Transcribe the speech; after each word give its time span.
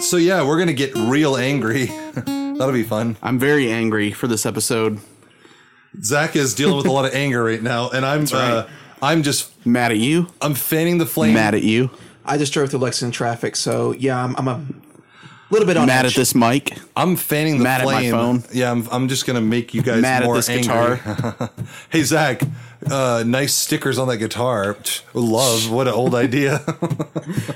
So 0.00 0.16
yeah, 0.16 0.46
we're 0.46 0.58
gonna 0.58 0.72
get 0.72 0.94
real 0.94 1.36
angry. 1.36 1.86
That'll 2.14 2.72
be 2.72 2.82
fun. 2.82 3.16
I'm 3.22 3.38
very 3.38 3.70
angry 3.70 4.10
for 4.12 4.26
this 4.26 4.46
episode. 4.46 5.00
Zach 6.02 6.34
is 6.36 6.54
dealing 6.54 6.76
with 6.76 6.86
a 6.86 6.92
lot 6.92 7.04
of 7.04 7.14
anger 7.14 7.42
right 7.44 7.62
now, 7.62 7.90
and 7.90 8.06
I'm 8.06 8.24
uh, 8.32 8.66
I'm 9.02 9.22
just 9.22 9.52
Mad 9.66 9.90
at 9.92 9.98
you. 9.98 10.28
I'm 10.40 10.54
fanning 10.54 10.98
the 10.98 11.06
flame. 11.06 11.34
Mad 11.34 11.54
at 11.54 11.62
you. 11.62 11.90
I 12.24 12.38
just 12.38 12.52
drove 12.52 12.70
through 12.70 12.80
Lexington 12.80 13.12
traffic, 13.12 13.56
so 13.56 13.92
yeah, 13.92 14.22
I'm, 14.22 14.34
I'm 14.36 14.48
a 14.48 14.64
little 15.50 15.66
bit 15.66 15.76
on 15.76 15.86
Mad 15.86 16.04
edge. 16.06 16.12
at 16.12 16.16
this 16.16 16.34
mic. 16.34 16.78
I'm 16.96 17.16
fanning 17.16 17.58
the 17.58 17.64
Mad 17.64 17.80
at 17.82 17.86
my 17.86 17.92
flame. 18.00 18.10
phone. 18.12 18.44
Yeah, 18.52 18.70
I'm, 18.70 18.88
I'm 18.90 19.08
just 19.08 19.26
gonna 19.26 19.40
make 19.40 19.74
you 19.74 19.82
guys 19.82 20.00
Mad 20.00 20.22
at 20.22 20.26
more 20.26 20.36
this 20.36 20.48
angry. 20.48 20.96
guitar. 20.96 21.50
hey 21.90 22.02
Zach, 22.02 22.40
uh, 22.86 23.24
nice 23.26 23.54
stickers 23.54 23.98
on 23.98 24.08
that 24.08 24.18
guitar. 24.18 24.76
Love. 25.14 25.70
What 25.70 25.88
an 25.88 25.94
old 25.94 26.14
idea. 26.14 26.60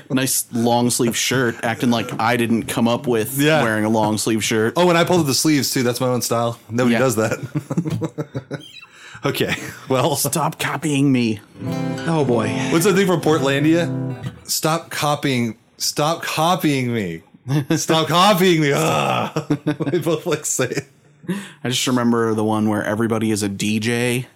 Nice 0.09 0.45
long 0.53 0.91
sleeve 0.91 1.17
shirt, 1.17 1.55
acting 1.63 1.89
like 1.89 2.19
I 2.19 2.37
didn't 2.37 2.63
come 2.67 2.87
up 2.87 3.07
with 3.07 3.39
Yeah. 3.39 3.63
wearing 3.63 3.83
a 3.83 3.89
long 3.89 4.19
sleeve 4.19 4.43
shirt. 4.43 4.73
oh, 4.77 4.87
and 4.89 4.97
I 4.97 5.03
pulled 5.03 5.21
up 5.21 5.25
the 5.25 5.33
sleeves 5.33 5.71
too. 5.71 5.81
That's 5.81 5.99
my 5.99 6.05
own 6.07 6.21
style. 6.21 6.59
Nobody 6.69 6.93
Yeah. 6.93 6.99
does 6.99 7.15
that. 7.15 8.61
okay. 9.25 9.55
Well, 9.89 10.15
Stop 10.15 10.59
copying 10.59 11.11
me. 11.11 11.39
Oh 12.05 12.23
boy, 12.25 12.49
what's 12.71 12.85
the 12.85 12.93
thing 12.93 13.07
from 13.07 13.21
Portlandia? 13.21 14.47
Stop 14.47 14.91
copying. 14.91 15.57
Stop 15.77 16.21
copying 16.21 16.93
me. 16.93 17.23
Stop 17.75 18.07
copying 18.07 18.61
me. 18.61 18.71
Ah. 18.75 19.33
they 19.65 19.97
both 19.97 20.27
like 20.27 20.45
say 20.45 20.65
it. 20.65 20.87
I 21.63 21.69
just 21.69 21.87
remember 21.87 22.35
the 22.35 22.43
one 22.43 22.69
where 22.69 22.83
everybody 22.83 23.31
is 23.31 23.41
a 23.41 23.49
DJ. 23.49 24.27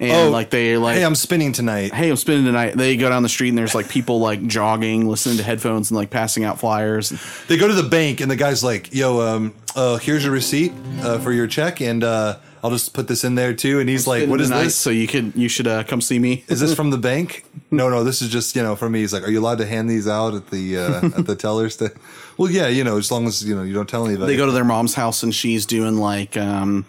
And 0.00 0.10
Oh, 0.12 0.30
like 0.30 0.48
they 0.50 0.76
like 0.78 0.96
Hey, 0.96 1.04
I'm 1.04 1.14
spinning 1.14 1.52
tonight. 1.52 1.92
hey, 1.92 2.08
I'm 2.08 2.16
spinning 2.16 2.44
tonight. 2.46 2.74
They 2.76 2.96
go 2.96 3.10
down 3.10 3.22
the 3.22 3.28
street 3.28 3.50
and 3.50 3.58
there's 3.58 3.74
like 3.74 3.88
people 3.90 4.18
like 4.18 4.46
jogging, 4.46 5.06
listening 5.06 5.36
to 5.36 5.42
headphones 5.42 5.90
and 5.90 5.98
like 5.98 6.08
passing 6.08 6.42
out 6.42 6.58
flyers. 6.58 7.10
They 7.48 7.58
go 7.58 7.68
to 7.68 7.74
the 7.74 7.88
bank 7.88 8.20
and 8.22 8.30
the 8.30 8.36
guy's 8.36 8.64
like, 8.64 8.94
"Yo, 8.94 9.20
um, 9.20 9.54
uh, 9.76 9.98
here's 9.98 10.24
your 10.24 10.32
receipt 10.32 10.72
uh, 11.02 11.18
for 11.18 11.32
your 11.32 11.46
check, 11.46 11.82
and 11.82 12.02
uh, 12.02 12.38
I'll 12.64 12.70
just 12.70 12.94
put 12.94 13.08
this 13.08 13.24
in 13.24 13.34
there 13.34 13.52
too." 13.52 13.78
And 13.78 13.90
he's 13.90 14.06
like, 14.06 14.26
"What 14.26 14.40
is 14.40 14.48
this? 14.48 14.74
So 14.74 14.88
you 14.88 15.06
can 15.06 15.34
you 15.36 15.48
should 15.50 15.66
uh, 15.66 15.84
come 15.84 16.00
see 16.00 16.18
me. 16.18 16.44
Is 16.48 16.60
this 16.60 16.74
from 16.74 16.88
the 16.88 16.98
bank?" 17.10 17.44
No, 17.70 17.90
no, 17.90 18.02
this 18.02 18.22
is 18.22 18.30
just 18.30 18.56
you 18.56 18.62
know 18.62 18.76
from 18.76 18.92
me. 18.92 19.00
He's 19.00 19.12
like, 19.12 19.22
"Are 19.22 19.30
you 19.30 19.40
allowed 19.40 19.58
to 19.58 19.66
hand 19.66 19.90
these 19.90 20.08
out 20.08 20.32
at 20.34 20.48
the 20.50 20.78
uh, 20.78 21.06
at 21.18 21.26
the 21.26 21.36
tellers?" 21.36 21.76
To, 21.76 21.92
well, 22.38 22.50
yeah, 22.50 22.68
you 22.68 22.84
know, 22.84 22.96
as 22.96 23.12
long 23.12 23.26
as 23.26 23.44
you 23.44 23.54
know 23.54 23.64
you 23.64 23.74
don't 23.74 23.88
tell 23.88 24.06
anybody. 24.06 24.32
They 24.32 24.38
go 24.38 24.46
to 24.46 24.52
their 24.52 24.64
mom's 24.64 24.94
house 24.94 25.22
and 25.22 25.34
she's 25.34 25.66
doing 25.66 25.98
like 25.98 26.38
um 26.38 26.86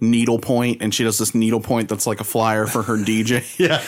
needlepoint 0.00 0.80
and 0.82 0.94
she 0.94 1.04
does 1.04 1.18
this 1.18 1.34
needlepoint 1.34 1.88
that's 1.88 2.06
like 2.06 2.20
a 2.20 2.24
flyer 2.24 2.66
for 2.66 2.82
her 2.82 2.96
DJ. 2.96 3.44
yeah, 3.58 3.80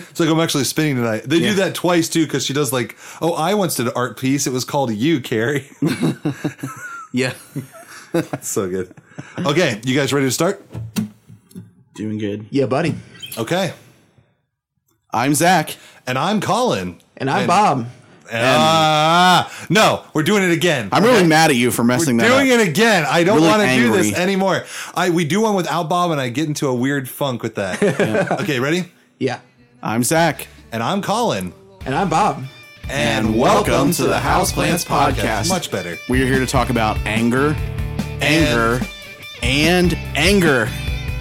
it's 0.00 0.20
like 0.20 0.28
I'm 0.28 0.40
actually 0.40 0.64
spinning 0.64 0.96
tonight. 0.96 1.22
They 1.24 1.36
Yeah. 1.38 1.50
do 1.50 1.54
that 1.56 1.74
twice 1.74 2.08
too 2.08 2.24
because 2.24 2.44
she 2.44 2.52
does 2.52 2.72
like, 2.72 2.96
"Oh, 3.22 3.32
I 3.34 3.54
once 3.54 3.76
did 3.76 3.86
an 3.86 3.92
art 3.96 4.18
piece. 4.18 4.46
It 4.46 4.52
was 4.52 4.64
called 4.64 4.92
You, 4.92 5.20
Carrie." 5.20 5.68
yeah. 7.12 7.32
so 8.42 8.68
good. 8.68 8.94
Okay, 9.38 9.80
you 9.84 9.94
guys 9.94 10.12
ready 10.12 10.26
to 10.26 10.30
start? 10.32 10.62
Doing 11.94 12.18
good. 12.18 12.46
yeah, 12.50 12.66
buddy, 12.66 12.94
Okay, 13.36 13.72
I'm 15.12 15.34
Zach. 15.34 15.76
and 16.06 16.16
I'm 16.18 16.40
Colin. 16.40 17.00
and 17.16 17.28
I'm 17.30 17.46
Bob. 17.46 17.86
Ah, 18.32 19.52
no, 19.68 20.04
we're 20.14 20.22
doing 20.22 20.42
it 20.42 20.50
again. 20.52 20.88
I'm 20.92 21.02
really 21.02 21.26
mad 21.26 21.50
at 21.50 21.56
you 21.56 21.70
for 21.70 21.82
messing 21.84 22.16
that 22.18 22.24
up. 22.24 22.30
We're 22.32 22.38
that 22.38 22.44
doing 22.44 22.60
up. 22.60 22.66
it 22.66 22.70
again. 22.70 23.04
I 23.08 23.24
don't 23.24 23.36
Really 23.36 23.48
want 23.48 23.62
to 23.62 23.66
do 23.68 23.84
angry. 23.86 24.02
this 24.02 24.14
anymore. 24.18 24.64
I 24.94 25.10
we 25.10 25.24
do 25.24 25.40
one 25.40 25.54
without 25.54 25.88
Bob, 25.88 26.10
and 26.12 26.20
I 26.20 26.28
get 26.28 26.46
into 26.46 26.68
a 26.68 26.74
weird 26.74 27.08
funk 27.08 27.42
with 27.42 27.56
that. 27.56 27.82
okay, 28.40 28.60
ready? 28.60 28.84
Yeah, 29.18 29.40
I'm 29.82 30.02
Zach. 30.04 30.46
And 30.72 30.82
I'm 30.82 31.02
Colin. 31.02 31.52
and 31.84 31.94
I'm 31.94 32.08
Bob. 32.08 32.44
And 32.88 33.38
welcome 33.38 33.92
to 33.92 34.02
the 34.04 34.18
Houseplants 34.18 34.84
Podcast. 34.86 35.48
Much 35.48 35.70
better. 35.70 35.96
We 36.08 36.22
are 36.22 36.26
here 36.26 36.38
to 36.40 36.46
talk 36.46 36.70
about 36.70 36.96
anger, 37.06 37.56
anger, 38.20 38.80
and 39.42 39.94
anger. 40.16 40.68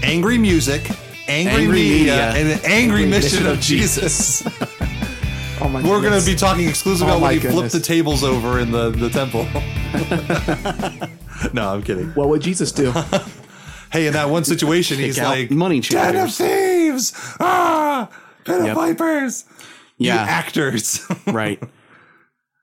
Angry 0.02 0.38
music, 0.38 0.90
angry, 1.28 1.64
Angry 1.64 1.68
media, 1.68 1.98
media, 1.98 2.32
and 2.32 2.50
an 2.52 2.60
angry, 2.64 3.06
mission, 3.06 3.46
of 3.48 3.60
Jesus. 3.60 4.42
Oh 5.70 5.72
my 5.72 5.84
We're 5.88 6.02
going 6.02 6.20
to 6.20 6.26
be 6.26 6.36
talking 6.36 6.68
exclusively 6.68 7.14
Oh 7.14 7.18
about 7.18 7.28
when 7.28 7.34
he 7.36 7.40
flipped 7.42 7.54
goodness. 7.56 7.74
the 7.74 7.80
tables 7.80 8.24
over 8.24 8.60
in 8.60 8.72
the, 8.72 8.90
the 8.90 9.10
temple. 9.12 9.44
no, 11.54 11.76
I'm 11.76 11.84
kidding. 11.84 12.08
What 12.16 12.30
would 12.30 12.42
Jesus 12.42 12.72
do? 12.72 12.92
Hey, 13.92 14.06
in 14.06 14.14
that 14.14 14.30
one 14.30 14.44
situation, 14.44 15.00
he's 15.00 15.20
like, 15.20 15.50
money 15.50 15.80
Den 15.80 16.16
of 16.16 16.30
changers." 16.30 16.38
thieves! 16.38 17.14
Ah! 17.40 18.08
Pit 18.46 18.60
of 18.60 18.66
Yep. 18.68 18.76
vipers! 18.76 19.46
You 19.98 20.12
Yeah. 20.12 20.22
actors. 20.22 21.02
right. 21.28 21.60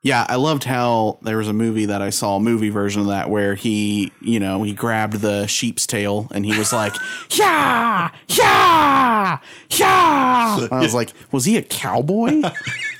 Yeah, 0.05 0.25
I 0.29 0.37
loved 0.37 0.63
how 0.63 1.19
there 1.23 1.39
was 1.39 1.49
a 1.49 1.53
movie 1.53 1.87
that 1.87 2.01
I 2.01 2.11
saw, 2.11 2.37
a 2.37 2.41
movie 2.41 2.69
version 2.71 3.01
of 3.01 3.09
that, 3.09 3.29
where 3.29 3.57
he, 3.57 4.13
you 4.21 4.39
know, 4.39 4.63
he 4.63 4.73
grabbed 4.73 5.15
the 5.15 5.49
sheep's 5.49 5.85
tail 5.85 6.29
and 6.31 6.47
he 6.47 6.57
was 6.57 6.73
like, 6.73 6.95
yeah, 7.31 8.11
yeah, 8.29 9.39
yeah. 9.71 10.69
I 10.71 10.79
was 10.81 10.95
like, 10.95 11.13
was 11.33 11.45
he 11.45 11.57
a 11.57 11.63
cowboy? 11.63 12.41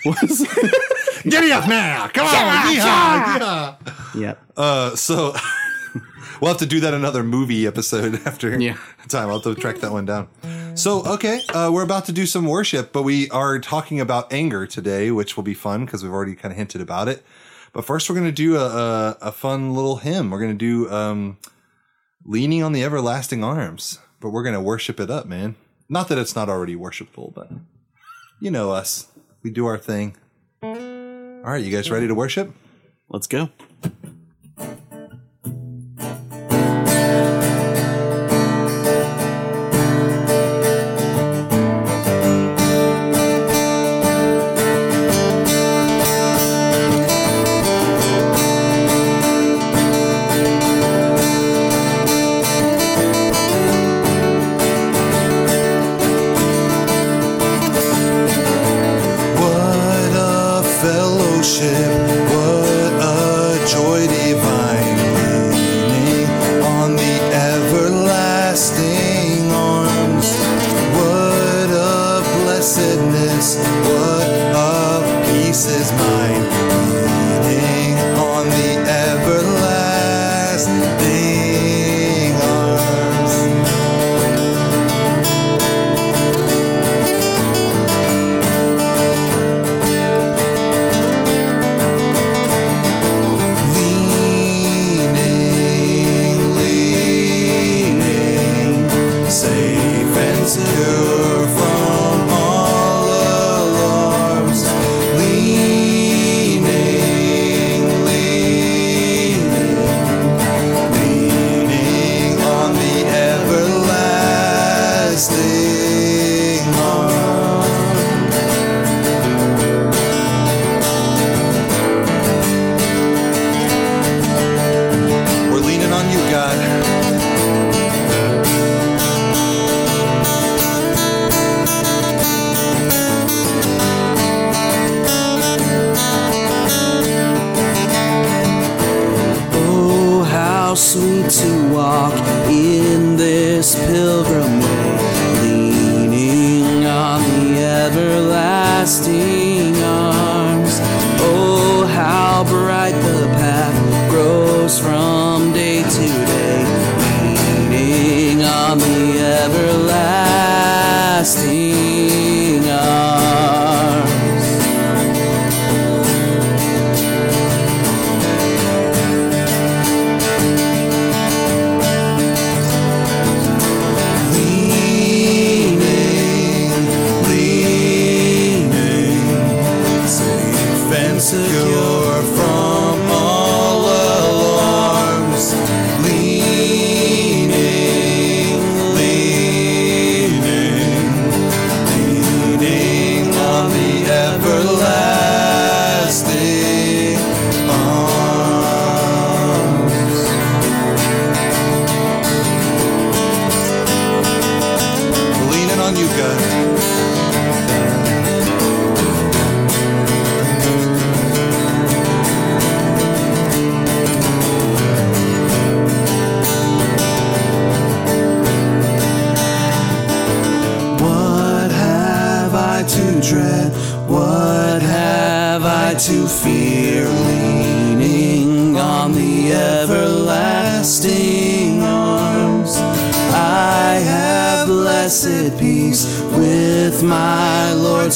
Was, 0.07 0.47
Giddy 1.23 1.53
up 1.53 1.69
now! 1.69 2.09
Come 2.09 2.27
on! 2.27 2.75
yeehaw, 2.75 3.39
yeehaw. 3.39 4.15
yep. 4.21 4.39
Uh, 4.57 4.95
so 4.97 5.35
we'll 6.41 6.51
have 6.51 6.59
to 6.59 6.67
do 6.67 6.81
that 6.81 6.95
another 6.95 7.23
movie 7.23 7.67
episode 7.67 8.15
after 8.27 8.59
Yeah. 8.61 8.77
time. 9.09 9.29
I'll 9.29 9.41
have 9.41 9.55
to 9.55 9.55
track 9.61 9.79
that 9.79 9.93
one 9.93 10.05
down. 10.07 10.29
So 10.77 11.05
okay, 11.15 11.41
uh, 11.55 11.71
we're 11.73 11.83
about 11.85 12.05
to 12.07 12.13
do 12.13 12.27
some 12.27 12.45
worship, 12.47 12.93
but 12.93 13.03
we 13.03 13.31
are 13.31 13.59
talking 13.59 14.01
about 14.01 14.33
anger 14.33 14.67
today, 14.67 15.11
which 15.11 15.37
will 15.37 15.45
be 15.45 15.55
fun 15.55 15.85
because 15.87 16.03
we've 16.03 16.13
already 16.13 16.35
kind 16.35 16.53
of 16.53 16.59
hinted 16.59 16.81
about 16.83 17.09
it. 17.09 17.25
But 17.73 17.85
first, 17.85 18.09
we're 18.09 18.17
going 18.17 18.27
to 18.29 18.33
do 18.33 18.57
a, 18.57 18.67
a 18.67 19.19
a 19.23 19.33
fun 19.33 19.75
little 19.75 19.97
hymn. 19.97 20.31
We're 20.31 20.41
going 20.41 20.57
to 20.57 20.85
do 20.87 20.91
um, 20.91 21.39
"Leaning 22.25 22.63
on 22.63 22.73
the 22.73 22.83
Everlasting 22.85 23.43
Arms," 23.45 23.99
but 24.21 24.31
we're 24.31 24.43
going 24.43 24.55
to 24.55 24.61
worship 24.61 24.99
it 25.01 25.11
up, 25.11 25.27
man. 25.27 25.57
Not 25.89 26.09
that 26.09 26.19
it's 26.19 26.35
not 26.37 26.49
already 26.49 26.75
worshipful, 26.77 27.33
but 27.35 27.51
you 28.41 28.51
know 28.51 28.71
us. 28.71 29.07
We 29.47 29.53
do 29.53 29.67
our 29.67 29.79
thing. 29.79 30.17
All 30.61 30.73
right, 30.73 31.63
you 31.63 31.71
guys 31.71 31.89
ready 31.89 32.09
to 32.09 32.17
worship? 32.17 32.53
Let's 33.09 33.29
go. 33.29 33.49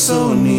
So 0.00 0.32
near. 0.32 0.50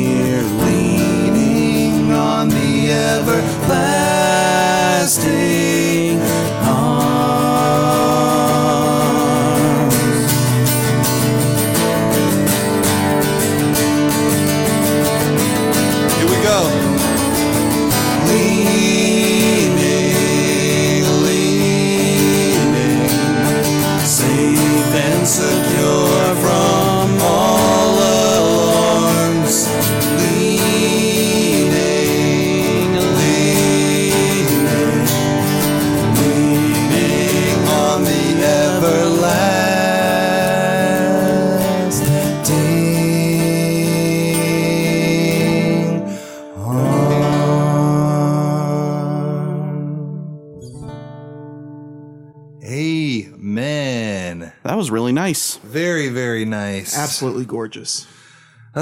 Absolutely 57.22 57.46
gorgeous. 57.46 58.08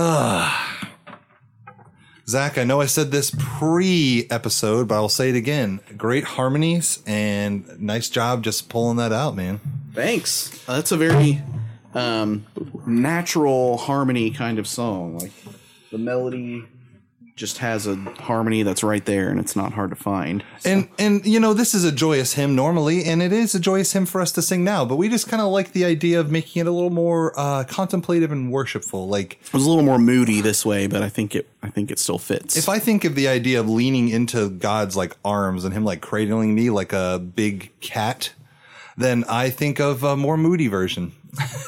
Zach, 2.25 2.57
I 2.57 2.63
know 2.63 2.79
I 2.79 2.85
said 2.85 3.11
this 3.11 3.35
pre 3.37 4.27
episode, 4.29 4.87
but 4.87 4.95
I'll 4.95 5.09
say 5.09 5.27
it 5.27 5.35
again. 5.35 5.81
Great 5.97 6.23
harmonies 6.23 7.03
and 7.05 7.67
nice 7.81 8.09
job 8.09 8.45
just 8.45 8.69
pulling 8.69 8.95
that 8.95 9.11
out, 9.11 9.35
man. 9.35 9.59
Thanks. 9.93 10.57
That's 10.65 10.93
a 10.93 10.95
very 10.95 11.41
um, 11.93 12.45
natural 12.87 13.75
harmony 13.75 14.31
kind 14.31 14.57
of 14.57 14.67
song. 14.67 15.19
Like 15.19 15.33
the 15.91 15.97
melody 15.97 16.63
just 17.39 17.59
has 17.59 17.87
a 17.87 17.95
harmony 17.95 18.63
that's 18.63 18.83
right 18.83 19.05
there, 19.05 19.29
and 19.29 19.39
it's 19.39 19.55
not 19.55 19.71
hard 19.71 19.89
to 19.91 19.95
find. 19.95 20.43
And 20.65 20.89
and 20.99 21.25
you 21.25 21.39
know, 21.39 21.53
this 21.53 21.73
is 21.73 21.85
a 21.85 21.91
joyous 21.91 22.33
hymn 22.33 22.53
normally, 22.53 23.05
and 23.05 23.21
it 23.23 23.31
is 23.31 23.55
a 23.55 23.59
joyous 23.61 23.93
hymn 23.93 24.05
for 24.05 24.19
us 24.19 24.33
to 24.33 24.41
sing 24.41 24.65
now, 24.65 24.83
but 24.83 24.97
we 24.97 25.07
just 25.07 25.29
kind 25.29 25.41
of 25.41 25.47
like 25.47 25.71
the 25.71 25.85
idea 25.85 26.19
of 26.19 26.29
making 26.29 26.59
it 26.59 26.67
a 26.67 26.71
little 26.71 26.89
more 26.89 27.33
uh, 27.39 27.63
contemplative 27.63 28.33
and 28.33 28.51
worshipful. 28.51 29.07
Like 29.07 29.39
It 29.41 29.53
was 29.53 29.65
a 29.65 29.69
little 29.69 29.85
more 29.85 29.97
moody 29.97 30.41
this 30.41 30.65
way, 30.65 30.85
but 30.85 31.01
I 31.01 31.07
think 31.07 31.33
it 31.33 31.49
I 31.63 31.69
think 31.69 31.91
it 31.91 31.97
still 31.97 32.19
fits. 32.19 32.57
if 32.57 32.67
I 32.67 32.77
think 32.77 33.05
of 33.05 33.15
the 33.15 33.29
idea 33.29 33.59
of 33.59 33.69
leaning 33.69 34.09
into 34.09 34.49
God's 34.49 34.97
like 34.97 35.15
arms 35.23 35.63
and 35.63 35.73
him 35.73 35.85
like 35.85 36.01
cradling 36.01 36.53
me 36.53 36.69
like 36.69 36.91
a 36.91 37.19
big 37.19 37.71
cat, 37.79 38.33
then 38.99 39.23
I 39.27 39.49
think 39.49 39.79
of 39.79 40.03
a 40.03 40.15
more 40.15 40.37
moody 40.37 40.67
version. 40.67 41.11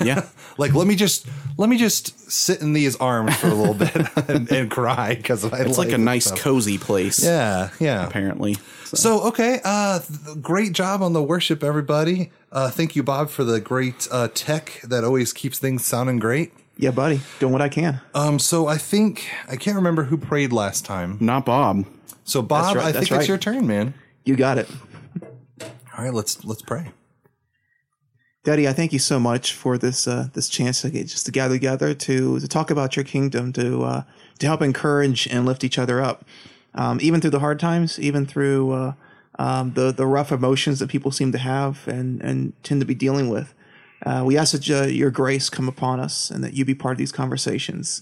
yeah. 0.03 0.27
Like 0.57 0.75
let 0.75 0.85
me 0.85 0.95
just 0.95 1.25
let 1.57 1.69
me 1.69 1.77
just 1.77 2.29
sit 2.29 2.61
in 2.61 2.73
these 2.73 2.97
arms 2.97 3.35
for 3.37 3.47
a 3.47 3.53
little 3.53 3.73
bit 3.73 3.95
and, 4.29 4.51
and 4.51 4.69
cry 4.69 5.15
because 5.15 5.45
It's 5.45 5.77
like 5.77 5.93
a 5.93 5.97
nice 5.97 6.29
cozy 6.29 6.77
place. 6.77 7.23
yeah 7.23 7.69
yeah 7.79 8.05
Apparently. 8.05 8.55
So, 8.83 8.97
So 8.97 9.21
okay, 9.29 9.61
uh, 9.63 9.99
th- 10.01 10.41
great 10.41 10.73
job 10.73 11.01
on 11.01 11.13
the 11.13 11.23
worship, 11.23 11.63
everybody. 11.63 12.31
Uh, 12.51 12.69
thank 12.69 12.97
you, 12.97 13.01
Bob, 13.01 13.29
for 13.29 13.45
the 13.45 13.61
great 13.61 14.09
uh, 14.11 14.27
tech 14.33 14.81
that 14.83 15.05
always 15.05 15.31
keeps 15.31 15.57
things 15.57 15.85
sounding 15.85 16.19
great. 16.19 16.51
Yeah, 16.77 16.91
buddy. 16.91 17.21
Doing 17.39 17.53
what 17.53 17.61
I 17.61 17.69
can. 17.69 18.01
Um, 18.13 18.37
so 18.37 18.67
I 18.67 18.77
think 18.77 19.25
I 19.47 19.55
can't 19.55 19.77
remember 19.77 20.03
who 20.03 20.17
prayed 20.17 20.51
last 20.51 20.83
time. 20.85 21.17
not 21.21 21.45
Bob. 21.45 21.85
So 22.25 22.41
Bob, 22.41 22.75
right, 22.75 22.87
I 22.87 22.91
think 22.91 23.09
it's 23.09 23.27
your 23.27 23.37
turn, 23.37 23.65
man. 23.65 23.93
You 24.25 24.35
got 24.35 24.57
it. 24.57 24.69
All 25.97 26.03
right, 26.03 26.13
let's 26.13 26.43
let's 26.43 26.61
pray. 26.61 26.91
Daddy, 28.43 28.67
I 28.67 28.73
thank 28.73 28.91
you 28.91 28.97
so 28.97 29.19
much 29.19 29.53
for 29.53 29.77
this 29.77 30.07
uh, 30.07 30.29
this 30.33 30.49
chance 30.49 30.81
to 30.81 30.89
get 30.89 31.07
just 31.07 31.27
to 31.27 31.31
gather 31.31 31.53
together 31.53 31.93
to 31.93 32.39
to 32.39 32.47
talk 32.47 32.71
about 32.71 32.95
your 32.95 33.05
kingdom, 33.05 33.53
to 33.53 33.83
uh, 33.83 34.03
to 34.39 34.47
help 34.47 34.63
encourage 34.63 35.27
and 35.27 35.45
lift 35.45 35.63
each 35.63 35.77
other 35.77 36.01
up, 36.01 36.25
um, 36.73 36.97
even 37.01 37.21
through 37.21 37.29
the 37.29 37.39
hard 37.39 37.59
times, 37.59 37.99
even 37.99 38.25
through 38.25 38.71
uh, 38.71 38.93
um, 39.37 39.73
the 39.73 39.91
the 39.91 40.07
rough 40.07 40.31
emotions 40.31 40.79
that 40.79 40.89
people 40.89 41.11
seem 41.11 41.31
to 41.31 41.37
have 41.37 41.87
and 41.87 42.19
and 42.23 42.53
tend 42.63 42.81
to 42.81 42.87
be 42.87 42.95
dealing 42.95 43.29
with. 43.29 43.53
Uh, 44.03 44.23
we 44.25 44.35
ask 44.35 44.53
that 44.53 44.67
uh, 44.71 44.87
your 44.87 45.11
grace 45.11 45.47
come 45.47 45.67
upon 45.67 45.99
us 45.99 46.31
and 46.31 46.43
that 46.43 46.55
you 46.55 46.65
be 46.65 46.73
part 46.73 46.93
of 46.93 46.97
these 46.97 47.11
conversations. 47.11 48.01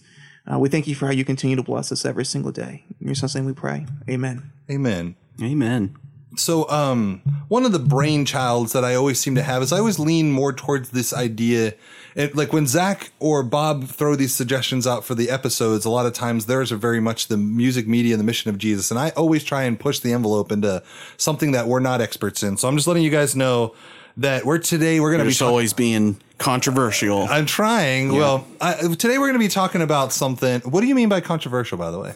Uh, 0.50 0.58
we 0.58 0.70
thank 0.70 0.88
you 0.88 0.96
for 0.96 1.06
how 1.06 1.12
you 1.12 1.26
continue 1.26 1.58
to 1.58 1.64
bless 1.64 1.92
us 1.92 2.06
every 2.06 2.24
single 2.24 2.54
day. 2.54 2.86
In 3.02 3.08
your 3.08 3.16
son's 3.16 3.36
name 3.36 3.46
we 3.46 3.52
pray. 3.52 3.86
Amen. 4.10 4.54
Amen. 4.72 5.18
Amen. 5.42 5.99
So, 6.36 6.70
um, 6.70 7.22
one 7.48 7.66
of 7.66 7.72
the 7.72 7.80
brainchilds 7.80 8.74
that 8.74 8.86
I 8.86 8.94
always 8.94 9.20
seem 9.20 9.34
to 9.36 9.42
have 9.42 9.64
is 9.64 9.74
I 9.74 9.80
always 9.80 9.98
lean 9.98 10.32
more 10.32 10.54
towards 10.54 10.90
this 10.92 11.12
idea. 11.12 11.74
It, 12.16 12.36
like 12.36 12.54
when 12.54 12.68
Zach 12.68 13.12
or 13.20 13.42
Bob 13.44 13.86
throw 13.86 14.16
these 14.16 14.34
suggestions 14.36 14.86
out 14.86 15.04
for 15.04 15.16
the 15.16 15.30
episodes, 15.30 15.86
a 15.86 15.90
lot 15.90 16.06
of 16.06 16.14
times 16.14 16.46
theirs 16.46 16.72
are 16.72 16.78
very 16.78 17.00
much 17.00 17.28
the 17.28 17.38
music 17.38 17.88
media 17.88 18.14
and 18.14 18.20
the 18.20 18.26
mission 18.26 18.50
of 18.50 18.58
Jesus. 18.58 18.92
And 18.92 19.00
I 19.00 19.10
always 19.12 19.44
try 19.44 19.64
and 19.64 19.80
push 19.80 20.00
the 20.00 20.14
envelope 20.14 20.52
into 20.52 20.84
something 21.18 21.52
that 21.54 21.68
we're 21.68 21.80
not 21.80 22.00
experts 22.02 22.44
in. 22.44 22.58
So 22.58 22.68
I'm 22.68 22.76
just 22.76 22.88
letting 22.88 23.04
you 23.04 23.12
guys 23.12 23.36
know 23.36 23.74
that 24.18 24.46
we're 24.46 24.60
today, 24.60 25.00
we're 25.00 25.12
going 25.12 25.20
to 25.20 25.26
be 25.26 25.30
Just 25.30 25.40
talking. 25.40 25.50
always 25.50 25.74
being 25.74 26.20
controversial. 26.38 27.24
I'm 27.24 27.46
trying. 27.46 28.12
Well, 28.14 28.46
I, 28.60 28.74
today 28.74 29.18
we're 29.18 29.28
going 29.28 29.34
to 29.34 29.40
be 29.40 29.48
talking 29.48 29.82
about 29.82 30.12
something. 30.12 30.62
What 30.62 30.82
do 30.82 30.88
you 30.88 30.96
mean 30.96 31.10
by 31.10 31.22
controversial, 31.22 31.78
by 31.78 31.90
the 31.90 32.00
way? 32.00 32.14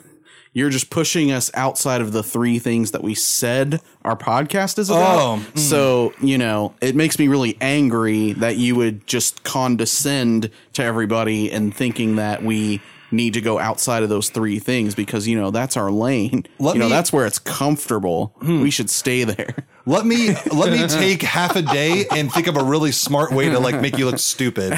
You're 0.53 0.69
just 0.69 0.89
pushing 0.91 1.31
us 1.31 1.49
outside 1.55 1.99
of 2.01 2.11
the 2.11 2.21
three 2.21 2.59
things 2.59 2.91
that 2.91 3.01
we 3.03 3.15
said 3.15 3.81
our 4.03 4.15
podcast 4.15 4.77
is 4.77 4.89
about. 4.91 5.19
Oh, 5.19 5.45
So, 5.59 6.13
you 6.21 6.37
know, 6.37 6.75
it 6.79 6.95
makes 6.95 7.17
me 7.17 7.27
really 7.27 7.57
angry 7.59 8.33
that 8.33 8.57
you 8.57 8.75
would 8.75 9.07
just 9.07 9.43
condescend 9.43 10.49
to 10.73 10.83
everybody 10.83 11.51
and 11.51 11.75
thinking 11.75 12.17
that 12.17 12.43
we 12.43 12.81
need 13.11 13.33
to 13.33 13.41
go 13.41 13.59
outside 13.59 14.03
of 14.03 14.09
those 14.09 14.29
three 14.29 14.59
things 14.59 14.95
because, 14.95 15.27
you 15.27 15.39
know, 15.39 15.51
that's 15.51 15.75
our 15.77 15.91
lane. 15.91 16.45
Let 16.59 16.73
you 16.75 16.79
know, 16.79 16.85
me- 16.85 16.89
Hmm. 16.89 16.95
that's 16.95 17.11
where 17.13 17.25
it's 17.25 17.39
comfortable. 17.39 18.35
We 18.41 18.69
should 18.71 18.89
stay 18.89 19.23
there. 19.23 19.55
Let 19.85 20.05
me 20.05 20.33
let 20.51 20.71
me 20.71 20.87
take 20.87 21.21
half 21.21 21.55
a 21.55 21.61
day 21.61 22.05
and 22.11 22.31
think 22.31 22.47
of 22.47 22.57
a 22.57 22.63
really 22.63 22.91
smart 22.91 23.31
way 23.31 23.49
to 23.49 23.59
like 23.59 23.79
make 23.81 23.97
you 23.97 24.05
look 24.05 24.19
stupid. 24.19 24.73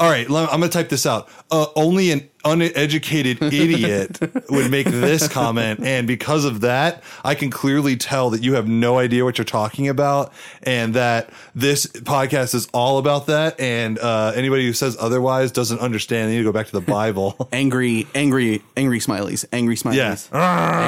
All 0.00 0.10
right, 0.10 0.28
let- 0.28 0.52
I'm 0.52 0.60
gonna 0.60 0.68
type 0.68 0.88
this 0.88 1.06
out. 1.06 1.28
Uh, 1.50 1.66
only 1.76 2.10
an 2.10 2.28
uneducated 2.46 3.42
idiot 3.42 4.18
would 4.50 4.70
make 4.70 4.86
this 4.86 5.28
comment, 5.28 5.80
and 5.82 6.06
because 6.06 6.44
of 6.44 6.60
that, 6.60 7.02
I 7.24 7.34
can 7.34 7.48
clearly 7.50 7.96
tell 7.96 8.30
that 8.30 8.42
you 8.42 8.54
have 8.54 8.68
no 8.68 8.98
idea 8.98 9.24
what 9.24 9.38
you're 9.38 9.44
talking 9.46 9.88
about, 9.88 10.32
and 10.62 10.94
that 10.94 11.30
this 11.54 11.86
podcast 11.86 12.54
is 12.54 12.68
all 12.74 12.98
about 12.98 13.26
that. 13.26 13.58
And 13.58 13.98
uh, 13.98 14.32
anybody 14.34 14.66
who 14.66 14.72
says 14.74 14.96
otherwise 15.00 15.52
doesn't 15.52 15.80
understand. 15.80 16.28
They 16.28 16.32
need 16.32 16.38
to 16.38 16.44
go 16.44 16.52
back 16.52 16.66
to 16.66 16.72
the 16.72 16.80
Bible. 16.82 17.48
Angry, 17.52 18.06
angry, 18.14 18.62
angry 18.76 18.98
smileys, 19.00 19.44
angry 19.52 19.76
smileys, 19.76 20.28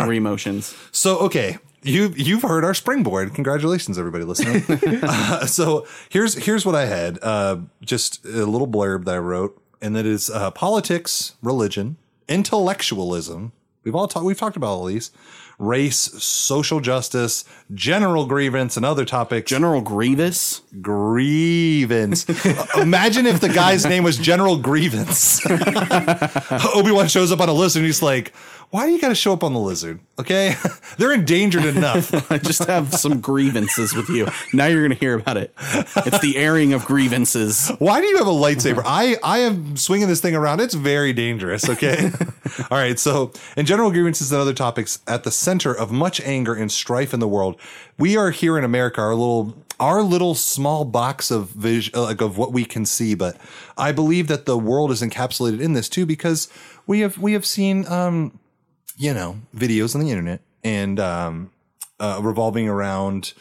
angry 0.01 0.17
emotions. 0.19 0.75
So 0.93 1.19
okay, 1.21 1.59
you 1.87 2.13
you've 2.17 2.43
heard 2.43 2.65
our 2.65 2.75
springboard. 2.75 3.35
Congratulations, 3.35 3.99
everybody 3.99 4.25
listening. 4.25 4.65
uh, 5.03 5.47
so 5.47 5.87
here's 6.09 6.35
here's 6.35 6.67
what 6.67 6.75
I 6.75 6.87
had. 6.87 7.19
Uh, 7.23 7.59
just 7.81 8.25
a 8.25 8.47
little 8.47 8.69
blurb 8.69 9.05
that 9.05 9.15
I 9.15 9.19
wrote, 9.19 9.61
and 9.81 9.95
that 9.97 10.07
is 10.07 10.29
uh, 10.31 10.51
politics, 10.51 11.37
religion, 11.43 11.97
intellectualism. 12.29 13.53
We've 13.85 13.95
all 13.95 14.09
talked. 14.09 14.27
We've 14.27 14.39
talked 14.39 14.57
about 14.57 14.69
all 14.69 14.85
these. 14.87 15.13
Race, 15.59 15.97
social 15.97 16.81
justice, 16.81 17.43
general 17.73 18.27
grievance, 18.27 18.77
and 18.77 18.85
other 18.85 19.07
topics. 19.07 19.49
General 19.49 19.81
Grievous. 19.81 20.61
Grievance. 20.83 22.29
Imagine 22.77 23.25
if 23.25 23.41
the 23.41 23.49
guy's 23.49 23.87
name 23.87 24.05
was 24.05 24.19
General 24.19 24.59
Grievance. 24.59 25.41
Obi 26.75 26.91
Wan 26.91 27.09
shows 27.09 27.33
up 27.33 27.41
on 27.41 27.49
a 27.49 27.55
list 27.55 27.77
and 27.77 27.87
he's 27.87 28.03
like, 28.03 28.35
"Why 28.71 28.87
do 28.87 28.93
you 28.93 29.01
got 29.01 29.09
to 29.09 29.15
show 29.15 29.33
up 29.33 29.45
on 29.45 29.53
the 29.53 29.61
lizard? 29.61 30.01
Okay, 30.19 30.55
they're 30.99 31.13
endangered 31.13 31.65
enough." 31.65 32.13
I 32.31 32.39
just 32.39 32.65
have 32.65 32.95
some 32.95 33.21
grievances 33.21 33.95
with 33.95 34.09
you. 34.09 34.29
Now 34.53 34.67
you're 34.67 34.81
going 34.81 34.93
to 34.93 34.99
hear 34.99 35.15
about 35.19 35.37
it. 35.37 35.55
It's 35.59 36.21
the 36.21 36.35
airing 36.37 36.73
of 36.73 36.85
grievances. 36.85 37.71
Why 37.79 38.01
do 38.01 38.07
you 38.07 38.19
have 38.19 38.27
a 38.27 38.31
lightsaber? 38.31 38.83
I 38.85 39.17
I 39.23 39.39
am 39.39 39.77
swinging 39.77 40.09
this 40.09 40.21
thing 40.21 40.35
around. 40.35 40.61
It's 40.61 40.75
very 40.75 41.13
dangerous. 41.13 41.69
Okay. 41.69 42.11
All 42.71 42.79
right. 42.79 42.99
So, 42.99 43.33
in 43.57 43.67
general 43.67 43.91
grievances 43.91 44.33
and 44.33 44.41
other 44.41 44.55
topics, 44.55 45.01
at 45.07 45.25
the 45.25 45.31
center 45.31 45.73
of 45.73 45.91
much 45.91 46.21
anger 46.23 46.55
and 46.55 46.71
strife 46.71 47.13
in 47.13 47.21
the 47.21 47.29
world, 47.29 47.61
we 47.99 48.17
are 48.17 48.31
here 48.31 48.57
in 48.59 48.65
America. 48.65 49.01
Our 49.01 49.15
little 49.15 49.57
our 49.79 50.03
little 50.03 50.35
small 50.35 50.85
box 50.85 51.31
of 51.31 51.51
vision, 51.51 52.01
like 52.01 52.21
of 52.21 52.39
what 52.39 52.53
we 52.53 52.65
can 52.65 52.87
see. 52.87 53.15
But 53.15 53.37
I 53.77 53.93
believe 53.93 54.29
that 54.29 54.47
the 54.47 54.57
world 54.57 54.91
is 54.91 55.03
encapsulated 55.03 55.61
in 55.61 55.75
this 55.75 55.89
too, 55.89 56.07
because 56.07 56.49
we 56.87 57.01
have 57.01 57.19
we 57.19 57.33
have 57.35 57.45
seen, 57.45 57.87
um, 57.87 58.39
you 58.97 59.13
know, 59.15 59.41
videos 59.55 59.95
on 59.95 60.01
the 60.01 60.11
internet 60.11 60.41
and 60.65 60.99
um, 60.99 61.51
uh, 62.01 62.19
revolving 62.23 62.69
around 62.69 63.33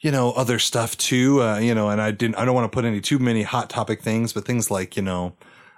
you 0.00 0.10
know 0.10 0.32
other 0.32 0.58
stuff 0.58 0.96
too 0.96 1.42
uh, 1.42 1.58
you 1.58 1.74
know 1.74 1.90
and 1.90 2.00
i 2.00 2.10
didn't 2.10 2.34
i 2.36 2.44
don't 2.44 2.54
want 2.54 2.70
to 2.70 2.74
put 2.74 2.84
any 2.84 3.00
too 3.00 3.18
many 3.18 3.42
hot 3.42 3.68
topic 3.68 4.00
things 4.02 4.32
but 4.32 4.44
things 4.44 4.70
like 4.70 4.96
you 4.96 5.02
know 5.02 5.34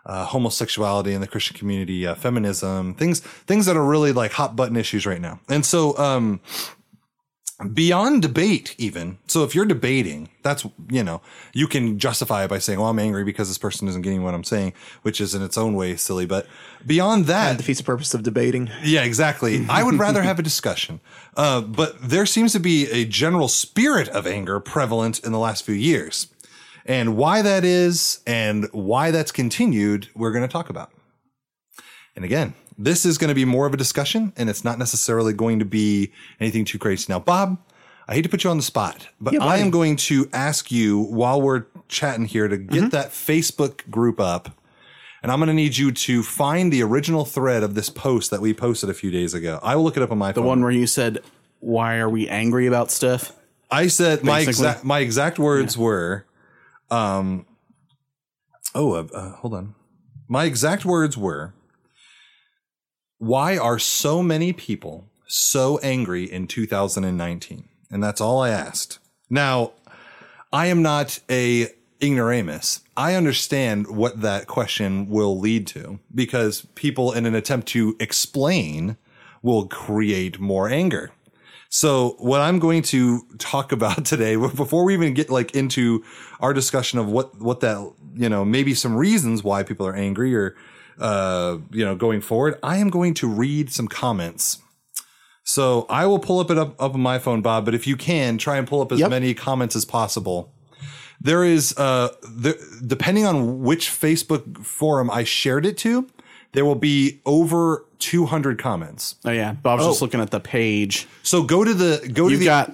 uh, 0.06 0.24
homosexuality 0.26 1.12
in 1.12 1.20
the 1.20 1.26
christian 1.26 1.56
community 1.56 2.06
uh, 2.06 2.14
feminism 2.14 2.94
things 2.94 3.20
things 3.20 3.66
that 3.66 3.76
are 3.76 3.84
really 3.84 4.12
like 4.12 4.32
hot 4.32 4.56
button 4.56 4.76
issues 4.76 5.06
right 5.06 5.20
now. 5.20 5.40
And 5.48 5.64
so 5.64 5.96
um 5.98 6.40
beyond 7.68 8.22
debate 8.22 8.74
even 8.78 9.18
so 9.26 9.44
if 9.44 9.54
you're 9.54 9.64
debating 9.64 10.28
that's 10.42 10.66
you 10.90 11.02
know 11.04 11.20
you 11.52 11.66
can 11.66 11.98
justify 11.98 12.44
it 12.44 12.48
by 12.48 12.58
saying 12.58 12.78
well 12.78 12.88
i'm 12.88 12.98
angry 12.98 13.24
because 13.24 13.48
this 13.48 13.58
person 13.58 13.86
isn't 13.88 14.02
getting 14.02 14.22
what 14.22 14.34
i'm 14.34 14.44
saying 14.44 14.72
which 15.02 15.20
is 15.20 15.34
in 15.34 15.42
its 15.42 15.56
own 15.58 15.74
way 15.74 15.94
silly 15.96 16.26
but 16.26 16.46
beyond 16.86 17.26
that 17.26 17.50
That 17.52 17.58
defeats 17.58 17.78
the 17.80 17.84
purpose 17.84 18.14
of 18.14 18.22
debating. 18.22 18.70
yeah, 18.82 19.02
exactly. 19.04 19.64
I 19.70 19.82
would 19.84 19.94
rather 19.94 20.22
have 20.22 20.38
a 20.40 20.42
discussion. 20.42 21.00
Uh, 21.36 21.60
but 21.60 21.96
there 22.02 22.26
seems 22.26 22.52
to 22.52 22.58
be 22.60 22.90
a 22.90 23.04
general 23.04 23.46
spirit 23.46 24.08
of 24.08 24.26
anger 24.26 24.58
prevalent 24.58 25.20
in 25.20 25.30
the 25.30 25.38
last 25.38 25.64
few 25.64 25.74
years. 25.76 26.26
And 26.84 27.16
why 27.16 27.40
that 27.42 27.62
is 27.64 28.20
and 28.26 28.68
why 28.72 29.12
that's 29.12 29.30
continued, 29.30 30.08
we're 30.16 30.32
going 30.32 30.42
to 30.42 30.52
talk 30.52 30.68
about. 30.70 30.90
And 32.16 32.24
again, 32.24 32.54
this 32.84 33.06
is 33.06 33.16
going 33.16 33.28
to 33.28 33.34
be 33.34 33.44
more 33.44 33.66
of 33.66 33.74
a 33.74 33.76
discussion 33.76 34.32
and 34.36 34.50
it's 34.50 34.64
not 34.64 34.78
necessarily 34.78 35.32
going 35.32 35.60
to 35.60 35.64
be 35.64 36.12
anything 36.40 36.64
too 36.64 36.78
crazy. 36.78 37.06
Now, 37.08 37.20
Bob, 37.20 37.58
I 38.08 38.14
hate 38.14 38.22
to 38.22 38.28
put 38.28 38.42
you 38.42 38.50
on 38.50 38.56
the 38.56 38.62
spot, 38.62 39.08
but 39.20 39.34
Yeah, 39.34 39.44
I 39.44 39.58
am 39.58 39.70
going 39.70 39.96
to 39.96 40.28
ask 40.32 40.72
you 40.72 40.98
while 40.98 41.40
we're 41.40 41.66
chatting 41.88 42.24
here 42.24 42.48
to 42.48 42.56
get 42.56 42.90
that 42.90 43.10
Facebook 43.10 43.88
group 43.88 44.18
up. 44.18 44.50
And 45.22 45.30
I'm 45.30 45.38
going 45.38 45.46
to 45.48 45.54
need 45.54 45.76
you 45.76 45.92
to 45.92 46.24
find 46.24 46.72
the 46.72 46.82
original 46.82 47.24
thread 47.24 47.62
of 47.62 47.76
this 47.76 47.88
post 47.88 48.32
that 48.32 48.40
we 48.40 48.52
posted 48.52 48.90
a 48.90 48.94
few 48.94 49.12
days 49.12 49.34
ago. 49.34 49.60
I 49.62 49.76
will 49.76 49.84
look 49.84 49.96
it 49.96 50.02
up 50.02 50.10
on 50.10 50.18
my 50.18 50.32
phone. 50.32 50.34
The 50.34 50.40
phone. 50.40 50.48
one 50.48 50.62
where 50.62 50.72
you 50.72 50.88
said, 50.88 51.20
"Why 51.60 51.98
are 51.98 52.08
we 52.08 52.28
angry 52.28 52.66
about 52.66 52.90
stuff?" 52.90 53.32
I 53.70 53.86
said 53.86 54.24
my 54.24 54.40
exact 54.40 54.82
my 54.82 54.98
exact 54.98 55.38
words 55.38 55.78
were, 55.78 56.26
um, 56.90 57.46
oh, 58.74 58.94
uh, 58.94 59.06
uh, 59.14 59.30
hold 59.36 59.54
on. 59.54 59.76
My 60.26 60.44
exact 60.44 60.84
words 60.84 61.16
were, 61.16 61.54
why 63.22 63.56
are 63.56 63.78
so 63.78 64.20
many 64.20 64.52
people 64.52 65.04
so 65.28 65.78
angry 65.78 66.24
in 66.24 66.48
2019? 66.48 67.68
And 67.88 68.02
that's 68.02 68.20
all 68.20 68.42
I 68.42 68.48
asked. 68.48 68.98
Now, 69.30 69.74
I 70.52 70.66
am 70.66 70.82
not 70.82 71.20
a 71.30 71.68
ignoramus. 72.02 72.80
I 72.96 73.14
understand 73.14 73.86
what 73.86 74.22
that 74.22 74.48
question 74.48 75.08
will 75.08 75.38
lead 75.38 75.68
to 75.68 76.00
because 76.12 76.66
people 76.74 77.12
in 77.12 77.24
an 77.24 77.36
attempt 77.36 77.68
to 77.68 77.96
explain 78.00 78.96
will 79.40 79.68
create 79.68 80.40
more 80.40 80.68
anger. 80.68 81.12
So 81.68 82.16
what 82.18 82.40
I'm 82.40 82.58
going 82.58 82.82
to 82.82 83.20
talk 83.38 83.70
about 83.70 84.04
today, 84.04 84.34
before 84.56 84.82
we 84.82 84.94
even 84.94 85.14
get 85.14 85.30
like 85.30 85.54
into 85.54 86.02
our 86.40 86.52
discussion 86.52 86.98
of 86.98 87.08
what 87.08 87.40
what 87.40 87.60
that 87.60 87.88
you 88.16 88.28
know 88.28 88.44
maybe 88.44 88.74
some 88.74 88.96
reasons 88.96 89.44
why 89.44 89.62
people 89.62 89.86
are 89.86 89.94
angry 89.94 90.34
or 90.34 90.56
uh, 90.98 91.58
you 91.70 91.84
know 91.84 91.94
going 91.94 92.20
forward, 92.20 92.58
I 92.62 92.76
am 92.78 92.90
going 92.90 93.14
to 93.14 93.28
read 93.28 93.70
some 93.70 93.88
comments. 93.88 94.58
So 95.44 95.86
I 95.90 96.06
will 96.06 96.20
pull 96.20 96.38
up 96.38 96.50
it 96.50 96.58
up, 96.58 96.80
up 96.80 96.94
on 96.94 97.00
my 97.00 97.18
phone, 97.18 97.42
Bob. 97.42 97.64
But 97.64 97.74
if 97.74 97.86
you 97.86 97.96
can, 97.96 98.38
try 98.38 98.58
and 98.58 98.66
pull 98.66 98.80
up 98.80 98.92
as 98.92 99.00
Yep. 99.00 99.10
many 99.10 99.34
comments 99.34 99.74
as 99.74 99.84
possible. 99.84 100.52
There 101.20 101.44
is, 101.44 101.76
uh, 101.76 102.10
the, 102.22 102.56
depending 102.86 103.24
on 103.26 103.60
which 103.62 103.88
Facebook 103.90 104.64
forum 104.64 105.10
I 105.10 105.24
shared 105.24 105.66
it 105.66 105.76
to, 105.78 106.08
there 106.52 106.64
will 106.64 106.74
be 106.76 107.20
over 107.26 107.84
200 107.98 108.58
comments. 108.58 109.16
Oh 109.24 109.30
yeah, 109.30 109.52
Bob's 109.52 109.84
just 109.84 110.02
looking 110.02 110.20
at 110.20 110.30
the 110.30 110.40
page. 110.40 111.08
So 111.22 111.42
go 111.42 111.64
to 111.64 111.74
the 111.74 112.08
go 112.12 112.26
to 112.26 112.30
You've 112.30 112.40
the 112.40 112.46
got. 112.46 112.72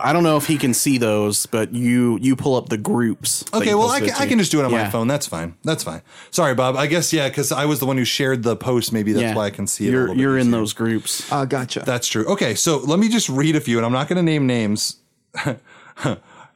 I 0.00 0.12
don't 0.12 0.22
know 0.22 0.36
if 0.36 0.46
he 0.46 0.56
can 0.58 0.74
see 0.74 0.98
those, 0.98 1.46
but 1.46 1.72
you 1.74 2.18
you 2.20 2.36
pull 2.36 2.54
up 2.56 2.68
the 2.68 2.76
groups. 2.76 3.44
Okay, 3.54 3.74
well, 3.74 3.88
I 3.90 4.00
can. 4.00 4.10
I 4.18 4.26
can 4.26 4.38
just 4.38 4.50
do 4.50 4.60
it 4.60 4.64
on 4.64 4.72
my 4.72 4.88
phone. 4.90 5.06
That's 5.08 5.26
fine. 5.26 5.56
That's 5.64 5.82
fine. 5.84 6.02
Sorry, 6.30 6.54
Bob. 6.54 6.76
I 6.76 6.86
guess 6.86 7.12
yeah, 7.12 7.28
because 7.28 7.52
I 7.52 7.64
was 7.66 7.80
the 7.80 7.86
one 7.86 7.96
who 7.96 8.04
shared 8.04 8.42
the 8.42 8.56
post. 8.56 8.92
Maybe 8.92 9.12
that's 9.12 9.22
Yeah. 9.22 9.34
why 9.34 9.46
I 9.46 9.50
can 9.50 9.66
see 9.66 9.86
it. 9.86 9.90
You're 9.92 10.08
little 10.08 10.16
you're 10.16 10.38
in 10.38 10.48
easier. 10.48 10.60
those 10.60 10.72
groups. 10.72 11.30
Uh, 11.32 11.44
gotcha. 11.44 11.80
That's 11.86 12.08
true. 12.08 12.24
Okay, 12.26 12.54
so 12.54 12.78
let 12.78 12.98
me 12.98 13.08
just 13.08 13.28
read 13.28 13.56
a 13.56 13.60
few, 13.60 13.76
and 13.78 13.86
I'm 13.86 13.92
not 13.92 14.08
going 14.08 14.16
to 14.16 14.22
name 14.22 14.46
names. 14.46 14.96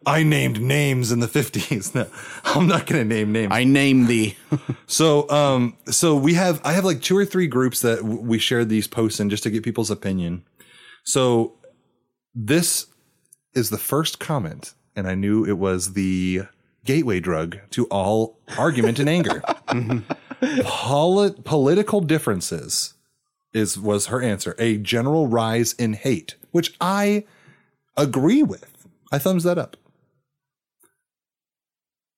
I 0.06 0.22
named 0.22 0.60
names 0.62 1.12
in 1.12 1.20
the 1.20 1.26
50s. 1.26 1.94
No, 1.94 2.06
I'm 2.44 2.66
not 2.66 2.86
going 2.86 3.06
to 3.06 3.14
name 3.14 3.32
names. 3.32 3.52
I 3.52 3.64
name 3.64 4.06
the. 4.06 4.34
So, 4.86 5.28
um, 5.30 5.76
so 5.86 6.16
we 6.16 6.34
have, 6.34 6.60
I 6.64 6.72
have 6.72 6.84
like 6.84 7.00
two 7.00 7.16
or 7.16 7.24
three 7.24 7.46
groups 7.46 7.80
that 7.82 7.98
w- 7.98 8.18
we 8.20 8.38
shared 8.40 8.68
these 8.68 8.88
posts 8.88 9.20
in 9.20 9.30
just 9.30 9.44
to 9.44 9.50
get 9.50 9.62
people's 9.62 9.88
opinion. 9.90 10.42
So 11.04 11.54
this 12.34 12.86
is 13.54 13.70
the 13.70 13.78
first 13.78 14.20
comment, 14.20 14.74
and 14.94 15.06
I 15.06 15.14
knew 15.14 15.44
it 15.44 15.58
was 15.58 15.92
the 15.94 16.42
gateway 16.84 17.20
drug 17.20 17.58
to 17.70 17.86
all 17.86 18.38
argument 18.58 18.98
and 18.98 19.08
anger. 19.08 19.42
Poli- 20.62 21.34
political 21.44 22.00
differences 22.00 22.94
is 23.52 23.78
was 23.78 24.06
her 24.06 24.22
answer. 24.22 24.54
A 24.58 24.78
general 24.78 25.26
rise 25.26 25.72
in 25.74 25.94
hate, 25.94 26.36
which 26.50 26.74
I 26.80 27.24
agree 27.96 28.42
with. 28.42 28.86
I 29.12 29.18
thumbs 29.18 29.44
that 29.44 29.58
up. 29.58 29.76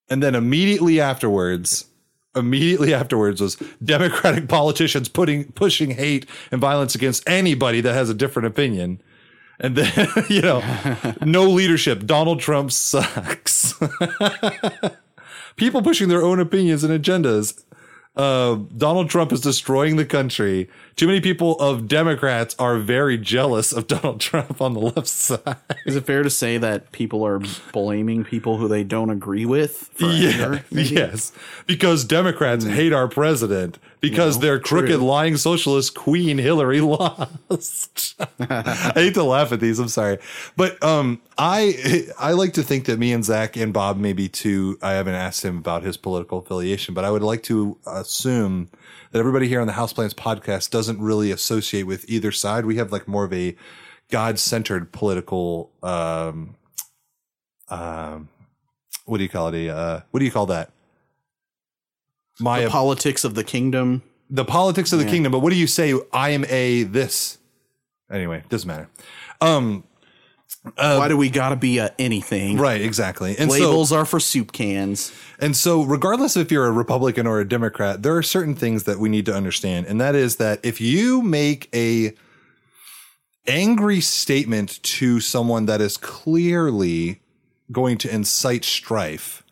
And 0.09 0.23
then 0.23 0.35
immediately 0.35 1.01
afterwards, 1.01 1.87
immediately 2.37 2.93
afterwards 2.93 3.41
was 3.41 3.57
Democratic 3.83 4.49
politicians 4.49 5.09
putting 5.09 5.53
pushing 5.53 5.93
hate 5.93 6.27
and 6.51 6.61
violence 6.61 6.95
against 6.95 7.27
anybody 7.29 7.81
that 7.81 7.95
has 7.95 8.11
a 8.11 8.15
different 8.15 8.47
opinion. 8.47 9.03
And 9.61 9.77
then, 9.77 10.09
you 10.29 10.43
know, 10.43 10.63
no 11.23 11.45
leadership. 11.45 12.07
Donald 12.07 12.41
Trump 12.41 12.73
sucks. 12.73 13.75
People 15.57 15.83
pushing 15.83 16.09
their 16.09 16.23
own 16.23 16.41
opinions 16.41 16.83
and 16.85 16.93
agendas. 16.93 17.63
Uh, 18.15 18.57
Donald 18.77 19.09
Trump 19.09 19.33
is 19.33 19.41
destroying 19.41 19.97
the 19.97 20.05
country. 20.05 20.69
Too 20.97 21.07
many 21.07 21.23
people 21.23 21.59
of 21.61 21.89
Democrats 21.89 22.55
are 22.59 22.77
very 22.77 23.17
jealous 23.17 23.73
of 23.73 23.87
Donald 23.87 24.21
Trump 24.21 24.61
on 24.61 24.75
the 24.75 24.81
left 24.81 25.09
side. 25.09 25.57
Is 25.87 25.97
it 25.97 26.05
fair 26.05 26.23
to 26.23 26.29
say 26.29 26.59
that 26.59 26.93
people 26.93 27.25
are 27.27 27.41
blaming 27.73 28.23
people 28.23 28.59
who 28.59 28.69
they 28.69 28.85
don't 28.85 29.09
agree 29.09 29.47
with? 29.47 29.91
For 29.95 30.07
Yeah, 30.07 30.29
anger, 30.29 30.65
yes, 30.71 31.33
because 31.67 32.05
Democrats 32.05 32.67
hate 32.67 32.93
our 32.93 33.09
president. 33.09 33.79
Because 34.03 34.41
their 34.41 34.59
crooked, 34.59 35.01
lying 35.01 35.37
socialist 35.37 35.95
queen 35.95 36.37
Hillary 36.37 36.81
lost. 36.83 38.21
I 38.41 38.93
hate 38.95 39.15
to 39.15 39.23
laugh 39.23 39.53
at 39.53 39.61
these. 39.61 39.79
I'm 39.79 39.89
sorry, 39.89 40.19
but 40.57 40.83
um, 40.83 41.23
I 41.39 42.09
I 42.19 42.33
like 42.33 42.55
to 42.55 42.63
think 42.63 42.85
that 42.87 42.99
me 42.99 43.13
and 43.13 43.25
Zach 43.25 43.57
and 43.57 43.73
Bob 43.73 43.97
maybe 43.97 44.29
too. 44.29 44.79
I 44.83 44.93
haven't 44.93 45.15
asked 45.15 45.45
him 45.45 45.57
about 45.57 45.85
his 45.85 45.97
political 45.97 46.39
affiliation, 46.41 46.93
but 46.95 47.05
I 47.05 47.11
would 47.11 47.23
like 47.23 47.45
to 47.45 47.79
assume 47.87 48.69
that 49.13 49.21
everybody 49.21 49.49
here 49.49 49.61
on 49.61 49.69
the 49.69 49.75
House 49.75 49.93
Houseplants 49.93 50.15
podcast 50.15 50.71
doesn't 50.71 51.01
really 51.01 51.31
associate 51.31 51.85
with 51.85 52.09
either 52.11 52.33
side. 52.33 52.67
We 52.67 52.77
have 52.77 52.91
like 52.93 53.07
more 53.07 53.25
of 53.25 53.33
a 53.33 53.57
God 54.11 54.39
centered 54.39 54.93
political 54.93 55.71
um 55.83 56.57
um 57.69 58.29
what 59.05 59.19
do 59.19 59.23
you 59.23 59.31
call 59.31 59.49
it? 59.49 59.67
A 59.67 59.75
uh, 59.75 60.01
what 60.11 60.19
do 60.19 60.25
you 60.25 60.33
call 60.33 60.47
that? 60.47 60.73
My 62.41 62.65
The 62.65 62.71
politics 62.71 63.25
of 63.25 63.35
the 63.35 63.45
kingdom. 63.45 64.03
the 64.31 64.45
politics 64.45 64.93
of 64.93 64.99
the 64.99 65.05
kingdom. 65.05 65.31
But 65.33 65.41
what 65.41 65.51
do 65.51 65.59
you 65.59 65.67
say? 65.67 65.95
I 66.13 66.31
am 66.31 66.45
a 66.49 66.85
this. 66.85 67.39
Anyway, 68.11 68.43
doesn't 68.49 68.67
matter. 68.67 68.89
Um, 69.41 69.85
Why 70.77 71.09
do 71.09 71.17
we 71.17 71.29
gotta 71.29 71.57
be 71.57 71.79
a 71.79 71.95
anything? 71.99 72.57
right, 72.59 72.81
exactly. 72.81 73.37
And 73.39 73.51
Labels 73.51 73.89
so, 73.91 73.97
are 73.97 74.05
for 74.05 74.21
soup 74.21 74.53
cans. 74.53 75.13
and 75.41 75.57
so, 75.57 75.83
regardless 75.83 76.37
if 76.37 76.53
you're 76.53 76.67
a 76.67 76.71
Republican 76.73 77.27
or 77.27 77.41
a 77.41 77.49
Democrat, 77.49 78.03
there 78.03 78.17
are 78.17 78.23
certain 78.23 78.55
things 78.55 78.85
that 78.85 78.99
we 78.99 79.09
need 79.09 79.27
to 79.27 79.35
understand, 79.35 79.87
and 79.87 80.01
that 80.01 80.15
is 80.15 80.37
that 80.37 80.61
if 80.63 80.81
you 80.81 81.21
make 81.23 81.69
a 81.75 82.13
angry 83.47 84.01
statement 84.01 84.81
to 84.85 85.21
someone 85.21 85.67
that 85.67 85.81
is 85.81 85.97
clearly 85.97 87.21
going 87.73 87.99
to 87.99 88.15
incite 88.15 88.65
strife, 88.65 89.43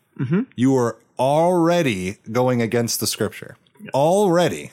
you 0.55 0.75
are 0.75 0.97
already 1.21 2.17
going 2.31 2.61
against 2.61 2.99
the 2.99 3.05
scripture. 3.05 3.55
Already. 3.93 4.71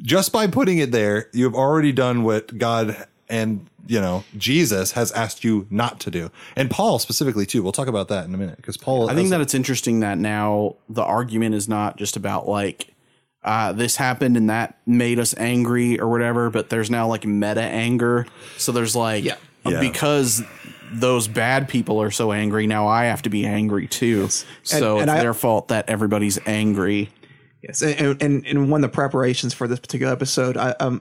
Just 0.00 0.32
by 0.32 0.46
putting 0.46 0.78
it 0.78 0.92
there, 0.92 1.28
you've 1.32 1.54
already 1.54 1.90
done 1.92 2.22
what 2.22 2.56
God 2.58 3.06
and, 3.28 3.66
you 3.86 4.00
know, 4.00 4.22
Jesus 4.36 4.92
has 4.92 5.10
asked 5.12 5.42
you 5.44 5.66
not 5.70 5.98
to 6.00 6.10
do. 6.10 6.30
And 6.56 6.70
Paul 6.70 6.98
specifically 6.98 7.46
too. 7.46 7.62
We'll 7.62 7.72
talk 7.72 7.88
about 7.88 8.08
that 8.08 8.24
in 8.26 8.34
a 8.34 8.38
minute 8.38 8.56
because 8.56 8.76
Paul 8.76 9.10
I 9.10 9.14
think 9.14 9.30
that 9.30 9.40
it's 9.40 9.54
interesting 9.54 10.00
that 10.00 10.18
now 10.18 10.76
the 10.88 11.02
argument 11.02 11.54
is 11.54 11.68
not 11.68 11.96
just 11.96 12.16
about 12.16 12.46
like 12.48 12.88
uh, 13.42 13.72
this 13.72 13.96
happened 13.96 14.36
and 14.36 14.48
that 14.50 14.78
made 14.86 15.18
us 15.18 15.34
angry 15.36 16.00
or 16.00 16.08
whatever, 16.08 16.50
but 16.50 16.70
there's 16.70 16.90
now 16.90 17.06
like 17.08 17.26
meta 17.26 17.62
anger. 17.62 18.26
So 18.58 18.72
there's 18.72 18.94
like 18.94 19.24
Yeah. 19.24 19.36
Yeah. 19.66 19.80
because 19.80 20.42
those 20.92 21.28
bad 21.28 21.68
people 21.68 22.00
are 22.02 22.10
so 22.10 22.32
angry, 22.32 22.66
now 22.66 22.86
I 22.86 23.04
have 23.04 23.22
to 23.22 23.30
be 23.30 23.44
angry 23.46 23.86
too. 23.86 24.28
So 24.62 24.98
and 24.98 25.10
it's 25.10 25.18
I- 25.18 25.22
their 25.22 25.34
fault 25.34 25.68
that 25.68 25.88
everybody's 25.88 26.38
angry. 26.46 27.10
Yes, 27.62 27.80
and 27.82 28.20
and, 28.22 28.46
and 28.46 28.70
one 28.70 28.84
of 28.84 28.90
the 28.90 28.94
preparations 28.94 29.54
for 29.54 29.66
this 29.66 29.80
particular 29.80 30.12
episode, 30.12 30.56
I 30.56 30.70
um 30.80 31.00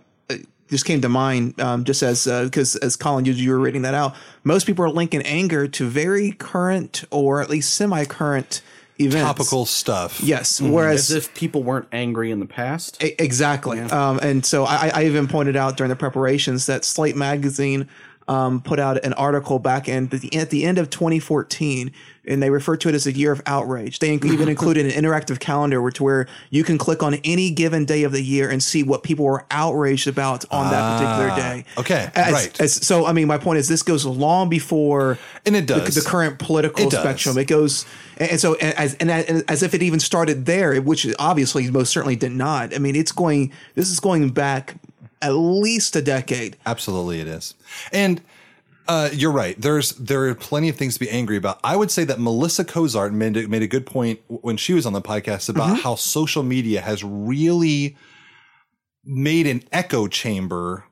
just 0.69 0.85
came 0.85 1.01
to 1.01 1.09
mind 1.09 1.59
um, 1.59 1.83
just 1.83 2.01
as 2.01 2.25
because 2.25 2.75
as 2.77 2.95
Colin 2.95 3.25
you, 3.25 3.33
you 3.33 3.51
were 3.51 3.59
reading 3.59 3.81
that 3.83 3.93
out, 3.93 4.15
most 4.43 4.65
people 4.65 4.83
are 4.85 4.89
linking 4.89 5.21
anger 5.23 5.67
to 5.67 5.87
very 5.87 6.31
current 6.31 7.03
or 7.11 7.41
at 7.41 7.49
least 7.49 7.73
semi-current 7.75 8.61
events. 8.97 9.23
topical 9.23 9.65
stuff. 9.65 10.21
Yes, 10.21 10.61
whereas 10.61 11.11
As 11.11 11.17
if 11.17 11.33
people 11.35 11.63
weren't 11.63 11.87
angry 11.91 12.31
in 12.31 12.39
the 12.39 12.45
past. 12.45 13.03
E- 13.03 13.13
Exactly. 13.19 13.81
Um, 13.81 14.19
and 14.23 14.45
so 14.45 14.63
I, 14.65 14.89
I 14.95 15.05
even 15.05 15.27
pointed 15.27 15.55
out 15.55 15.75
during 15.77 15.89
the 15.89 15.95
preparations 15.95 16.65
that 16.67 16.85
Slate 16.85 17.15
Magazine 17.17 17.87
um, 18.27 18.61
put 18.61 18.79
out 18.79 19.03
an 19.03 19.13
article 19.13 19.59
back 19.59 19.87
in 19.89 20.07
the, 20.07 20.35
at 20.35 20.49
the 20.49 20.63
end 20.63 20.77
of 20.77 20.89
2014, 20.89 21.91
and 22.25 22.41
they 22.41 22.49
refer 22.49 22.77
to 22.77 22.87
it 22.87 22.95
as 22.95 23.05
a 23.05 23.11
year 23.11 23.33
of 23.33 23.41
outrage. 23.45 23.99
They 23.99 24.13
even 24.13 24.47
included 24.49 24.85
an 24.85 24.91
interactive 24.91 25.39
calendar 25.39 25.81
where, 25.81 25.91
to 25.91 26.03
where 26.03 26.27
you 26.49 26.63
can 26.63 26.77
click 26.77 27.03
on 27.03 27.15
any 27.25 27.51
given 27.51 27.83
day 27.83 28.03
of 28.03 28.13
the 28.13 28.21
year 28.21 28.49
and 28.49 28.63
see 28.63 28.81
what 28.81 29.03
people 29.03 29.25
were 29.25 29.45
outraged 29.51 30.07
about 30.07 30.45
on 30.51 30.71
that 30.71 30.99
particular 30.99 31.35
day. 31.35 31.65
okay, 31.77 32.11
As- 32.15 32.33
right. 32.33 32.61
as- 32.61 32.73
so, 32.85 33.05
I 33.05 33.11
mean, 33.13 33.27
my 33.27 33.37
point 33.37 33.59
is 33.59 33.67
this 33.67 33.83
goes 33.83 34.05
long 34.05 34.49
before 34.49 35.17
And 35.45 35.55
it 35.55 35.67
the, 35.67 35.79
does. 35.79 35.95
the 35.95 36.01
current 36.09 36.39
political 36.39 36.87
It 36.87 36.91
spectrum. 36.91 37.37
It 37.37 37.45
goes, 37.45 37.85
and, 38.17 38.31
and 38.31 38.39
so 38.39 38.53
as 38.55 38.93
and 38.95 39.09
as, 39.11 39.63
if 39.63 39.73
it 39.73 39.83
even 39.83 39.99
started 39.99 40.45
there, 40.45 40.79
which 40.81 41.05
obviously 41.19 41.69
most 41.71 41.91
certainly 41.91 42.15
did 42.15 42.31
not. 42.31 42.73
I 42.73 42.77
mean, 42.77 42.95
it's 42.95 43.11
going. 43.11 43.51
This 43.75 43.89
is 43.89 43.99
going 43.99 44.29
back 44.29 44.75
at 45.23 45.31
least 45.31 45.95
a 45.95 46.01
decade. 46.01 46.57
Absolutely, 46.65 47.21
it 47.21 47.27
is. 47.27 47.55
And 47.91 48.21
uh, 48.87 49.09
you're 49.13 49.31
right. 49.31 49.59
There's 49.59 49.91
there 49.91 50.25
are 50.25 50.35
plenty 50.35 50.67
of 50.67 50.75
things 50.75 50.95
to 50.95 50.99
be 50.99 51.09
angry 51.09 51.37
about. 51.37 51.59
I 51.63 51.75
would 51.77 51.89
say 51.89 52.03
that 52.03 52.19
Melissa 52.19 52.65
Cozart 52.65 53.13
made 53.13 53.37
a, 53.37 53.47
made 53.47 53.61
a 53.63 53.67
good 53.67 53.85
point 53.85 54.19
when 54.27 54.57
she 54.57 54.73
was 54.73 54.85
on 54.85 54.91
the 54.93 55.01
podcast 55.01 55.47
about 55.49 55.69
Mm-hmm. 55.69 55.81
how 55.81 55.95
social 55.95 56.43
media 56.43 56.81
has 56.81 57.03
really 57.03 57.95
made 59.05 59.47
an 59.47 59.63
echo 59.71 60.07
chamber 60.07 60.85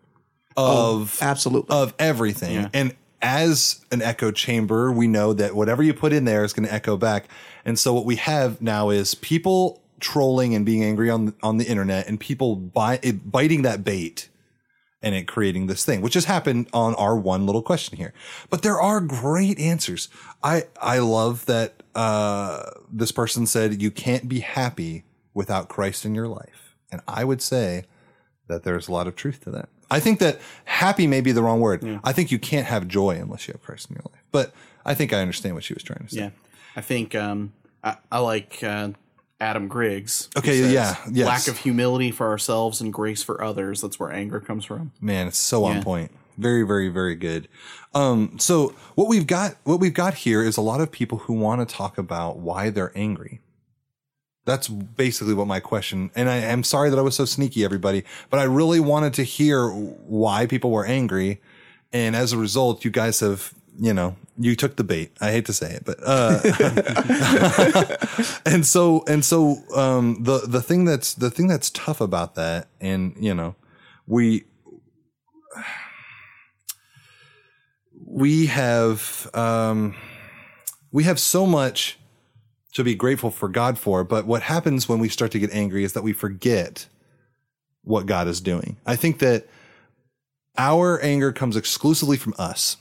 of 0.56 1.17
Absolutely. 1.22 1.76
of 1.76 1.94
everything. 2.00 2.70
And 2.74 2.96
as 3.22 3.86
an 3.91 4.02
echo 4.02 4.32
chamber, 4.32 4.91
we 4.91 5.08
know 5.08 5.34
that 5.34 5.56
whatever 5.56 5.84
you 5.84 5.94
put 5.94 6.12
in 6.13 6.26
there 6.26 6.44
is 6.44 6.54
going 6.54 6.67
to 6.67 6.74
echo 6.74 6.98
back. 6.98 7.26
And 7.65 7.78
so 7.78 7.94
what 7.94 8.06
we 8.06 8.15
have 8.15 8.62
now 8.62 8.89
is 8.89 9.15
people 9.15 9.81
trolling 10.02 10.54
and 10.56 10.66
being 10.66 10.84
angry 10.84 11.10
on 11.10 11.34
on 11.42 11.58
the 11.58 11.66
internet, 11.66 12.08
and 12.08 12.20
people 12.20 12.56
buy, 12.56 13.00
biting 13.24 13.62
that 13.62 13.84
bait 13.84 14.30
and 15.02 15.16
it 15.16 15.28
creating 15.28 15.68
this 15.68 15.84
thing, 15.84 16.02
which 16.02 16.14
has 16.14 16.26
happened 16.26 16.68
on 16.74 16.94
our 16.96 17.16
one 17.16 17.46
little 17.46 17.62
question 17.62 17.98
here. 17.98 18.14
But 18.50 18.62
there 18.62 18.80
are 18.80 19.02
great 19.02 19.60
answers. 19.60 20.10
I 20.44 20.64
I 20.82 21.00
love 21.00 21.46
that 21.48 21.82
uh, 21.96 22.64
this 22.92 23.12
person 23.12 23.46
said 23.46 23.82
you 23.82 23.92
can't 23.92 24.30
be 24.30 24.42
happy 24.42 25.04
without 25.34 25.70
Christ 25.70 26.06
in 26.06 26.14
your 26.14 26.28
life, 26.28 26.76
and 26.92 27.02
I 27.08 27.24
would 27.24 27.42
say 27.42 27.86
that 28.48 28.64
there's 28.64 28.88
a 28.88 28.92
lot 28.92 29.08
of 29.08 29.16
truth 29.16 29.44
to 29.46 29.52
that. 29.52 29.70
I 29.90 30.00
think 30.00 30.20
that 30.20 30.40
happy 30.66 31.06
may 31.08 31.22
be 31.22 31.32
the 31.32 31.44
wrong 31.44 31.60
word. 31.60 32.00
I 32.04 32.14
think 32.14 32.32
you 32.32 32.40
can't 32.40 32.68
have 32.68 32.88
joy 32.88 33.16
unless 33.16 33.48
you 33.48 33.54
have 33.54 33.62
Christ 33.62 33.90
in 33.90 33.96
your 33.96 34.04
life. 34.12 34.24
But 34.32 34.54
I 34.86 34.94
think 34.94 35.12
I 35.12 35.20
understand 35.20 35.56
what 35.56 35.64
she 35.64 35.74
was 35.74 35.84
trying 35.84 36.06
to 36.06 36.10
say. 36.10 36.22
Yeah, 36.22 36.30
I 36.76 36.82
think 36.82 37.14
um, 37.14 37.54
I, 37.84 37.98
I 38.12 38.20
like 38.20 38.64
uh, 38.64 38.92
Adam 39.42 39.68
Griggs. 39.68 40.30
Okay, 40.38 40.62
says, 40.62 40.72
yeah, 40.72 40.96
yes. 41.12 41.28
Lack 41.28 41.48
of 41.48 41.58
humility 41.58 42.12
for 42.12 42.30
ourselves 42.30 42.80
and 42.80 42.94
grace 42.94 43.24
for 43.24 43.44
others. 43.44 43.82
That's 43.82 44.00
where 44.00 44.12
anger 44.12 44.40
comes 44.40 44.64
from. 44.64 44.92
Man, 45.02 45.28
it's 45.28 45.40
so 45.40 45.66
on 45.66 45.82
point. 45.84 46.12
Very, 46.38 46.64
very, 46.64 46.88
very 46.88 47.16
good. 47.16 47.50
Um, 47.94 48.38
so 48.40 48.70
what 48.96 49.08
we've 49.10 49.28
got, 49.28 49.58
what 49.64 49.80
we've 49.80 49.94
got 49.94 50.14
here 50.14 50.42
is 50.44 50.56
a 50.58 50.62
lot 50.62 50.80
of 50.80 50.92
people 50.92 51.18
who 51.18 51.34
want 51.34 51.68
to 51.68 51.76
talk 51.76 51.98
about 51.98 52.38
why 52.38 52.70
they're 52.70 52.94
angry. 52.96 53.42
That's 54.46 54.68
basically 54.68 55.34
what 55.34 55.46
my 55.48 55.60
question, 55.60 56.10
and 56.16 56.30
I 56.30 56.38
am 56.38 56.64
sorry 56.64 56.90
that 56.90 56.98
I 56.98 57.04
was 57.04 57.16
so 57.16 57.26
sneaky, 57.26 57.64
everybody, 57.64 58.04
but 58.30 58.40
I 58.40 58.44
really 58.44 58.80
wanted 58.80 59.14
to 59.16 59.24
hear 59.24 59.70
why 59.70 60.48
people 60.48 60.72
were 60.72 60.86
angry. 60.86 61.42
And 61.94 62.16
as 62.16 62.32
a 62.34 62.38
result, 62.38 62.84
you 62.84 62.90
guys 62.90 63.20
have, 63.20 63.54
you 63.80 63.94
know, 63.94 64.16
you 64.38 64.56
took 64.56 64.76
the 64.76 64.84
bait. 64.84 65.12
I 65.22 65.32
hate 65.32 65.46
to 65.46 65.54
say 65.54 65.74
it, 65.74 65.84
but, 65.86 65.98
uh, 66.04 66.40
and 68.46 68.66
so, 68.66 69.04
and 69.08 69.24
so, 69.24 69.58
um, 69.76 70.24
the, 70.24 70.40
the 70.40 70.62
thing 70.62 70.86
that's, 70.86 71.14
the 71.14 71.30
thing 71.32 71.48
that's 71.48 71.70
tough 71.70 72.02
about 72.02 72.36
that, 72.36 72.68
and, 72.80 73.16
you 73.20 73.34
know, 73.34 73.56
we, 74.08 74.46
we 78.12 78.48
have 78.48 79.30
um, 79.34 79.96
we 80.92 81.04
have 81.06 81.20
so 81.20 81.46
much 81.46 81.98
to 82.74 82.84
be 82.84 82.94
grateful 82.96 83.32
for 83.32 83.50
God 83.50 83.78
for, 83.78 84.04
but 84.04 84.26
what 84.26 84.44
happens 84.44 84.88
when 84.88 85.00
we 85.00 85.10
start 85.10 85.32
to 85.32 85.40
get 85.40 85.52
angry 85.52 85.84
is 85.84 85.94
that 85.94 86.04
we 86.04 86.14
forget 86.14 86.88
what 87.84 88.06
God 88.06 88.28
is 88.28 88.42
doing. 88.42 88.78
I 88.86 88.96
think 88.96 89.20
that 89.20 89.48
our 90.58 91.02
anger 91.02 91.32
comes 91.32 91.56
exclusively 91.56 92.18
from 92.18 92.34
us, 92.38 92.78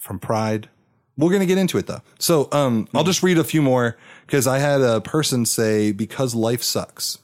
from 0.00 0.18
pride. 0.18 0.68
We're 1.16 1.28
going 1.28 1.40
to 1.40 1.46
get 1.46 1.58
into 1.58 1.78
it 1.78 1.86
though. 1.86 2.02
So 2.18 2.48
um, 2.50 2.88
I'll 2.94 3.04
just 3.04 3.22
read 3.22 3.38
a 3.38 3.44
few 3.44 3.62
more 3.62 3.96
because 4.26 4.46
I 4.46 4.58
had 4.58 4.80
a 4.80 5.00
person 5.00 5.44
say, 5.44 5.92
because 5.92 6.34
life 6.34 6.62
sucks. 6.62 7.18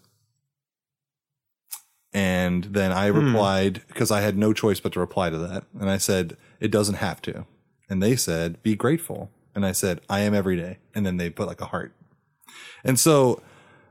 And 2.12 2.64
then 2.64 2.92
I 2.92 3.08
replied, 3.08 3.82
because 3.88 4.10
I 4.10 4.22
had 4.22 4.38
no 4.38 4.54
choice 4.54 4.80
but 4.80 4.92
to 4.94 5.00
reply 5.00 5.28
to 5.28 5.36
that. 5.36 5.64
And 5.78 5.90
I 5.90 5.98
said, 5.98 6.38
it 6.60 6.70
doesn't 6.70 6.94
have 6.94 7.20
to. 7.22 7.44
And 7.90 8.02
they 8.02 8.16
said, 8.16 8.62
be 8.62 8.74
grateful. 8.74 9.30
And 9.54 9.66
I 9.66 9.72
said, 9.72 10.00
I 10.08 10.20
am 10.20 10.34
every 10.34 10.56
day. 10.56 10.78
And 10.94 11.04
then 11.04 11.18
they 11.18 11.28
put 11.28 11.46
like 11.46 11.60
a 11.60 11.66
heart. 11.66 11.92
And 12.84 12.98
so 12.98 13.42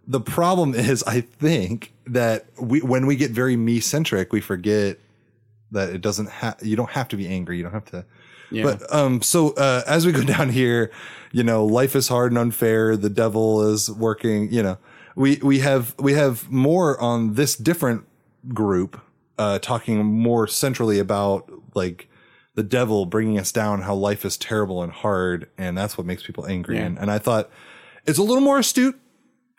the 0.07 0.19
problem 0.19 0.73
is, 0.75 1.03
I 1.03 1.21
think 1.21 1.93
that 2.07 2.45
we, 2.59 2.81
when 2.81 3.05
we 3.05 3.15
get 3.15 3.31
very 3.31 3.55
me 3.55 3.79
centric, 3.79 4.33
we 4.33 4.41
forget 4.41 4.97
that 5.71 5.89
it 5.89 6.01
doesn't 6.01 6.29
have, 6.29 6.57
you 6.63 6.75
don't 6.75 6.91
have 6.91 7.07
to 7.09 7.17
be 7.17 7.27
angry. 7.27 7.57
You 7.57 7.63
don't 7.63 7.73
have 7.73 7.85
to. 7.85 8.05
Yeah. 8.55 8.63
But 8.63 8.93
um, 8.93 9.21
so 9.21 9.51
uh, 9.51 9.83
as 9.87 10.05
we 10.05 10.11
go 10.11 10.23
down 10.35 10.49
here, 10.49 10.91
you 11.31 11.43
know, 11.43 11.65
life 11.65 11.95
is 11.95 12.07
hard 12.07 12.31
and 12.31 12.39
unfair. 12.39 12.95
The 12.95 13.09
devil 13.09 13.61
is 13.69 13.89
working. 13.91 14.51
You 14.51 14.63
know, 14.63 14.77
we 15.15 15.37
we 15.37 15.59
have 15.59 15.95
we 15.99 16.13
have 16.13 16.49
more 16.49 16.99
on 17.01 17.33
this 17.33 17.55
different 17.55 18.05
group 18.49 18.99
uh, 19.37 19.59
talking 19.59 20.03
more 20.05 20.47
centrally 20.47 20.99
about 20.99 21.51
like 21.73 22.09
the 22.55 22.63
devil 22.63 23.05
bringing 23.05 23.37
us 23.37 23.51
down, 23.51 23.81
how 23.81 23.95
life 23.95 24.23
is 24.23 24.37
terrible 24.37 24.81
and 24.81 24.91
hard, 24.91 25.49
and 25.57 25.77
that's 25.77 25.97
what 25.97 26.07
makes 26.07 26.23
people 26.23 26.45
angry. 26.45 26.77
Yeah. 26.77 26.85
And, 26.85 26.97
and 26.97 27.11
I 27.11 27.19
thought 27.19 27.49
it's 28.05 28.17
a 28.17 28.23
little 28.23 28.43
more 28.43 28.59
astute 28.59 28.99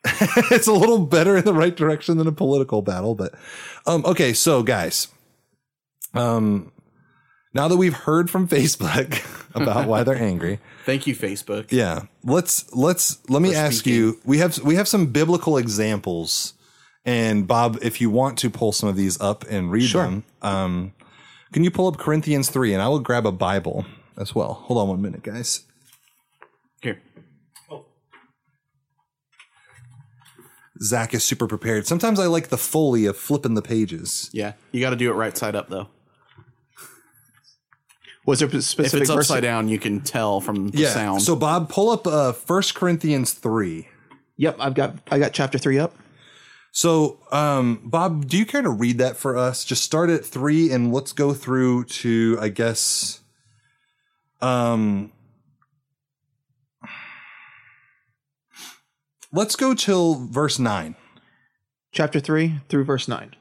it's 0.51 0.67
a 0.67 0.73
little 0.73 0.99
better 0.99 1.37
in 1.37 1.45
the 1.45 1.55
right 1.55 1.75
direction 1.75 2.17
than 2.17 2.27
a 2.27 2.33
political 2.33 2.83
battle, 2.83 3.15
but 3.15 3.35
um, 3.87 4.05
okay. 4.05 4.33
So 4.33 4.63
guys, 4.63 5.09
um, 6.15 6.71
now 7.57 7.67
that 7.69 7.77
we've 7.77 7.95
heard 7.95 8.31
from 8.31 8.47
Facebook 8.47 9.25
about 9.55 9.89
why 9.89 10.03
they're 10.05 10.15
angry, 10.21 10.61
Thank 10.85 11.07
you, 11.07 11.15
Facebook. 11.17 11.73
yeah, 11.73 12.03
let's 12.23 12.73
let's 12.75 13.19
let 13.29 13.43
me 13.43 13.53
For 13.53 13.59
ask 13.59 13.79
speaking. 13.81 13.95
you. 14.01 14.21
We 14.25 14.39
have 14.39 14.59
we 14.63 14.77
have 14.77 14.87
some 14.87 15.07
biblical 15.07 15.57
examples, 15.57 16.55
and 17.05 17.49
Bob, 17.49 17.79
if 17.83 18.01
you 18.01 18.11
want 18.11 18.39
to 18.39 18.51
pull 18.51 18.71
some 18.73 18.89
of 18.89 18.95
these 18.97 19.21
up 19.21 19.45
and 19.51 19.71
read 19.73 19.89
Sure. 19.89 20.03
them, 20.05 20.25
um, 20.43 20.93
can 21.53 21.65
you 21.65 21.71
pull 21.71 21.89
up 21.89 21.97
Corinthians 21.99 22.51
three, 22.51 22.73
and 22.73 22.83
I 22.83 22.89
will 22.89 23.01
grab 23.01 23.27
a 23.27 23.33
Bible 23.33 23.85
as 24.17 24.35
well. 24.35 24.55
Hold 24.67 24.79
on 24.81 24.89
one 24.89 25.03
minute, 25.03 25.23
guys. 25.23 25.65
Here. 26.83 27.01
Oh. 27.71 27.87
Zach 30.83 31.15
is 31.15 31.25
super 31.25 31.47
prepared. 31.47 31.87
Sometimes 31.87 32.21
I 32.21 32.27
like 32.27 32.49
the 32.49 32.59
foley 32.59 33.07
of 33.07 33.17
flipping 33.17 33.55
the 33.55 33.63
pages. 33.63 34.29
Yeah, 34.33 34.53
you 34.73 34.81
got 34.81 34.91
to 34.91 34.97
do 34.97 35.11
it 35.11 35.15
right 35.15 35.37
side 35.37 35.57
up 35.57 35.69
though. 35.69 35.89
Was 38.27 38.41
there 38.41 38.49
a 38.49 38.57
If 38.57 38.65
specific 38.65 39.03
it's 39.03 39.11
verse? 39.11 39.31
upside 39.31 39.43
down, 39.43 39.69
you 39.69 39.79
can 39.79 40.01
tell 40.01 40.41
from 40.41 40.69
the 40.71 40.79
Yeah. 40.79 40.93
sound. 40.93 41.23
So 41.23 41.37
Bob, 41.37 41.69
pull 41.71 41.91
up 41.91 42.07
uh 42.07 42.33
First 42.33 42.75
Corinthians 42.75 43.33
three. 43.33 43.89
Yep, 44.37 44.57
I've 44.61 44.75
got 44.75 44.97
I 45.11 45.19
got 45.19 45.33
chapter 45.33 45.59
three 45.59 45.79
up. 45.79 45.95
So, 46.73 47.21
um, 47.33 47.81
Bob, 47.85 48.27
do 48.29 48.37
you 48.37 48.45
care 48.45 48.61
to 48.61 48.69
read 48.69 48.99
that 48.99 49.17
for 49.17 49.35
us? 49.39 49.65
Just 49.65 49.83
start 49.83 50.11
at 50.11 50.27
three 50.27 50.71
and 50.71 50.93
let's 50.93 51.13
go 51.13 51.33
through 51.33 51.85
to, 51.85 52.37
I 52.39 52.49
guess, 52.51 53.21
um, 54.43 55.11
let's 59.33 59.57
go 59.57 59.73
till 59.75 60.27
verse 60.27 60.59
nine. 60.59 60.97
chapter 61.93 62.21
3 62.21 62.61
through 62.69 62.85
verse 62.85 63.09
9. 63.09 63.35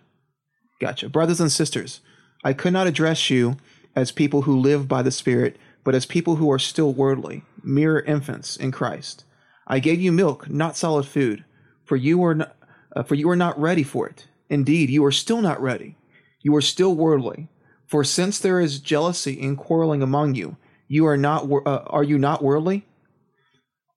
Gotcha. 0.80 1.10
Brothers 1.10 1.42
and 1.42 1.52
sisters, 1.52 2.00
I 2.46 2.54
could 2.54 2.72
not 2.72 2.88
address 2.88 3.30
you 3.30 3.58
as 3.96 4.12
people 4.12 4.44
who 4.44 4.60
live 4.60 4.88
by 4.88 5.02
the 5.02 5.12
Spirit, 5.12 5.58
but 5.84 5.96
as 5.96 6.06
people 6.06 6.36
who 6.38 6.52
are 6.52 6.60
still 6.60 6.94
worldly, 6.94 7.44
mere 7.64 8.00
infants 8.00 8.58
in 8.58 8.72
Christ. 8.72 9.24
I 9.68 9.80
gave 9.80 10.02
you 10.02 10.12
milk, 10.12 10.50
not 10.50 10.78
solid 10.78 11.06
food, 11.06 11.46
for 11.86 11.96
you 11.96 12.18
were 12.18 12.36
not, 12.36 12.56
uh, 12.96 13.04
for 13.04 13.16
you 13.16 13.30
are 13.30 13.36
not 13.36 13.60
ready 13.60 13.84
for 13.84 14.08
it. 14.08 14.28
Indeed, 14.50 14.90
you 14.90 15.04
are 15.06 15.12
still 15.12 15.42
not 15.42 15.62
ready. 15.62 15.98
You 16.42 16.56
are 16.56 16.62
still 16.62 16.96
worldly. 16.96 17.50
For 17.88 18.04
since 18.04 18.40
there 18.40 18.60
is 18.60 18.80
jealousy 18.80 19.40
and 19.42 19.58
quarreling 19.58 20.02
among 20.02 20.36
you, 20.36 20.58
you 20.88 21.06
are 21.08 21.18
not 21.18 21.50
uh, 21.52 21.84
are 21.88 22.04
you 22.04 22.18
not 22.18 22.44
worldly? 22.44 22.86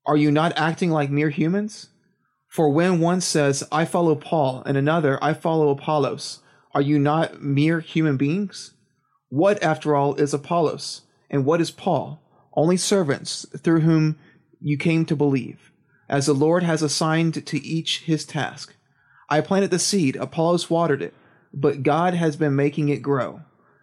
Are 0.07 0.17
you 0.17 0.31
not 0.31 0.57
acting 0.57 0.91
like 0.91 1.11
mere 1.11 1.31
humans? 1.31 1.91
For 2.49 2.71
when 2.71 3.01
one 3.01 3.21
says, 3.21 3.63
I 3.71 3.85
follow 3.85 4.15
Paul, 4.15 4.63
and 4.65 4.77
another, 4.77 5.23
I 5.23 5.35
follow 5.35 5.69
Apollos, 5.69 6.41
are 6.75 6.81
you 6.81 6.99
not 6.99 7.43
mere 7.43 7.81
human 7.81 8.17
beings? 8.17 8.73
What, 9.31 9.63
after 9.63 9.95
all, 9.95 10.15
is 10.15 10.33
Apollos? 10.33 11.03
And 11.31 11.45
what 11.45 11.61
is 11.61 11.71
Paul? 11.71 12.21
Only 12.55 12.77
servants 12.77 13.47
through 13.57 13.81
whom 13.81 14.17
you 14.61 14.79
came 14.79 15.05
to 15.07 15.17
believe, 15.17 15.71
as 16.09 16.27
the 16.27 16.33
Lord 16.33 16.63
has 16.63 16.83
assigned 16.83 17.47
to 17.47 17.65
each 17.65 18.01
his 18.01 18.25
task. 18.25 18.75
I 19.29 19.41
planted 19.43 19.71
the 19.71 19.79
seed, 19.79 20.17
Apollos 20.17 20.71
watered 20.71 21.03
it, 21.03 21.15
but 21.53 21.83
God 21.83 22.15
has 22.15 22.37
been 22.37 22.57
making 22.57 22.89
it 22.89 23.03
grow. 23.03 23.43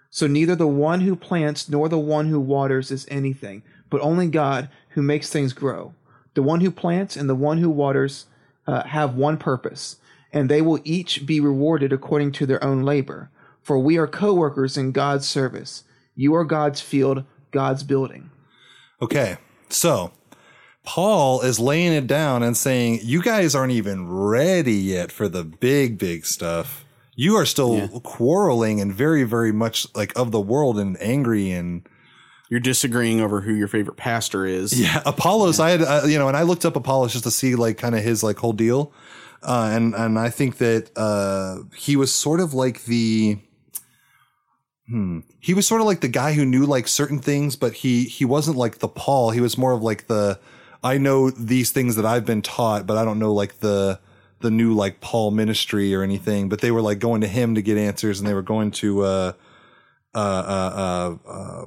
So 0.10 0.27
neither 0.27 0.55
the 0.55 0.67
one 0.67 1.01
who 1.01 1.15
plants 1.15 1.69
nor 1.69 1.89
the 1.89 1.99
one 1.99 2.29
who 2.29 2.39
waters 2.39 2.89
is 2.89 3.05
anything, 3.12 3.63
but 3.89 4.01
only 4.01 4.27
God 4.27 4.69
who 4.89 5.01
makes 5.01 5.29
things 5.29 5.53
grow. 5.53 5.93
The 6.34 6.43
one 6.43 6.62
who 6.62 6.71
plants 6.71 7.15
and 7.15 7.29
the 7.29 7.36
one 7.36 7.60
who 7.60 7.69
waters 7.69 8.25
uh, 8.65 8.84
have 8.84 9.15
one 9.15 9.38
purpose, 9.38 9.97
and 10.34 10.49
they 10.49 10.62
will 10.62 10.79
each 10.84 11.25
be 11.25 11.39
rewarded 11.39 11.93
according 11.93 12.31
to 12.34 12.45
their 12.45 12.63
own 12.63 12.84
labor. 12.84 13.29
For 13.65 13.80
we 13.80 13.97
are 13.97 14.06
co 14.06 14.32
workers 14.32 14.78
in 14.78 14.91
God's 14.91 15.28
service. 15.28 15.86
You 16.13 16.36
are 16.36 16.43
God's 16.45 16.82
field, 16.82 17.23
God's 17.49 17.82
building. 17.82 18.30
Okay. 19.01 19.38
So 19.69 20.12
Paul 20.84 21.41
is 21.41 21.60
laying 21.60 21.91
it 21.91 22.06
down 22.06 22.43
and 22.43 22.56
saying, 22.56 22.99
you 23.01 23.23
guys 23.23 23.56
aren't 23.56 23.71
even 23.71 24.08
ready 24.08 24.75
yet 24.75 25.12
for 25.12 25.28
the 25.28 25.43
big, 25.43 25.97
big 25.97 26.28
stuff. 26.28 26.86
You 27.15 27.36
are 27.38 27.45
still 27.47 27.88
quarreling 28.01 28.80
and 28.80 28.93
very, 28.93 29.23
very 29.23 29.51
much 29.51 29.88
like 29.95 30.15
of 30.15 30.30
the 30.30 30.39
world 30.39 30.78
and 30.78 30.95
angry 31.01 31.49
and 31.49 31.89
You're 32.51 32.60
disagreeing 32.60 33.19
over 33.19 33.41
who 33.41 33.54
your 33.56 33.67
favorite 33.67 33.97
pastor 33.97 34.45
is. 34.45 34.80
Yeah, 34.80 35.01
Apollos. 35.08 35.60
I 35.60 35.71
had 35.71 35.82
uh, 35.82 36.04
you 36.06 36.19
know, 36.19 36.28
and 36.28 36.38
I 36.38 36.43
looked 36.43 36.65
up 36.65 36.75
Apollos 36.75 37.13
just 37.13 37.23
to 37.23 37.32
see 37.32 37.56
like 37.56 37.80
kind 37.80 37.95
of 37.95 38.04
his 38.04 38.21
like 38.21 38.38
whole 38.38 38.54
deal, 38.54 38.93
uh, 39.41 39.71
and 39.73 39.95
and 39.95 40.19
I 40.19 40.30
think 40.30 40.58
that 40.60 40.91
uh, 40.95 41.63
he 41.75 41.95
was 41.95 42.13
sort 42.13 42.39
of 42.39 42.54
like 42.54 42.84
the. 42.86 43.39
Hmm. 44.87 45.21
He 45.39 45.53
was 45.53 45.67
sort 45.67 45.81
of 45.81 45.87
like 45.87 46.01
the 46.01 46.07
guy 46.07 46.33
who 46.33 46.45
knew 46.45 46.65
like 46.65 46.87
certain 46.87 47.19
things, 47.19 47.55
but 47.55 47.73
he 47.73 48.03
he 48.03 48.25
wasn't 48.25 48.57
like 48.57 48.79
the 48.79 48.87
Paul. 48.87 49.31
He 49.31 49.41
was 49.41 49.57
more 49.57 49.73
of 49.73 49.81
like 49.81 50.07
the 50.07 50.39
I 50.83 50.97
know 50.97 51.31
these 51.31 51.71
things 51.71 51.95
that 51.95 52.05
I've 52.05 52.25
been 52.25 52.41
taught, 52.41 52.85
but 52.85 52.97
I 52.97 53.05
don't 53.05 53.19
know 53.19 53.33
like 53.33 53.59
the 53.59 53.99
the 54.41 54.51
new 54.51 54.73
like 54.73 55.01
Paul 55.01 55.31
ministry 55.31 55.95
or 55.95 56.03
anything. 56.03 56.49
But 56.49 56.61
they 56.61 56.71
were 56.71 56.81
like 56.81 56.99
going 56.99 57.21
to 57.21 57.27
him 57.27 57.55
to 57.55 57.61
get 57.61 57.77
answers, 57.77 58.19
and 58.19 58.29
they 58.29 58.33
were 58.33 58.43
going 58.43 58.71
to 58.71 59.01
uh 59.01 59.33
uh 60.13 60.17
uh 60.17 61.17
uh. 61.27 61.29
uh 61.29 61.65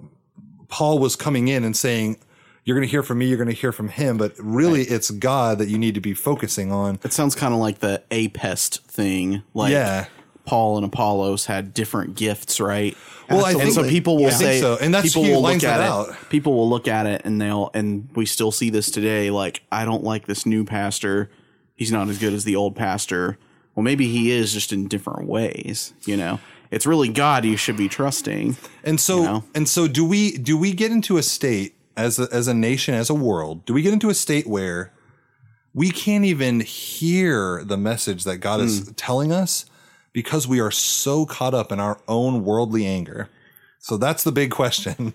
Paul 0.68 0.98
was 0.98 1.16
coming 1.16 1.48
in 1.48 1.64
and 1.64 1.76
saying, 1.76 2.18
You're 2.64 2.76
going 2.76 2.86
to 2.86 2.90
hear 2.90 3.02
from 3.02 3.18
me, 3.18 3.26
you're 3.26 3.38
going 3.38 3.48
to 3.48 3.54
hear 3.54 3.72
from 3.72 3.88
him, 3.88 4.16
but 4.16 4.34
really 4.38 4.82
it's 4.82 5.10
God 5.10 5.58
that 5.58 5.68
you 5.68 5.78
need 5.78 5.94
to 5.94 6.00
be 6.00 6.14
focusing 6.14 6.70
on. 6.70 7.00
It 7.02 7.12
sounds 7.12 7.34
kind 7.34 7.52
of 7.52 7.60
like 7.60 7.80
the 7.80 8.02
apest 8.10 8.80
thing. 8.80 9.42
Like 9.54 9.72
Yeah. 9.72 10.06
Paul 10.48 10.76
and 10.78 10.86
Apollos 10.86 11.44
had 11.44 11.74
different 11.74 12.14
gifts, 12.16 12.58
right? 12.58 12.96
Well, 13.28 13.44
I 13.44 13.50
and 13.50 13.60
think 13.60 13.74
so 13.74 13.86
people 13.86 14.16
will 14.16 14.30
think 14.30 14.40
say, 14.40 14.60
so. 14.62 14.78
And 14.80 14.94
that's- 14.94 15.12
people 15.12 15.30
will 15.30 15.42
look 15.42 15.62
at 15.62 15.80
it. 15.80 15.86
out. 15.86 16.16
People 16.30 16.54
will 16.54 16.70
look 16.70 16.88
at 16.88 17.04
it, 17.04 17.20
and 17.26 17.38
they'll, 17.38 17.70
and 17.74 18.08
we 18.14 18.24
still 18.24 18.50
see 18.50 18.70
this 18.70 18.90
today. 18.90 19.30
Like, 19.30 19.60
I 19.70 19.84
don't 19.84 20.02
like 20.02 20.26
this 20.26 20.46
new 20.46 20.64
pastor. 20.64 21.30
He's 21.76 21.92
not 21.92 22.08
as 22.08 22.18
good 22.18 22.32
as 22.32 22.44
the 22.44 22.56
old 22.56 22.74
pastor. 22.74 23.36
Well, 23.74 23.84
maybe 23.84 24.08
he 24.08 24.30
is, 24.32 24.54
just 24.54 24.72
in 24.72 24.88
different 24.88 25.28
ways. 25.28 25.92
You 26.06 26.16
know, 26.16 26.40
it's 26.70 26.86
really 26.86 27.08
God 27.10 27.44
you 27.44 27.58
should 27.58 27.76
be 27.76 27.88
trusting. 27.88 28.56
And 28.82 28.98
so 28.98 29.22
know? 29.22 29.44
and 29.54 29.68
so 29.68 29.86
do 29.86 30.04
we 30.04 30.38
do 30.38 30.56
we 30.56 30.72
get 30.72 30.90
into 30.90 31.18
a 31.18 31.22
state 31.22 31.74
as 31.94 32.18
a, 32.18 32.26
as 32.32 32.48
a 32.48 32.54
nation 32.54 32.94
as 32.94 33.10
a 33.10 33.14
world 33.14 33.64
do 33.66 33.74
we 33.74 33.82
get 33.82 33.92
into 33.92 34.08
a 34.08 34.14
state 34.14 34.46
where 34.46 34.92
we 35.74 35.90
can't 35.90 36.24
even 36.24 36.60
hear 36.60 37.62
the 37.64 37.76
message 37.76 38.24
that 38.24 38.38
God 38.38 38.60
Hmm. 38.60 38.66
is 38.66 38.92
telling 38.96 39.32
us 39.32 39.66
because 40.12 40.46
we 40.48 40.60
are 40.60 40.70
so 40.70 41.26
caught 41.26 41.54
up 41.54 41.70
in 41.72 41.80
our 41.80 41.98
own 42.08 42.44
worldly 42.44 42.86
anger. 42.86 43.28
So 43.78 43.96
that's 43.96 44.24
the 44.24 44.32
big 44.32 44.50
question. 44.50 45.14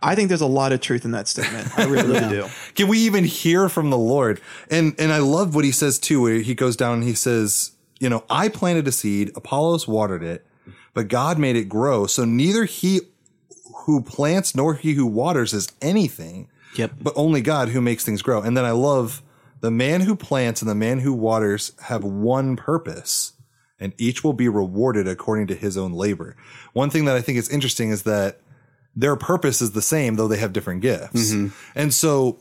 I 0.00 0.14
think 0.14 0.28
there's 0.28 0.40
a 0.40 0.46
lot 0.46 0.72
of 0.72 0.80
truth 0.80 1.04
in 1.04 1.10
that 1.10 1.26
statement. 1.28 1.76
I 1.78 1.84
really, 1.84 2.08
really 2.20 2.28
do. 2.28 2.46
Can 2.74 2.88
we 2.88 2.98
even 3.00 3.24
hear 3.24 3.68
from 3.68 3.90
the 3.90 3.98
Lord? 3.98 4.40
And 4.70 4.94
and 4.98 5.12
I 5.12 5.18
love 5.18 5.54
what 5.54 5.64
he 5.64 5.72
says 5.72 5.98
too, 5.98 6.22
where 6.22 6.34
he 6.40 6.54
goes 6.54 6.76
down 6.76 6.94
and 6.94 7.04
he 7.04 7.14
says, 7.14 7.72
you 7.98 8.08
know, 8.08 8.24
I 8.30 8.48
planted 8.48 8.86
a 8.86 8.92
seed, 8.92 9.32
Apollos 9.34 9.88
watered 9.88 10.22
it, 10.22 10.46
but 10.94 11.08
God 11.08 11.38
made 11.38 11.56
it 11.56 11.64
grow. 11.68 12.06
So 12.06 12.24
neither 12.24 12.64
he 12.64 13.00
who 13.86 14.00
plants 14.02 14.54
nor 14.54 14.74
he 14.74 14.94
who 14.94 15.06
waters 15.06 15.52
is 15.52 15.68
anything, 15.82 16.48
Yep. 16.76 16.92
but 17.00 17.12
only 17.16 17.40
God 17.40 17.70
who 17.70 17.80
makes 17.80 18.04
things 18.04 18.22
grow. 18.22 18.40
And 18.40 18.56
then 18.56 18.64
I 18.64 18.70
love 18.70 19.22
the 19.60 19.70
man 19.72 20.02
who 20.02 20.14
plants 20.14 20.62
and 20.62 20.70
the 20.70 20.74
man 20.76 21.00
who 21.00 21.12
waters 21.12 21.72
have 21.84 22.04
one 22.04 22.54
purpose, 22.54 23.32
and 23.80 23.92
each 23.98 24.24
will 24.24 24.32
be 24.32 24.48
rewarded 24.48 25.06
according 25.06 25.46
to 25.48 25.54
his 25.54 25.76
own 25.76 25.92
labor. 25.92 26.36
One 26.72 26.90
thing 26.90 27.04
that 27.04 27.16
I 27.16 27.20
think 27.20 27.38
is 27.38 27.48
interesting 27.48 27.90
is 27.90 28.02
that 28.04 28.40
their 28.94 29.16
purpose 29.16 29.62
is 29.62 29.72
the 29.72 29.82
same, 29.82 30.16
though 30.16 30.28
they 30.28 30.38
have 30.38 30.52
different 30.52 30.82
gifts. 30.82 31.32
Mm-hmm. 31.32 31.48
And 31.78 31.94
so 31.94 32.38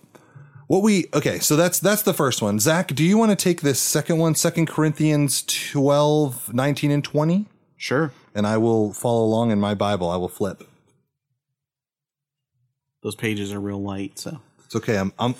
what 0.67 0.82
we 0.82 1.06
okay, 1.13 1.39
so 1.39 1.56
that's 1.56 1.80
that's 1.80 2.02
the 2.02 2.13
first 2.13 2.41
one. 2.41 2.60
Zach, 2.60 2.93
do 2.93 3.04
you 3.04 3.17
want 3.17 3.32
to 3.32 3.36
take 3.36 3.62
this 3.62 3.80
second 3.80 4.17
one, 4.17 4.36
Second 4.36 4.67
Corinthians 4.67 5.43
12, 5.43 6.54
19, 6.54 6.91
and 6.91 7.04
20? 7.04 7.45
Sure. 7.78 8.12
And 8.34 8.45
I 8.47 8.58
will 8.58 8.93
follow 8.93 9.23
along 9.23 9.52
in 9.52 9.60
my 9.60 9.76
Bible. 9.76 10.10
I 10.10 10.17
will 10.17 10.30
flip. 10.30 10.63
Those 13.04 13.15
pages 13.15 13.54
are 13.54 13.60
real 13.60 13.82
light, 13.82 14.19
so 14.19 14.41
It's 14.65 14.76
okay. 14.76 14.97
I'm 14.97 15.13
I'm 15.17 15.36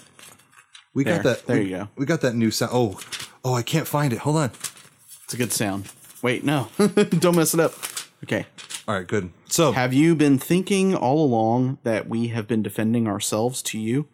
we 0.94 1.04
got 1.04 1.24
that 1.24 1.46
There 1.46 1.58
we, 1.58 1.66
you 1.66 1.78
go. 1.78 1.90
We 1.96 2.06
got 2.06 2.22
that 2.22 2.34
new 2.34 2.50
sound. 2.50 2.72
Oh, 2.74 3.00
oh, 3.44 3.54
I 3.54 3.62
can't 3.62 3.88
find 3.88 4.14
it. 4.14 4.20
Hold 4.20 4.38
on. 4.38 4.52
It's 5.28 5.34
a 5.34 5.38
good 5.38 5.52
sound. 5.52 5.92
Wait, 6.22 6.46
no, 6.46 6.70
don't 7.20 7.36
mess 7.36 7.54
it 7.54 7.60
up. 7.60 7.74
Okay. 8.24 8.46
All 8.88 8.96
right, 8.96 9.06
good. 9.06 9.30
So 9.48 9.74
Have 9.74 9.94
you 9.94 10.16
been 10.16 10.40
thinking 10.40 10.96
all 10.96 11.22
along 11.22 11.80
that 11.84 12.08
we 12.08 12.30
have 12.30 12.48
been 12.48 12.63
defending 12.63 13.10
ourselves 13.10 13.62
to 13.63 13.78
you? 13.78 14.08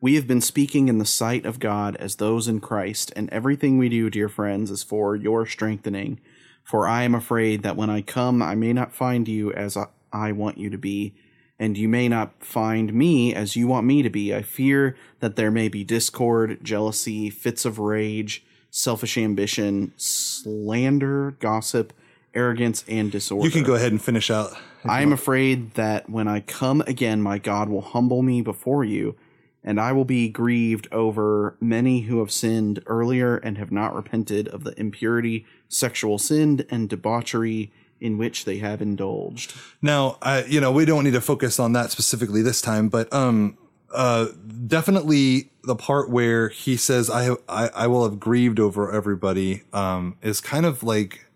We 0.00 0.16
have 0.16 0.26
been 0.26 0.40
speaking 0.40 0.88
in 0.88 0.98
the 0.98 1.04
sight 1.04 1.46
of 1.46 1.60
God 1.60 1.94
as 1.96 2.16
those 2.16 2.48
in 2.48 2.58
Christ, 2.58 3.12
and 3.14 3.30
everything 3.30 3.78
we 3.78 3.88
do, 3.88 4.10
dear 4.10 4.28
friends, 4.28 4.72
is 4.72 4.82
for 4.82 5.14
your 5.14 5.46
strengthening. 5.46 6.18
For 6.64 6.88
I 6.88 7.04
am 7.04 7.14
afraid 7.14 7.62
that 7.62 7.76
when 7.76 7.88
I 7.88 8.02
come, 8.02 8.42
I 8.42 8.56
may 8.56 8.72
not 8.72 8.92
find 8.92 9.28
you 9.28 9.52
as 9.52 9.76
I- 9.76 9.86
I 10.12 10.32
want 10.32 10.58
you 10.58 10.70
to 10.70 10.78
be, 10.78 11.14
and 11.56 11.78
you 11.78 11.88
may 11.88 12.08
not 12.08 12.42
find 12.44 12.92
me 12.92 13.32
as 13.32 13.54
you 13.54 13.68
want 13.68 13.86
me 13.86 14.02
to 14.02 14.10
be. 14.10 14.34
I 14.34 14.42
fear 14.42 14.96
that 15.20 15.36
there 15.36 15.52
may 15.52 15.68
be 15.68 15.84
discord, 15.84 16.58
jealousy, 16.64 17.30
fits 17.30 17.64
of 17.64 17.78
rage, 17.78 18.44
selfish 18.70 19.18
ambition, 19.18 19.92
slander, 19.96 21.32
gossip, 21.40 21.92
arrogance, 22.34 22.84
and 22.88 23.10
disorder. 23.10 23.44
You 23.44 23.50
can 23.50 23.64
go 23.64 23.74
ahead 23.74 23.92
and 23.92 24.02
finish 24.02 24.30
out. 24.30 24.52
I 24.84 25.02
am 25.02 25.12
afraid 25.12 25.74
that 25.74 26.08
when 26.08 26.28
I 26.28 26.40
come 26.40 26.82
again, 26.82 27.20
my 27.20 27.38
God 27.38 27.68
will 27.68 27.80
humble 27.80 28.22
me 28.22 28.42
before 28.42 28.84
you, 28.84 29.16
and 29.64 29.80
I 29.80 29.92
will 29.92 30.04
be 30.04 30.28
grieved 30.28 30.88
over 30.92 31.56
many 31.60 32.02
who 32.02 32.20
have 32.20 32.30
sinned 32.30 32.82
earlier 32.86 33.36
and 33.36 33.58
have 33.58 33.72
not 33.72 33.94
repented 33.94 34.48
of 34.48 34.64
the 34.64 34.78
impurity, 34.78 35.46
sexual 35.68 36.18
sin, 36.18 36.64
and 36.70 36.88
debauchery 36.88 37.72
in 38.00 38.16
which 38.16 38.44
they 38.44 38.58
have 38.58 38.80
indulged. 38.80 39.52
Now, 39.82 40.18
I, 40.22 40.44
you 40.44 40.60
know, 40.60 40.70
we 40.70 40.84
don't 40.84 41.02
need 41.04 41.14
to 41.14 41.20
focus 41.20 41.58
on 41.58 41.72
that 41.72 41.90
specifically 41.90 42.42
this 42.42 42.60
time, 42.60 42.88
but 42.88 43.12
um, 43.12 43.58
uh, 43.92 44.28
definitely 44.66 45.50
the 45.64 45.76
part 45.76 46.10
where 46.10 46.48
he 46.48 46.76
says, 46.76 47.10
"I 47.10 47.24
have, 47.24 47.38
I, 47.48 47.68
I 47.68 47.86
will 47.86 48.04
have 48.08 48.20
grieved 48.20 48.60
over 48.60 48.92
everybody," 48.92 49.62
um, 49.72 50.16
is 50.22 50.40
kind 50.40 50.66
of 50.66 50.82
like 50.82 51.26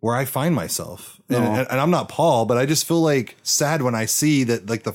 where 0.00 0.16
I 0.16 0.24
find 0.24 0.54
myself, 0.54 1.20
and, 1.28 1.44
and, 1.44 1.70
and 1.70 1.80
I'm 1.80 1.90
not 1.90 2.08
Paul, 2.08 2.44
but 2.46 2.58
I 2.58 2.66
just 2.66 2.86
feel 2.86 3.00
like 3.00 3.36
sad 3.42 3.82
when 3.82 3.94
I 3.94 4.06
see 4.06 4.44
that, 4.44 4.68
like 4.68 4.82
the, 4.84 4.94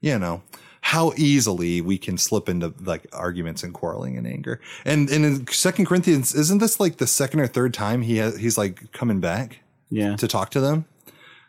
you 0.00 0.18
know. 0.18 0.42
How 0.84 1.12
easily 1.16 1.80
we 1.80 1.96
can 1.96 2.18
slip 2.18 2.48
into 2.48 2.74
like 2.80 3.06
arguments 3.12 3.62
and 3.62 3.72
quarreling 3.72 4.18
and 4.18 4.26
anger, 4.26 4.60
and, 4.84 5.08
and 5.10 5.24
in 5.24 5.46
Second 5.46 5.86
Corinthians, 5.86 6.34
isn't 6.34 6.58
this 6.58 6.80
like 6.80 6.96
the 6.96 7.06
second 7.06 7.38
or 7.38 7.46
third 7.46 7.72
time 7.72 8.02
he 8.02 8.16
has, 8.16 8.36
he's 8.36 8.58
like 8.58 8.90
coming 8.90 9.20
back? 9.20 9.60
Yeah. 9.92 10.16
to 10.16 10.26
talk 10.26 10.50
to 10.52 10.60
them. 10.60 10.86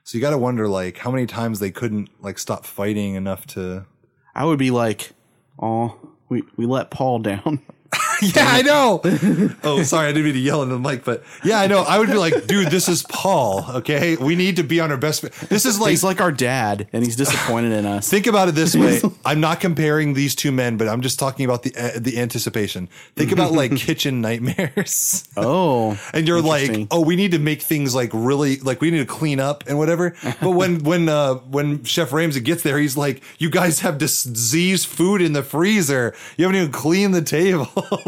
So 0.04 0.18
you 0.18 0.22
got 0.22 0.32
to 0.32 0.38
wonder 0.38 0.68
like 0.68 0.98
how 0.98 1.10
many 1.10 1.26
times 1.26 1.60
they 1.60 1.72
couldn't 1.72 2.10
like 2.22 2.38
stop 2.38 2.66
fighting 2.66 3.16
enough 3.16 3.48
to. 3.48 3.86
I 4.36 4.46
would 4.46 4.60
be 4.60 4.72
like, 4.72 5.12
oh, 5.60 6.00
we, 6.30 6.44
we 6.56 6.66
let 6.66 6.92
Paul 6.92 7.20
down. 7.20 7.62
yeah, 8.36 8.48
I 8.48 8.62
know. 8.62 9.02
oh, 9.64 9.84
sorry, 9.84 10.08
I 10.08 10.12
didn't 10.12 10.26
mean 10.26 10.34
to 10.34 10.40
yell 10.40 10.64
in 10.64 10.70
the 10.70 10.80
mic, 10.80 11.04
but 11.04 11.24
yeah, 11.44 11.60
I 11.60 11.68
know. 11.68 11.82
I 11.82 12.00
would 12.00 12.10
be 12.10 12.16
like, 12.16 12.48
dude, 12.48 12.68
this 12.70 12.88
is 12.88 13.04
Paul. 13.04 13.66
Okay, 13.70 14.16
we 14.16 14.36
need 14.36 14.58
to 14.58 14.64
be 14.64 14.80
on 14.80 14.92
our 14.92 14.98
best. 14.98 15.22
This 15.50 15.66
is 15.66 15.80
like. 15.80 15.92
he's 15.92 16.04
like 16.04 16.22
our 16.22 16.32
dad, 16.32 16.88
and 16.94 17.04
he's 17.04 17.16
disappointed 17.16 17.72
in 17.72 17.86
us. 17.86 18.10
Think 18.10 18.28
about 18.28 18.48
it 18.48 18.56
this 18.56 18.76
way. 18.76 19.02
I'm 19.26 19.40
not 19.40 19.60
comparing 19.60 20.14
these 20.14 20.36
two 20.36 20.52
men, 20.52 20.78
but 20.78 20.88
I'm 20.88 21.02
just 21.02 21.20
talking 21.20 21.46
about 21.46 21.64
the 21.64 21.76
uh, 21.76 22.00
the 22.00 22.20
anticipation. 22.20 22.88
Think 23.16 23.32
about 23.32 23.52
like 23.52 23.76
kitchen 23.76 24.22
nightmares. 24.22 25.28
oh, 25.38 26.00
and 26.14 26.28
you're 26.28 26.42
like, 26.42 26.88
oh, 26.92 27.02
we 27.02 27.16
need 27.16 27.32
to 27.32 27.40
make 27.40 27.62
things 27.62 27.94
like 27.94 28.12
really 28.14 28.58
like 28.58 28.82
we 28.82 28.92
need 28.92 29.00
to 29.00 29.06
clean 29.06 29.40
up 29.40 29.64
and 29.68 29.78
whatever. 29.78 30.16
But 30.42 30.52
when 30.52 30.84
when 30.84 31.10
uh 31.10 31.36
when 31.36 31.84
Chef 31.84 32.12
Ramsay 32.12 32.42
gets 32.42 32.64
there, 32.64 32.78
he's 32.78 32.98
like, 32.98 33.22
you 33.38 33.50
guys 33.50 33.80
have 33.80 33.98
diseased 33.98 34.88
food 34.88 35.22
in 35.22 35.34
the 35.34 35.44
freezer. 35.44 36.16
You 36.38 36.46
haven't 36.46 36.60
even 36.60 36.72
cleaned 36.72 37.14
the 37.14 37.22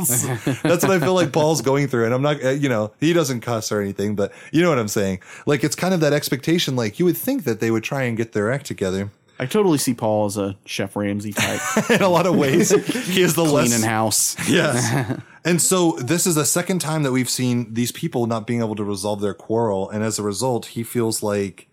tables. 0.06 0.62
That's 0.64 0.84
what 0.84 0.92
I 0.92 1.00
feel 1.00 1.14
like 1.14 1.32
Paul's 1.32 1.62
going 1.62 1.88
through. 1.88 2.06
And 2.06 2.14
I'm 2.14 2.22
not, 2.22 2.44
uh, 2.44 2.50
you 2.50 2.70
know, 2.70 2.92
he 3.00 3.14
doesn't 3.14 3.42
cuss 3.42 3.72
or 3.72 3.82
anything, 3.82 4.16
but 4.16 4.32
you 4.52 4.62
know 4.62 4.70
what 4.70 4.80
I'm 4.80 4.88
saying. 4.88 5.20
Like 5.46 5.64
it's 5.64 5.76
kind 5.76 5.94
of 5.94 6.00
that 6.02 6.14
expectation. 6.14 6.76
Like 6.76 7.00
you 7.00 7.06
would 7.06 7.18
think 7.18 7.44
that 7.44 7.60
they 7.60 7.72
would 7.72 7.84
try 7.84 8.04
and 8.04 8.18
get 8.18 8.34
their 8.34 8.52
act 8.52 8.66
together. 8.66 9.12
I 9.38 9.46
totally 9.46 9.78
see 9.78 9.94
Paul 9.94 10.26
as 10.26 10.38
a 10.38 10.56
Chef 10.66 10.96
Ramsay 10.96 11.34
type, 11.34 11.60
In 11.90 12.02
a 12.02 12.08
lot 12.08 12.26
of 12.26 12.38
ways, 12.38 12.70
he 13.08 13.22
is 13.22 13.36
the 13.36 13.44
less 13.44 13.68
cleaning 13.70 13.86
house. 13.86 14.36
Yes. 14.50 15.20
and 15.44 15.62
so 15.62 15.92
this 15.94 16.26
is 16.26 16.36
the 16.36 16.46
second 16.46 16.80
time 16.80 17.04
that 17.04 17.12
we've 17.12 17.30
seen 17.30 17.74
these 17.74 17.92
people 17.92 18.28
not 18.28 18.48
being 18.48 18.62
able 18.62 18.76
to 18.76 18.84
resolve 18.84 19.20
their 19.20 19.34
quarrel. 19.34 19.90
And 19.90 20.04
as 20.04 20.20
a 20.20 20.24
result, 20.24 20.68
he 20.68 20.84
feels 20.84 21.22
like 21.22 21.68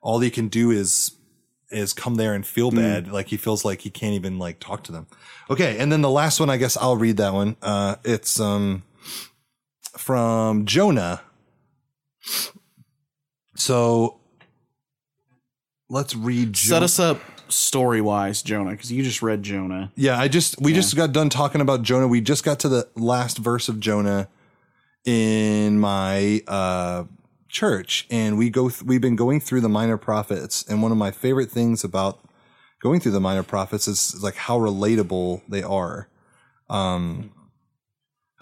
all 0.00 0.20
he 0.20 0.30
can 0.30 0.46
do 0.46 0.70
is 0.70 1.12
is 1.70 1.92
come 1.92 2.16
there 2.16 2.34
and 2.34 2.46
feel 2.46 2.70
bad. 2.70 3.10
Like 3.10 3.28
he 3.28 3.36
feels 3.36 3.64
like 3.64 3.80
he 3.80 3.90
can't 3.90 4.14
even 4.14 4.38
like 4.38 4.58
talk 4.60 4.84
to 4.84 4.92
them. 4.92 5.06
Okay. 5.48 5.78
And 5.78 5.90
then 5.90 6.02
the 6.02 6.10
last 6.10 6.40
one, 6.40 6.50
I 6.50 6.56
guess 6.56 6.76
I'll 6.76 6.96
read 6.96 7.16
that 7.18 7.32
one. 7.32 7.56
Uh 7.62 7.96
it's 8.04 8.40
um 8.40 8.82
from 9.96 10.64
Jonah. 10.66 11.22
So 13.56 14.20
let's 15.88 16.14
read 16.14 16.56
Set 16.56 16.82
us 16.82 16.98
up 16.98 17.20
story 17.48 18.00
wise, 18.00 18.42
Jonah, 18.42 18.70
because 18.70 18.90
you 18.90 19.02
just 19.02 19.22
read 19.22 19.42
Jonah. 19.42 19.92
Yeah, 19.96 20.18
I 20.18 20.28
just 20.28 20.60
we 20.60 20.72
just 20.72 20.96
got 20.96 21.12
done 21.12 21.28
talking 21.28 21.60
about 21.60 21.82
Jonah. 21.82 22.08
We 22.08 22.20
just 22.20 22.44
got 22.44 22.60
to 22.60 22.68
the 22.68 22.88
last 22.96 23.38
verse 23.38 23.68
of 23.68 23.80
Jonah 23.80 24.28
in 25.04 25.78
my 25.78 26.42
uh 26.46 27.04
church 27.50 28.06
and 28.10 28.38
we 28.38 28.48
go 28.50 28.68
th- 28.70 28.82
we've 28.82 29.00
been 29.00 29.16
going 29.16 29.40
through 29.40 29.60
the 29.60 29.68
minor 29.68 29.96
prophets 29.96 30.64
and 30.68 30.82
one 30.82 30.92
of 30.92 30.98
my 30.98 31.10
favorite 31.10 31.50
things 31.50 31.82
about 31.84 32.18
going 32.82 33.00
through 33.00 33.12
the 33.12 33.20
minor 33.20 33.42
prophets 33.42 33.86
is 33.88 34.22
like 34.22 34.36
how 34.36 34.58
relatable 34.58 35.42
they 35.48 35.62
are. 35.62 36.08
Um 36.68 37.32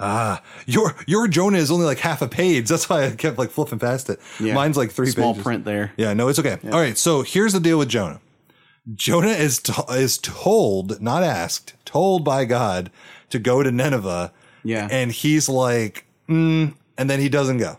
Ah, 0.00 0.42
your 0.66 0.94
your 1.08 1.26
Jonah 1.26 1.58
is 1.58 1.72
only 1.72 1.84
like 1.84 1.98
half 1.98 2.22
a 2.22 2.28
page. 2.28 2.68
That's 2.68 2.88
why 2.88 3.06
I 3.06 3.10
kept 3.10 3.36
like 3.36 3.50
flipping 3.50 3.80
past 3.80 4.08
it. 4.08 4.20
Yeah. 4.38 4.54
Mine's 4.54 4.76
like 4.76 4.92
three 4.92 5.10
Small 5.10 5.32
pages. 5.32 5.42
print 5.42 5.64
there. 5.64 5.92
Yeah, 5.96 6.12
no, 6.14 6.28
it's 6.28 6.38
okay. 6.38 6.56
All 6.70 6.78
right, 6.78 6.96
so 6.96 7.22
here's 7.22 7.52
the 7.52 7.58
deal 7.58 7.78
with 7.78 7.88
Jonah. 7.88 8.20
Jonah 8.94 9.26
is 9.28 9.58
to- 9.58 9.84
is 9.90 10.16
told, 10.18 11.00
not 11.02 11.24
asked, 11.24 11.74
told 11.84 12.24
by 12.24 12.44
God 12.44 12.90
to 13.30 13.38
go 13.40 13.62
to 13.64 13.72
Nineveh. 13.72 14.32
Yeah. 14.64 14.86
and 14.90 15.10
he's 15.12 15.48
like, 15.48 16.04
mm, 16.28 16.74
and 16.98 17.10
then 17.10 17.20
he 17.20 17.28
doesn't 17.28 17.58
go. 17.58 17.78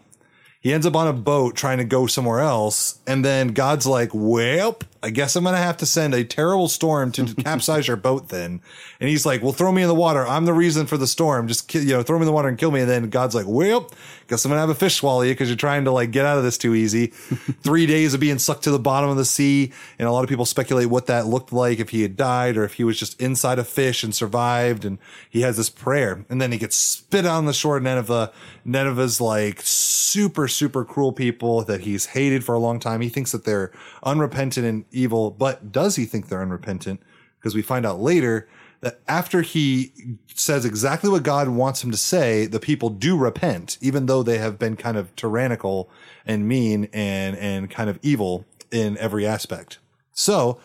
He 0.62 0.74
ends 0.74 0.86
up 0.86 0.96
on 0.96 1.08
a 1.08 1.14
boat 1.14 1.56
trying 1.56 1.78
to 1.78 1.86
go 1.86 2.06
somewhere 2.06 2.42
else, 2.42 3.00
and 3.08 3.24
then 3.24 3.50
God's 3.50 3.86
like, 3.86 4.10
"Well, 4.14 4.78
I 5.02 5.10
guess 5.10 5.36
I'm 5.36 5.44
gonna 5.44 5.58
have 5.58 5.78
to 5.78 5.86
send 5.86 6.14
a 6.14 6.24
terrible 6.24 6.68
storm 6.68 7.12
to 7.14 7.34
capsize 7.36 7.88
your 7.88 7.98
boat." 7.98 8.30
Then, 8.30 8.62
and 9.00 9.10
he's 9.10 9.26
like, 9.26 9.42
"Well, 9.42 9.54
throw 9.54 9.72
me 9.72 9.82
in 9.82 9.88
the 9.88 9.96
water. 9.96 10.28
I'm 10.28 10.46
the 10.46 10.54
reason 10.54 10.88
for 10.88 10.98
the 10.98 11.08
storm. 11.08 11.48
Just 11.48 11.74
you 11.74 11.86
know, 11.86 12.04
throw 12.04 12.18
me 12.18 12.24
in 12.24 12.28
the 12.28 12.32
water 12.34 12.48
and 12.48 12.58
kill 12.58 12.72
me." 12.72 12.82
And 12.82 12.90
then 12.90 13.10
God's 13.10 13.36
like, 13.36 13.46
"Well, 13.48 13.90
guess 14.28 14.46
I'm 14.46 14.50
gonna 14.50 14.62
have 14.62 14.70
a 14.70 14.76
fish 14.76 14.96
swallow 14.96 15.22
you 15.22 15.34
because 15.34 15.50
you're 15.50 15.58
trying 15.58 15.86
to 15.86 15.92
like 15.92 16.12
get 16.12 16.26
out 16.26 16.38
of 16.38 16.44
this 16.44 16.58
too 16.58 16.76
easy." 16.76 17.08
Three 17.64 17.86
days 17.86 18.14
of 18.14 18.20
being 18.20 18.40
sucked 18.40 18.64
to 18.64 18.72
the 18.72 18.80
bottom 18.80 19.10
of 19.10 19.18
the 19.18 19.26
sea, 19.26 19.72
and 19.98 20.08
a 20.08 20.12
lot 20.12 20.24
of 20.24 20.30
people 20.30 20.46
speculate 20.46 20.90
what 20.90 21.08
that 21.08 21.28
looked 21.28 21.54
like 21.54 21.80
if 21.80 21.90
he 21.90 22.02
had 22.02 22.18
died 22.18 22.58
or 22.58 22.64
if 22.64 22.74
he 22.74 22.84
was 22.84 23.00
just 23.00 23.20
inside 23.22 23.60
a 23.60 23.64
fish 23.64 24.04
and 24.04 24.14
survived. 24.14 24.86
And 24.86 24.98
he 25.30 25.42
has 25.42 25.58
this 25.58 25.70
prayer, 25.70 26.26
and 26.30 26.42
then 26.42 26.52
he 26.52 26.58
gets 26.58 26.76
spit 26.76 27.26
on 27.26 27.46
the 27.46 27.54
shore 27.54 27.78
of 27.78 27.84
Nineveh. 27.84 28.32
Nineveh's 28.66 29.22
like 29.22 29.62
super, 30.10 30.48
super 30.48 30.84
cruel 30.84 31.14
people 31.14 31.64
that 31.64 31.82
he's 31.82 32.08
hated 32.08 32.44
for 32.44 32.54
a 32.54 32.60
long 32.60 32.80
time. 32.80 33.02
He 33.02 33.10
thinks 33.10 33.32
that 33.32 33.46
they're 33.46 33.72
unrepentant 34.04 34.66
and 34.66 34.86
evil, 34.92 35.32
but 35.32 35.72
does 35.72 35.96
he 35.96 36.06
think 36.06 36.28
they're 36.28 36.42
unrepentant? 36.42 37.02
Because 37.40 37.56
we 37.56 37.62
find 37.62 37.86
out 37.86 38.00
later 38.00 38.48
that 38.82 39.00
after 39.08 39.42
he 39.42 39.92
says 40.34 40.66
exactly 40.66 41.10
what 41.10 41.24
God 41.24 41.50
wants 41.50 41.84
him 41.84 41.92
to 41.92 41.98
say, 41.98 42.46
the 42.46 42.60
people 42.60 42.90
do 42.90 43.18
repent, 43.18 43.78
even 43.82 44.06
though 44.06 44.24
they 44.24 44.38
have 44.38 44.58
been 44.58 44.76
kind 44.76 44.98
of 44.98 45.14
tyrannical 45.16 45.90
and 46.26 46.48
mean 46.48 46.88
and, 46.94 47.36
and 47.38 47.70
kind 47.70 47.90
of 47.90 48.00
evil 48.02 48.46
in 48.72 48.98
every 48.98 49.26
aspect. 49.26 49.80
So, 50.14 50.60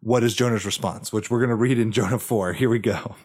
what 0.00 0.22
is 0.22 0.34
Jonah's 0.34 0.64
response? 0.64 1.12
Which 1.12 1.30
we're 1.30 1.40
going 1.40 1.50
to 1.50 1.56
read 1.56 1.78
in 1.78 1.92
Jonah 1.92 2.18
4. 2.18 2.52
Here 2.54 2.68
we 2.68 2.78
go. 2.78 3.16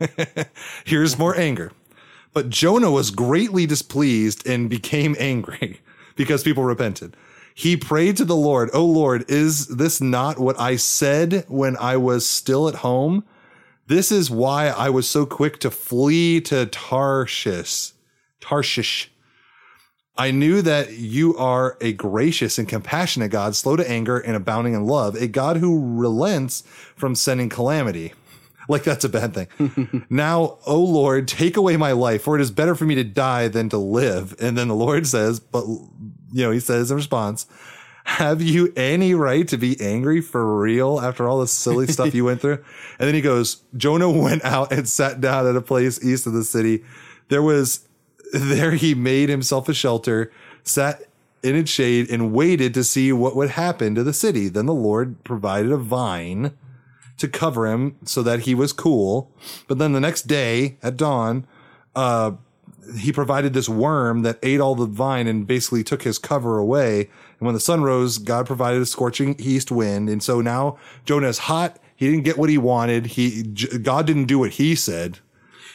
Here's 0.84 1.18
more 1.18 1.36
anger. 1.36 1.72
But 2.32 2.50
Jonah 2.50 2.90
was 2.90 3.10
greatly 3.10 3.64
displeased 3.64 4.46
and 4.46 4.68
became 4.68 5.16
angry 5.18 5.80
because 6.16 6.42
people 6.42 6.64
repented. 6.64 7.16
He 7.58 7.74
prayed 7.74 8.18
to 8.18 8.26
the 8.26 8.36
Lord, 8.36 8.68
Oh 8.74 8.84
Lord, 8.84 9.24
is 9.30 9.66
this 9.68 9.98
not 9.98 10.38
what 10.38 10.60
I 10.60 10.76
said 10.76 11.46
when 11.48 11.74
I 11.78 11.96
was 11.96 12.26
still 12.26 12.68
at 12.68 12.74
home? 12.76 13.24
This 13.86 14.12
is 14.12 14.30
why 14.30 14.68
I 14.68 14.90
was 14.90 15.08
so 15.08 15.24
quick 15.24 15.58
to 15.60 15.70
flee 15.70 16.42
to 16.42 16.66
Tarshish. 16.66 17.92
Tarshish. 18.42 19.10
I 20.18 20.32
knew 20.32 20.60
that 20.60 20.98
you 20.98 21.34
are 21.38 21.78
a 21.80 21.94
gracious 21.94 22.58
and 22.58 22.68
compassionate 22.68 23.30
God, 23.30 23.56
slow 23.56 23.74
to 23.74 23.90
anger 23.90 24.18
and 24.18 24.36
abounding 24.36 24.74
in 24.74 24.84
love, 24.84 25.14
a 25.14 25.26
God 25.26 25.56
who 25.56 25.98
relents 25.98 26.62
from 26.94 27.14
sending 27.14 27.48
calamity. 27.48 28.12
Like 28.68 28.82
that's 28.82 29.04
a 29.04 29.08
bad 29.08 29.32
thing. 29.32 30.06
now, 30.10 30.58
O 30.66 30.80
Lord, 30.80 31.28
take 31.28 31.56
away 31.56 31.76
my 31.76 31.92
life, 31.92 32.22
for 32.22 32.34
it 32.34 32.42
is 32.42 32.50
better 32.50 32.74
for 32.74 32.84
me 32.84 32.96
to 32.96 33.04
die 33.04 33.46
than 33.46 33.68
to 33.68 33.78
live. 33.78 34.34
And 34.40 34.58
then 34.58 34.66
the 34.66 34.74
Lord 34.74 35.06
says, 35.06 35.38
but 35.38 35.64
you 36.36 36.44
know, 36.44 36.50
he 36.50 36.60
says 36.60 36.90
in 36.90 36.98
response, 36.98 37.46
have 38.04 38.42
you 38.42 38.70
any 38.76 39.14
right 39.14 39.48
to 39.48 39.56
be 39.56 39.80
angry 39.80 40.20
for 40.20 40.60
real 40.60 41.00
after 41.00 41.26
all 41.26 41.40
the 41.40 41.48
silly 41.48 41.86
stuff 41.92 42.14
you 42.14 42.26
went 42.26 42.42
through? 42.42 42.62
And 42.98 43.08
then 43.08 43.14
he 43.14 43.22
goes, 43.22 43.62
Jonah 43.74 44.10
went 44.10 44.44
out 44.44 44.70
and 44.70 44.86
sat 44.86 45.18
down 45.20 45.46
at 45.46 45.56
a 45.56 45.62
place 45.62 46.04
east 46.04 46.26
of 46.26 46.34
the 46.34 46.44
city. 46.44 46.84
There 47.30 47.42
was, 47.42 47.88
there 48.34 48.72
he 48.72 48.94
made 48.94 49.30
himself 49.30 49.66
a 49.70 49.74
shelter, 49.74 50.30
sat 50.62 51.04
in 51.42 51.56
its 51.56 51.70
shade 51.70 52.10
and 52.10 52.34
waited 52.34 52.74
to 52.74 52.84
see 52.84 53.12
what 53.12 53.34
would 53.34 53.50
happen 53.50 53.94
to 53.94 54.04
the 54.04 54.12
city. 54.12 54.48
Then 54.48 54.66
the 54.66 54.74
Lord 54.74 55.24
provided 55.24 55.72
a 55.72 55.78
vine 55.78 56.52
to 57.16 57.28
cover 57.28 57.66
him 57.66 57.96
so 58.04 58.22
that 58.22 58.40
he 58.40 58.54
was 58.54 58.74
cool. 58.74 59.32
But 59.68 59.78
then 59.78 59.94
the 59.94 60.00
next 60.00 60.26
day 60.26 60.76
at 60.82 60.98
dawn, 60.98 61.46
uh, 61.94 62.32
he 62.98 63.12
provided 63.12 63.52
this 63.52 63.68
worm 63.68 64.22
that 64.22 64.38
ate 64.42 64.60
all 64.60 64.74
the 64.74 64.86
vine 64.86 65.26
and 65.26 65.46
basically 65.46 65.82
took 65.82 66.02
his 66.02 66.18
cover 66.18 66.58
away. 66.58 67.10
And 67.38 67.46
when 67.46 67.54
the 67.54 67.60
sun 67.60 67.82
rose, 67.82 68.18
God 68.18 68.46
provided 68.46 68.80
a 68.82 68.86
scorching 68.86 69.36
east 69.38 69.70
wind. 69.70 70.08
And 70.08 70.22
so 70.22 70.40
now 70.40 70.78
Jonah 71.04 71.28
is 71.28 71.38
hot. 71.38 71.78
He 71.94 72.08
didn't 72.08 72.24
get 72.24 72.38
what 72.38 72.50
he 72.50 72.58
wanted. 72.58 73.06
He, 73.06 73.42
God 73.42 74.06
didn't 74.06 74.26
do 74.26 74.38
what 74.38 74.52
he 74.52 74.74
said. 74.74 75.18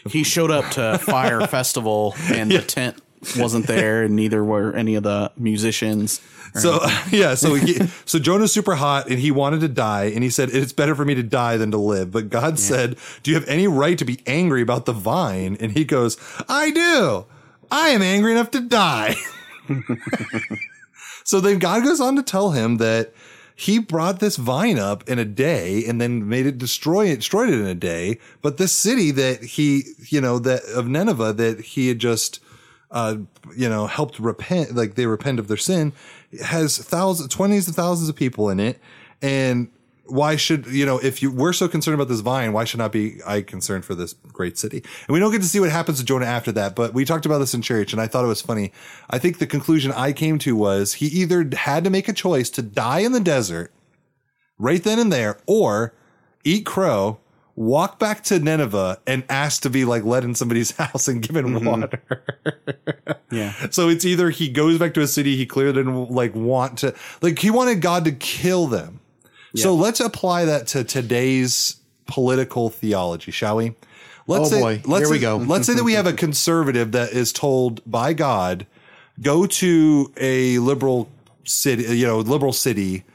he 0.09 0.23
showed 0.23 0.51
up 0.51 0.69
to 0.71 0.97
Fyre 0.99 1.45
Festival 1.47 2.15
and 2.31 2.51
the 2.51 2.61
tent 2.61 3.01
wasn't 3.37 3.67
there, 3.67 4.03
and 4.03 4.15
neither 4.15 4.43
were 4.43 4.75
any 4.75 4.95
of 4.95 5.03
the 5.03 5.31
musicians. 5.37 6.21
So 6.55 6.79
yeah, 7.11 7.35
so 7.35 7.53
he, 7.53 7.79
so 8.05 8.19
Jonah's 8.19 8.51
super 8.51 8.75
hot 8.75 9.09
and 9.09 9.19
he 9.19 9.31
wanted 9.31 9.61
to 9.61 9.67
die, 9.67 10.05
and 10.05 10.23
he 10.23 10.29
said 10.29 10.49
it's 10.49 10.73
better 10.73 10.95
for 10.95 11.05
me 11.05 11.15
to 11.15 11.23
die 11.23 11.57
than 11.57 11.71
to 11.71 11.77
live. 11.77 12.11
But 12.11 12.29
God 12.29 12.59
said, 12.59 12.97
"Do 13.23 13.31
you 13.31 13.35
have 13.35 13.47
any 13.47 13.67
right 13.67 13.97
to 13.97 14.05
be 14.05 14.19
angry 14.25 14.61
about 14.61 14.85
the 14.85 14.93
vine?" 14.93 15.57
And 15.59 15.71
he 15.71 15.85
goes, 15.85 16.17
"I 16.49 16.71
do. 16.71 17.25
I 17.69 17.89
am 17.89 18.01
angry 18.01 18.31
enough 18.31 18.51
to 18.51 18.61
die." 18.61 19.15
so 21.23 21.39
then 21.39 21.59
God 21.59 21.83
goes 21.83 22.01
on 22.01 22.15
to 22.15 22.23
tell 22.23 22.51
him 22.51 22.77
that 22.77 23.13
he 23.55 23.77
brought 23.77 24.19
this 24.19 24.37
vine 24.37 24.79
up 24.79 25.07
in 25.07 25.19
a 25.19 25.25
day 25.25 25.85
and 25.85 26.01
then 26.01 26.27
made 26.27 26.47
it 26.47 26.57
destroy 26.57 27.05
it, 27.07 27.17
destroyed 27.17 27.49
it 27.49 27.59
in 27.59 27.67
a 27.67 27.75
day. 27.75 28.17
But 28.41 28.57
this 28.57 28.73
city 28.73 29.11
that 29.11 29.43
he, 29.43 29.83
you 30.09 30.19
know, 30.19 30.39
that 30.39 30.63
of 30.65 30.87
Nineveh 30.87 31.33
that 31.33 31.61
he 31.61 31.87
had 31.89 31.99
just, 31.99 32.39
uh, 32.91 33.17
you 33.55 33.69
know, 33.69 33.87
helped 33.87 34.19
repent, 34.19 34.75
like 34.75 34.95
they 34.95 35.05
repent 35.05 35.39
of 35.39 35.47
their 35.47 35.57
sin, 35.57 35.93
has 36.43 36.77
thousands, 36.77 37.33
twenties 37.33 37.67
of 37.67 37.75
thousands 37.75 38.09
of 38.09 38.15
people 38.15 38.49
in 38.49 38.59
it. 38.59 38.79
And 39.21 39.69
why 40.05 40.35
should, 40.35 40.65
you 40.67 40.85
know, 40.85 40.97
if 40.97 41.21
you, 41.21 41.31
we're 41.31 41.53
so 41.53 41.69
concerned 41.69 41.95
about 41.95 42.09
this 42.09 42.19
vine, 42.19 42.51
why 42.51 42.65
should 42.65 42.79
not 42.79 42.91
be 42.91 43.21
I 43.25 43.41
concerned 43.41 43.85
for 43.85 43.95
this 43.95 44.13
great 44.13 44.57
city? 44.57 44.83
And 45.07 45.13
we 45.13 45.19
don't 45.19 45.31
get 45.31 45.41
to 45.41 45.47
see 45.47 45.59
what 45.59 45.69
happens 45.69 45.99
to 45.99 46.05
Jonah 46.05 46.25
after 46.25 46.51
that, 46.51 46.75
but 46.75 46.93
we 46.93 47.05
talked 47.05 47.25
about 47.25 47.37
this 47.37 47.53
in 47.53 47.61
church 47.61 47.93
and 47.93 48.01
I 48.01 48.07
thought 48.07 48.25
it 48.25 48.27
was 48.27 48.41
funny. 48.41 48.73
I 49.09 49.19
think 49.19 49.39
the 49.39 49.47
conclusion 49.47 49.93
I 49.93 50.11
came 50.11 50.37
to 50.39 50.55
was 50.55 50.93
he 50.95 51.05
either 51.07 51.49
had 51.55 51.85
to 51.85 51.89
make 51.89 52.09
a 52.09 52.13
choice 52.13 52.49
to 52.51 52.61
die 52.61 52.99
in 52.99 53.13
the 53.13 53.21
desert 53.21 53.71
right 54.57 54.83
then 54.83 54.99
and 54.99 55.13
there 55.13 55.39
or 55.45 55.93
eat 56.43 56.65
crow, 56.65 57.19
walk 57.55 57.99
back 57.99 58.23
to 58.25 58.39
Nineveh 58.39 58.99
and 59.05 59.23
ask 59.29 59.61
to 59.63 59.69
be 59.69 59.85
like 59.85 60.03
let 60.03 60.23
in 60.23 60.35
somebody's 60.35 60.71
house 60.77 61.07
and 61.07 61.21
given 61.21 61.45
mm-hmm. 61.47 61.65
water. 61.65 62.01
Yeah. 63.31 63.53
So 63.69 63.87
it's 63.87 64.03
either 64.03 64.29
he 64.29 64.49
goes 64.49 64.77
back 64.77 64.93
to 64.95 65.01
a 65.01 65.07
city 65.07 65.37
he 65.37 65.45
clearly 65.45 65.71
didn't 65.71 66.11
like 66.11 66.35
want 66.35 66.79
to, 66.79 66.93
like 67.21 67.39
he 67.39 67.49
wanted 67.49 67.79
God 67.81 68.03
to 68.03 68.11
kill 68.11 68.67
them. 68.67 68.99
So 69.55 69.73
let's 69.73 70.01
apply 70.01 70.43
that 70.45 70.67
to 70.67 70.83
today's 70.83 71.77
political 72.07 72.69
theology, 72.69 73.31
shall 73.31 73.55
we? 73.55 73.73
Let's 74.27 74.47
Oh, 74.47 74.55
say, 74.55 74.61
boy. 74.61 74.81
Let's 74.85 75.05
Here 75.07 75.11
we 75.11 75.19
go. 75.19 75.37
let's 75.37 75.65
say 75.65 75.73
that 75.75 75.83
we 75.85 75.93
have 75.93 76.07
a 76.07 76.13
conservative 76.13 76.91
that 76.91 77.13
is 77.13 77.31
told 77.31 77.81
by 77.89 78.11
God, 78.11 78.67
go 79.21 79.45
to 79.45 80.11
a 80.17 80.57
liberal 80.59 81.09
city, 81.45 81.83
you 81.97 82.05
know, 82.05 82.19
liberal 82.19 82.53
city 82.53 83.05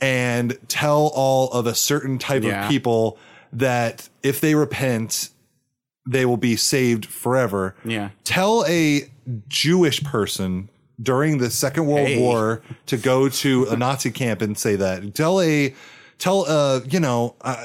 and 0.00 0.56
tell 0.68 1.10
all 1.14 1.50
of 1.50 1.66
a 1.66 1.74
certain 1.74 2.18
type 2.18 2.44
Yeah. 2.44 2.64
of 2.64 2.70
people 2.70 3.18
that 3.52 4.08
if 4.22 4.40
they 4.40 4.54
repent, 4.54 5.30
they 6.08 6.24
will 6.24 6.36
be 6.36 6.56
saved 6.56 7.06
forever 7.06 7.74
Yeah. 7.84 8.10
tell 8.24 8.64
a 8.68 9.10
Jewish 9.48 10.02
person 10.04 10.68
during 11.02 11.38
the 11.38 11.50
Second 11.50 11.86
World 11.86 12.08
Hey. 12.08 12.18
War 12.20 12.62
to 12.86 12.96
go 12.96 13.28
to 13.28 13.64
a 13.64 13.76
Nazi 13.76 14.10
camp 14.10 14.40
and 14.40 14.56
say 14.56 14.76
that. 14.76 15.14
Tell 15.14 15.40
a 15.40 15.74
tell 16.18 16.46
uh 16.48 16.80
you 16.88 16.98
know 17.00 17.34
uh, 17.42 17.56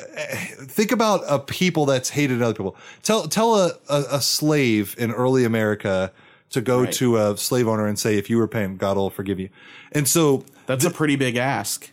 think 0.67 0.91
about 0.91 1.21
a 1.27 1.39
people 1.39 1.85
that's 1.85 2.09
hated 2.09 2.41
other 2.41 2.53
people. 2.55 2.75
Tell 3.03 3.27
tell 3.27 3.55
a 3.55 3.73
a, 3.89 4.03
a 4.13 4.21
slave 4.21 4.95
in 4.97 5.11
early 5.11 5.45
America 5.45 6.11
to 6.49 6.59
go 6.61 6.81
Right. 6.81 6.91
to 6.93 7.15
a 7.17 7.37
slave 7.37 7.67
owner 7.67 7.85
and 7.87 7.97
say 7.97 8.17
if 8.17 8.29
you 8.29 8.37
repent 8.39 8.77
God 8.79 8.97
will 8.97 9.09
forgive 9.09 9.39
you. 9.39 9.49
And 9.93 10.07
so 10.07 10.43
That's 10.65 10.83
a 10.83 10.91
pretty 10.91 11.15
big 11.15 11.37
ask. 11.37 11.89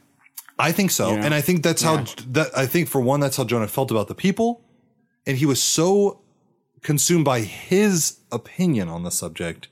I 0.58 0.72
think 0.72 0.90
so. 0.90 1.12
Yeah. 1.12 1.24
And 1.24 1.34
I 1.34 1.40
think 1.40 1.62
that's 1.62 1.82
how 1.82 2.04
that 2.28 2.48
I 2.56 2.66
think 2.66 2.88
for 2.88 3.00
one 3.00 3.20
that's 3.20 3.36
how 3.36 3.44
Jonah 3.44 3.68
felt 3.68 3.90
about 3.90 4.08
the 4.08 4.14
people 4.14 4.64
and 5.26 5.36
he 5.38 5.46
was 5.46 5.62
so 5.62 6.20
consumed 6.82 7.24
by 7.24 7.40
his 7.40 8.18
opinion 8.32 8.88
on 8.88 9.02
the 9.02 9.10
subject 9.10 9.68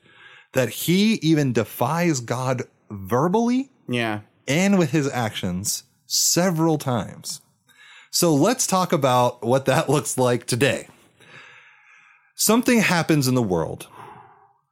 that 0.53 0.69
he 0.69 1.15
even 1.15 1.51
defies 1.53 2.19
God 2.21 2.63
verbally 2.89 3.69
Yeah. 3.89 4.21
and 4.47 4.77
with 4.79 4.91
his 4.91 5.09
actions 5.11 5.83
several 6.05 6.77
times. 6.77 7.41
So 8.11 8.33
let's 8.33 8.65
talk 8.65 8.93
about 8.93 9.43
what 9.43 9.65
that 9.65 9.89
looks 9.93 10.17
like 10.17 10.45
today. 10.45 10.87
Something 12.35 12.79
happens 12.79 13.27
in 13.27 13.35
the 13.35 13.41
world. 13.43 13.87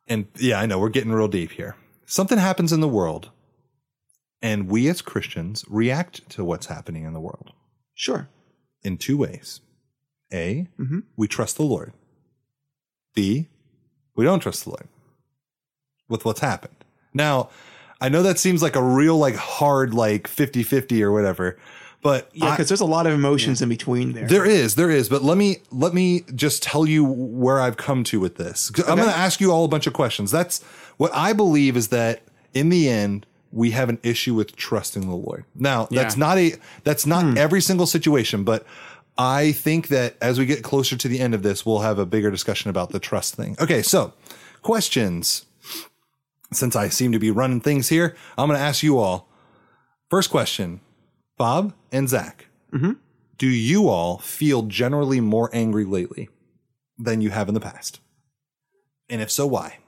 And 0.08 0.28
yeah, 0.38 0.60
I 0.60 0.66
know 0.66 0.78
we're 0.80 0.90
getting 0.90 1.12
real 1.12 1.28
deep 1.28 1.52
here. 1.52 1.76
Something 2.06 2.38
happens 2.38 2.72
in 2.72 2.80
the 2.80 2.88
world 2.88 3.32
and 4.46 4.70
we 4.70 4.88
as 4.88 5.02
Christians 5.02 5.66
react 5.68 6.30
to 6.30 6.44
what's 6.46 6.68
happening 6.68 7.04
in 7.04 7.14
the 7.14 7.20
world 7.20 7.52
Sure. 7.96 8.30
in 8.84 8.98
two 8.98 9.18
ways. 9.18 9.62
A, 10.34 10.68
Mhm. 10.80 11.04
we 11.18 11.28
trust 11.28 11.58
the 11.58 11.64
Lord. 11.64 11.94
B, 13.14 13.48
we 14.16 14.26
don't 14.26 14.40
trust 14.40 14.64
the 14.66 14.70
Lord 14.72 14.88
with 16.10 16.26
what's 16.26 16.42
happened. 16.42 16.76
Now, 17.14 17.50
I 18.02 18.10
know 18.10 18.22
that 18.24 18.38
seems 18.40 18.62
like 18.62 18.76
a 18.76 18.84
real 18.84 19.18
like 19.18 19.36
hard 19.36 19.94
like 19.94 20.28
50-50 20.28 21.02
or 21.02 21.12
whatever, 21.12 21.58
but 22.04 22.30
Yeah, 22.34 22.52
because 22.52 22.68
there's 22.68 22.82
a 22.82 22.86
lot 22.86 23.08
of 23.08 23.14
emotions 23.14 23.62
in 23.62 23.70
between 23.70 24.12
there. 24.14 24.28
there 24.28 24.46
is, 24.46 24.76
there 24.76 24.92
is, 24.92 25.10
but 25.10 25.24
let 25.24 25.38
me 25.38 25.58
let 25.72 25.94
me 25.94 26.24
just 26.36 26.62
tell 26.62 26.86
you 26.86 27.04
where 27.06 27.60
I've 27.60 27.78
come 27.78 28.04
to 28.06 28.20
with 28.20 28.36
this. 28.36 28.70
I'm 28.88 28.98
going 28.98 29.10
to 29.10 29.18
ask 29.18 29.40
you 29.42 29.52
all 29.52 29.64
a 29.66 29.70
bunch 29.70 29.88
of 29.88 29.94
questions. 29.94 30.30
That's 30.30 30.62
what 30.98 31.12
I 31.16 31.34
believe 31.34 31.76
is 31.78 31.88
that 31.88 32.22
in 32.54 32.70
the 32.70 32.90
end 32.90 33.26
we 33.52 33.72
have 33.72 33.90
an 33.90 34.00
issue 34.04 34.34
with 34.34 34.56
trusting 34.56 35.08
the 35.08 35.16
Lord. 35.16 35.46
Now, 35.56 35.88
that's 35.92 36.16
Yeah. 36.16 36.20
not 36.20 36.38
a 36.38 36.56
that's 36.84 37.06
not 37.06 37.24
hmm. 37.24 37.38
every 37.38 37.62
single 37.62 37.86
situation, 37.86 38.44
but 38.44 38.66
I 39.18 39.54
think 39.54 39.88
that 39.88 40.18
as 40.22 40.38
we 40.38 40.46
get 40.46 40.64
closer 40.64 40.98
to 40.98 41.08
the 41.08 41.20
end 41.20 41.34
of 41.34 41.42
this, 41.42 41.66
we'll 41.66 41.80
have 41.80 42.00
a 42.00 42.06
bigger 42.06 42.30
discussion 42.30 42.70
about 42.70 42.92
the 42.92 43.00
trust 43.00 43.36
thing. 43.36 43.56
Okay, 43.60 43.82
so 43.82 44.14
questions. 44.62 45.46
Since 46.54 46.76
I 46.76 46.90
seem 46.90 47.12
to 47.12 47.20
be 47.20 47.32
running 47.32 47.60
things 47.60 47.90
here, 47.90 48.16
I'm 48.38 48.48
going 48.48 48.58
to 48.58 48.64
ask 48.64 48.84
you 48.84 49.00
all. 49.00 49.28
First 50.10 50.30
question, 50.30 50.80
Bob 51.38 51.74
and 51.92 52.08
Zach 52.08 52.46
mm-hmm. 52.72 52.94
do 53.38 53.48
you 53.48 53.90
all 53.90 54.20
feel 54.20 54.62
generally 54.62 55.20
more 55.20 55.50
angry 55.54 55.86
lately 55.86 56.30
than 56.98 57.22
you 57.22 57.32
have 57.32 57.48
in 57.48 57.54
the 57.54 57.60
past? 57.60 58.00
And 59.10 59.22
if 59.22 59.32
so, 59.32 59.48
why? 59.48 59.80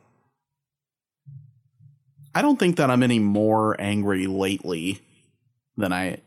I 2.38 2.42
don't 2.42 2.58
think 2.60 2.76
that 2.78 2.90
I'm 2.92 3.02
any 3.04 3.20
more 3.20 3.76
angry 3.80 4.28
lately 4.28 5.00
than 5.78 5.92
I 5.92 6.18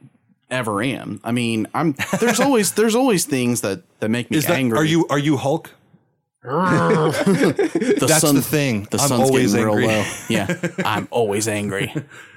ever 0.51 0.83
am. 0.83 1.21
I 1.23 1.33
mean, 1.33 1.67
I'm 1.75 1.95
there's 2.21 2.41
always 2.47 2.73
there's 2.73 2.95
always 2.97 3.25
things 3.25 3.61
that 3.61 3.83
that 4.01 4.09
make 4.09 4.31
me 4.31 4.37
Is 4.39 4.47
that 4.47 4.57
angry. 4.57 4.79
are 4.79 4.85
you 4.85 5.07
are 5.09 5.19
you 5.19 5.37
Hulk? 5.37 5.71
the 6.43 7.97
That's 8.01 8.21
sun- 8.21 8.35
the 8.35 8.43
thing. 8.43 8.89
The 8.91 8.99
I'm 9.01 9.09
sun's 9.09 9.23
always 9.29 9.53
getting 9.53 9.69
angry. 9.69 9.87
real 9.87 9.99
low. 9.99 10.05
Yeah, 10.29 10.57
I'm 10.85 11.07
always 11.11 11.47
angry. 11.49 11.93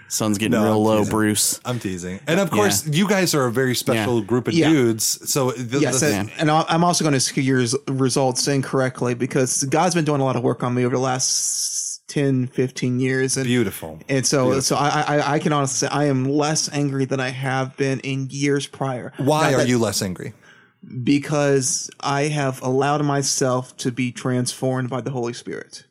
Sun's 0.09 0.38
getting 0.38 0.51
No, 0.51 0.63
real 0.63 0.73
I'm 0.73 0.83
low, 0.83 0.97
teasing. 0.99 1.12
Bruce. 1.12 1.59
I'm 1.65 1.79
teasing. 1.79 2.19
And 2.27 2.39
of 2.39 2.51
course, 2.51 2.86
you 2.86 3.07
guys 3.07 3.33
are 3.33 3.45
a 3.45 3.51
very 3.51 3.73
special 3.73 4.21
group 4.21 4.47
of 4.47 4.53
Yeah. 4.53 4.69
dudes. 4.69 5.31
So 5.31 5.51
the, 5.51 5.79
Yes, 5.79 6.01
the- 6.01 6.13
and, 6.13 6.31
and 6.38 6.51
I- 6.51 6.65
I'm 6.69 6.83
also 6.83 7.03
going 7.03 7.13
to 7.13 7.19
skew 7.19 7.41
your 7.41 7.57
res- 7.59 7.75
results 7.88 8.47
incorrectly 8.47 9.15
because 9.15 9.63
God's 9.63 9.95
been 9.95 10.05
doing 10.05 10.21
a 10.21 10.23
lot 10.23 10.36
of 10.36 10.43
work 10.43 10.62
on 10.63 10.73
me 10.75 10.86
over 10.86 10.95
the 10.95 11.01
last 11.01 11.83
10, 12.08 12.48
15 12.48 13.00
years. 13.00 13.38
And, 13.38 13.46
beautiful. 13.46 14.00
and 14.10 14.26
so, 14.26 14.60
so 14.60 14.76
I, 14.76 15.02
I, 15.08 15.34
I 15.36 15.39
can 15.39 15.54
honestly 15.54 15.88
say 15.88 15.94
I 15.94 16.06
am 16.06 16.26
less 16.26 16.72
angry 16.74 17.06
than 17.06 17.20
I 17.20 17.30
have 17.30 17.76
been 17.78 18.00
in 18.02 18.28
years 18.30 18.68
prior. 18.68 19.13
Why 19.18 19.50
Now 19.52 19.56
are 19.56 19.60
that- 19.60 19.68
you 19.70 19.80
less 19.80 20.02
angry? 20.02 20.34
Because 21.04 21.89
I 22.02 22.24
have 22.24 22.62
allowed 22.62 23.06
myself 23.06 23.76
to 23.78 23.92
be 23.92 24.12
transformed 24.12 24.89
by 24.89 25.00
the 25.00 25.12
Holy 25.12 25.32
Spirit. 25.32 25.86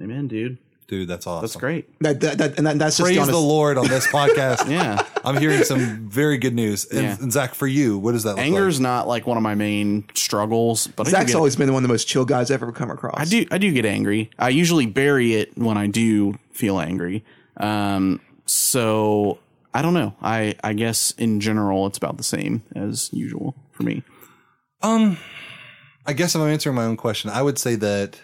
Amen, 0.00 0.28
dude. 0.28 0.58
Dude, 0.88 1.06
that's 1.06 1.26
awesome. 1.26 1.42
That's 1.42 1.56
great. 1.56 1.86
That, 2.00 2.18
that, 2.20 2.38
that 2.38 2.56
and 2.56 2.66
that, 2.66 2.78
that's 2.78 2.96
just 2.96 3.06
Praise 3.06 3.26
the 3.26 3.30
the 3.32 3.38
Lord 3.38 3.76
on 3.76 3.86
this 3.88 4.06
podcast. 4.12 4.70
Yeah. 4.70 5.04
I'm 5.22 5.36
hearing 5.36 5.62
some 5.62 6.08
very 6.08 6.38
good 6.38 6.54
news. 6.54 6.86
And, 6.86 7.02
Yeah. 7.02 7.16
and 7.20 7.30
Zach, 7.30 7.52
for 7.54 7.66
you, 7.66 7.98
what 7.98 8.12
does 8.12 8.22
that 8.22 8.36
look 8.36 8.38
Anger's 8.38 8.78
like? 8.78 8.82
not 8.82 9.06
like 9.06 9.26
one 9.26 9.36
of 9.36 9.42
my 9.42 9.54
main 9.54 10.04
struggles, 10.14 10.86
but 10.86 11.06
I 11.06 11.10
Zach's 11.10 11.32
get, 11.32 11.36
always 11.36 11.56
been 11.56 11.70
one 11.74 11.84
of 11.84 11.88
the 11.88 11.92
most 11.92 12.08
chill 12.08 12.24
guys 12.24 12.50
I've 12.50 12.62
ever 12.62 12.72
come 12.72 12.90
across. 12.90 13.16
I 13.18 13.26
do 13.26 13.44
I 13.50 13.58
do 13.58 13.70
get 13.70 13.84
angry. 13.84 14.30
I 14.38 14.48
usually 14.48 14.86
bury 14.86 15.34
it 15.34 15.56
when 15.58 15.76
I 15.76 15.88
do 15.88 16.38
feel 16.52 16.80
angry. 16.80 17.22
Um, 17.58 18.20
so 18.46 19.38
I 19.74 19.82
don't 19.82 19.92
know. 19.94 20.14
I 20.22 20.54
I 20.64 20.72
guess 20.72 21.10
in 21.18 21.40
general 21.40 21.86
it's 21.86 21.98
about 21.98 22.16
the 22.16 22.24
same 22.24 22.62
as 22.74 23.12
usual 23.12 23.54
for 23.72 23.82
me. 23.82 24.02
Um, 24.80 25.18
I 26.06 26.14
guess 26.14 26.34
if 26.34 26.40
I'm 26.40 26.48
answering 26.48 26.76
my 26.76 26.84
own 26.84 26.96
question, 26.96 27.28
I 27.28 27.42
would 27.42 27.58
say 27.58 27.74
that 27.74 28.18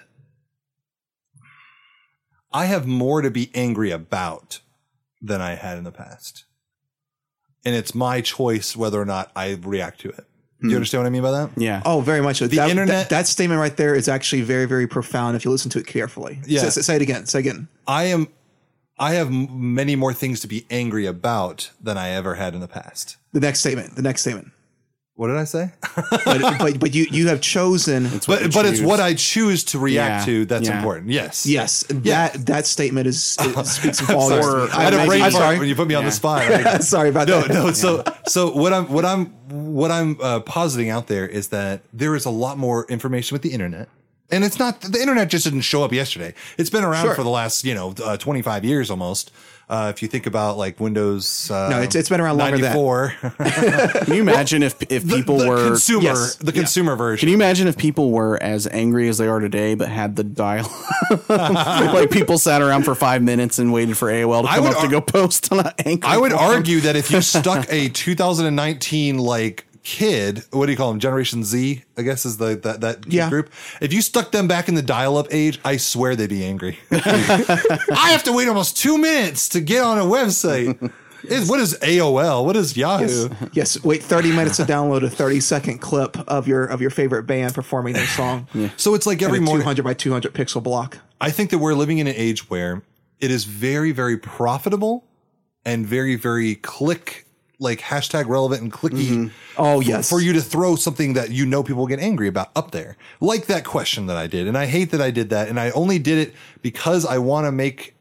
I 2.55 2.66
have 2.66 2.86
more 2.86 3.20
to 3.20 3.30
be 3.30 3.50
angry 3.55 3.90
about 3.90 4.61
than 5.20 5.40
I 5.40 5.55
had 5.55 5.76
in 5.76 5.84
the 5.84 5.92
past. 5.92 6.44
And 7.64 7.74
it's 7.74 7.94
my 7.94 8.20
choice 8.20 8.76
whether 8.76 9.00
or 9.00 9.05
not 9.05 9.32
I 9.34 9.59
react 9.62 10.00
to 10.00 10.11
it. 10.11 10.24
Do 10.61 10.68
you 10.68 10.70
hmm. 10.70 10.76
understand 10.76 11.02
what 11.02 11.09
I 11.09 11.11
mean 11.11 11.22
by 11.22 11.32
that? 11.32 11.50
Yeah. 11.57 11.82
Oh, 11.84 12.00
very 12.00 12.20
much 12.20 12.36
so. 12.36 12.46
that, 12.46 12.70
internet- 12.70 13.09
that, 13.09 13.09
that 13.11 13.26
statement 13.26 13.61
right 13.61 13.76
there 13.76 13.94
is 13.94 14.09
actually 14.09 14.42
very, 14.42 14.66
very 14.66 14.86
profound 14.86 15.36
if 15.36 15.44
you 15.44 15.50
listen 15.50 15.70
to 15.72 15.78
it 15.78 15.86
carefully. 15.86 16.40
Yeah. 16.46 16.68
Say, 16.68 16.80
say 16.80 16.96
it 16.96 17.02
again. 17.02 17.26
Say 17.26 17.40
again. 17.40 17.68
I 17.86 18.05
am 18.05 18.28
I 18.98 19.14
have 19.14 19.30
many 19.32 19.96
more 19.96 20.12
things 20.12 20.40
to 20.40 20.46
be 20.46 20.66
angry 20.70 21.07
about 21.07 21.70
than 21.80 21.98
I 21.98 22.11
ever 22.11 22.36
had 22.36 22.55
in 22.55 22.61
the 22.61 22.68
past. 22.68 23.16
The 23.32 23.40
next 23.40 23.61
statement. 23.61 23.96
The 23.96 24.02
next 24.02 24.20
statement. 24.20 24.52
What 25.16 25.28
did 25.28 25.36
I 25.36 25.44
say? 25.44 25.70
but, 26.24 26.58
but 26.58 26.80
but 26.80 26.92
you 26.94 27.06
you 27.08 27.28
have 27.28 27.40
chosen. 27.40 28.08
but 28.26 28.52
but 28.52 28.66
it's 28.66 28.80
what 28.80 28.98
I 28.98 29.14
choose 29.14 29.62
to 29.64 29.78
react 29.78 30.26
Yeah, 30.26 30.32
to 30.34 30.44
that's 30.44 30.66
yeah. 30.68 30.76
important. 30.76 31.10
Yes. 31.12 31.46
Yes, 31.46 31.84
Yeah. 31.88 32.28
that 32.30 32.46
that 32.46 32.66
statement 32.66 33.06
is 33.06 33.36
it 33.40 33.66
speaks 33.66 34.00
I'm 34.00 34.06
volumes. 34.06 34.44
sorry. 34.44 34.70
I 34.72 34.76
I 34.76 34.82
had 34.82 34.92
a 34.92 34.96
imagine- 34.96 35.08
brain 35.08 35.22
I'm 35.22 35.30
fart 35.30 35.42
sorry. 35.44 35.58
when 35.60 35.68
you 35.68 35.76
put 35.76 35.86
me 35.86 35.94
on 35.94 36.02
Yeah. 36.02 36.08
the 36.08 36.14
spot. 36.16 36.42
I- 36.42 36.78
sorry 36.96 37.10
about 37.10 37.28
no, 37.28 37.42
that. 37.42 37.50
no. 37.50 37.70
So, 37.70 38.02
so 38.26 38.50
what 38.50 38.72
I'm, 38.72 38.88
what 38.88 39.04
I'm, 39.04 39.26
what 39.50 39.92
I'm 39.92 40.18
uh, 40.20 40.40
positing 40.40 40.90
out 40.90 41.06
there 41.06 41.28
is 41.28 41.48
that 41.48 41.82
there 41.92 42.16
is 42.16 42.24
a 42.24 42.30
lot 42.30 42.58
more 42.58 42.84
information 42.88 43.36
with 43.36 43.42
the 43.42 43.52
internet, 43.52 43.88
and 44.30 44.44
it's 44.44 44.58
not 44.58 44.80
the 44.80 45.00
internet 45.00 45.28
just 45.30 45.44
didn't 45.44 45.60
show 45.62 45.82
up 45.84 45.92
yesterday. 45.92 46.34
It's 46.58 46.70
been 46.70 46.84
around 46.84 47.04
Sure. 47.06 47.14
for 47.14 47.22
the 47.22 47.30
last, 47.30 47.64
you 47.64 47.74
know, 47.74 47.94
uh, 48.02 48.16
25 48.16 48.64
years 48.64 48.90
almost. 48.90 49.30
Uh, 49.66 49.90
if 49.94 50.02
you 50.02 50.08
think 50.08 50.26
about 50.26 50.58
like 50.58 50.78
Windows, 50.78 51.50
uh, 51.50 51.68
No, 51.70 51.76
it's- 51.78 51.94
it's 51.94 52.10
been 52.10 52.20
around 52.20 52.36
longer 52.36 52.58
than 52.58 52.70
that. 52.74 54.02
Can 54.04 54.14
you 54.14 54.20
imagine 54.20 54.62
if 54.62 54.74
if 54.90 55.08
people 55.08 55.38
the 55.38 55.48
were 55.48 55.64
consumer, 55.68 56.02
Yes. 56.04 56.34
the 56.36 56.52
Yeah. 56.52 56.60
consumer 56.60 56.96
version. 56.96 57.20
Can 57.20 57.28
you 57.30 57.34
imagine 57.34 57.66
if 57.66 57.78
people 57.78 58.10
were 58.10 58.36
as 58.42 58.66
angry 58.66 59.08
as 59.08 59.16
they 59.16 59.26
are 59.26 59.40
today, 59.40 59.74
but 59.74 59.88
had 59.88 60.16
the 60.16 60.24
dial? 60.24 60.70
like 61.30 62.10
people 62.10 62.36
sat 62.38 62.60
around 62.60 62.82
for 62.84 62.94
five 62.94 63.22
minutes 63.22 63.58
and 63.58 63.72
waited 63.72 63.96
for 63.96 64.08
AOL 64.10 64.42
to 64.42 64.48
come 64.48 64.66
up 64.66 64.80
to 64.82 64.88
go 64.88 65.00
post 65.00 65.50
on 65.50 65.60
an 65.60 65.72
anchor. 65.86 66.08
I 66.08 66.18
would 66.18 66.32
forum. 66.32 66.46
argue 66.56 66.80
that 66.80 66.94
if 66.94 67.10
you 67.10 67.22
stuck 67.22 67.66
a 67.70 67.88
2019 67.88 69.16
like 69.18 69.64
kid, 69.85 70.43
what 70.51 70.66
do 70.66 70.72
you 70.72 70.78
call 70.78 70.91
them? 70.91 70.99
Generation 70.99 71.45
Z, 71.45 71.85
I 71.97 72.03
guess 72.03 72.24
is 72.26 72.39
the 72.39 72.57
that 72.57 72.80
that 72.80 73.07
Yeah. 73.07 73.28
group. 73.28 73.51
If 73.80 73.93
you 73.93 74.01
stuck 74.03 74.32
them 74.32 74.49
back 74.49 74.68
in 74.68 74.74
the 74.74 74.82
dial-up 74.82 75.28
age, 75.30 75.61
I 75.64 75.76
swear 75.76 76.16
they'd 76.16 76.28
be 76.30 76.45
angry. 76.45 76.78
I 76.91 78.09
have 78.11 78.24
to 78.24 78.32
wait 78.32 78.49
almost 78.49 78.76
two 78.76 78.99
minutes 78.99 79.49
to 79.51 79.61
get 79.61 79.82
on 79.85 79.99
a 79.99 80.05
website. 80.05 80.91
Is 81.24 81.49
what 81.49 81.59
is 81.61 81.78
AOL? 81.80 82.45
What 82.45 82.55
is 82.57 82.76
Yahoo? 82.76 83.30
Yes, 83.55 83.82
wait 83.82 84.03
30 84.03 84.30
minutes 84.32 84.57
to 84.59 84.64
download 84.64 85.03
a 85.05 85.09
30 85.11 85.41
second 85.41 85.78
clip 85.78 86.16
of 86.28 86.47
your 86.47 86.64
of 86.66 86.80
your 86.82 86.91
favorite 86.91 87.22
band 87.22 87.55
performing 87.55 87.95
their 87.95 88.07
song. 88.07 88.47
So 88.76 88.95
it's 88.95 89.07
like 89.07 89.22
every 89.22 89.37
Every 89.39 89.47
morning. 89.47 89.62
200 89.62 89.82
by 89.85 89.95
200 89.95 90.35
pixel 90.35 90.62
block. 90.62 90.99
I 91.20 91.30
think 91.30 91.49
that 91.51 91.59
we're 91.59 91.74
living 91.74 91.97
in 91.99 92.07
an 92.07 92.14
age 92.16 92.51
where 92.51 92.82
it 93.20 93.30
is 93.30 93.45
very, 93.45 93.91
very 93.93 94.18
profitable 94.18 95.07
and 95.64 95.87
very, 95.87 96.14
very 96.14 96.57
click, 96.57 97.24
like 97.59 97.80
hashtag 97.80 98.26
relevant 98.26 98.62
and 98.62 98.72
clicky. 98.72 99.09
Mm-hmm. 99.09 99.28
Oh, 99.57 99.80
f- 99.80 99.86
yes. 99.86 100.09
For 100.09 100.20
you 100.20 100.32
to 100.32 100.40
throw 100.40 100.76
something 100.76 101.14
that 101.14 101.30
you 101.30 101.46
know 101.46 101.62
people 101.62 101.86
get 101.86 102.00
angry 102.00 102.28
about 102.28 102.50
up 102.57 102.70
there, 102.72 102.96
like 103.20 103.46
that 103.46 103.64
question 103.64 104.07
that 104.07 104.16
I 104.16 104.26
did. 104.26 104.46
And 104.46 104.59
I 104.59 104.66
hate 104.66 104.90
that 104.90 105.00
I 105.00 105.11
did 105.11 105.30
that. 105.30 105.48
And 105.48 105.59
I 105.59 105.70
only 105.70 105.98
did 105.98 106.18
it 106.18 106.34
because 106.62 107.07
I 107.07 107.18
want 107.18 107.46
to 107.46 107.52
make 107.52 107.94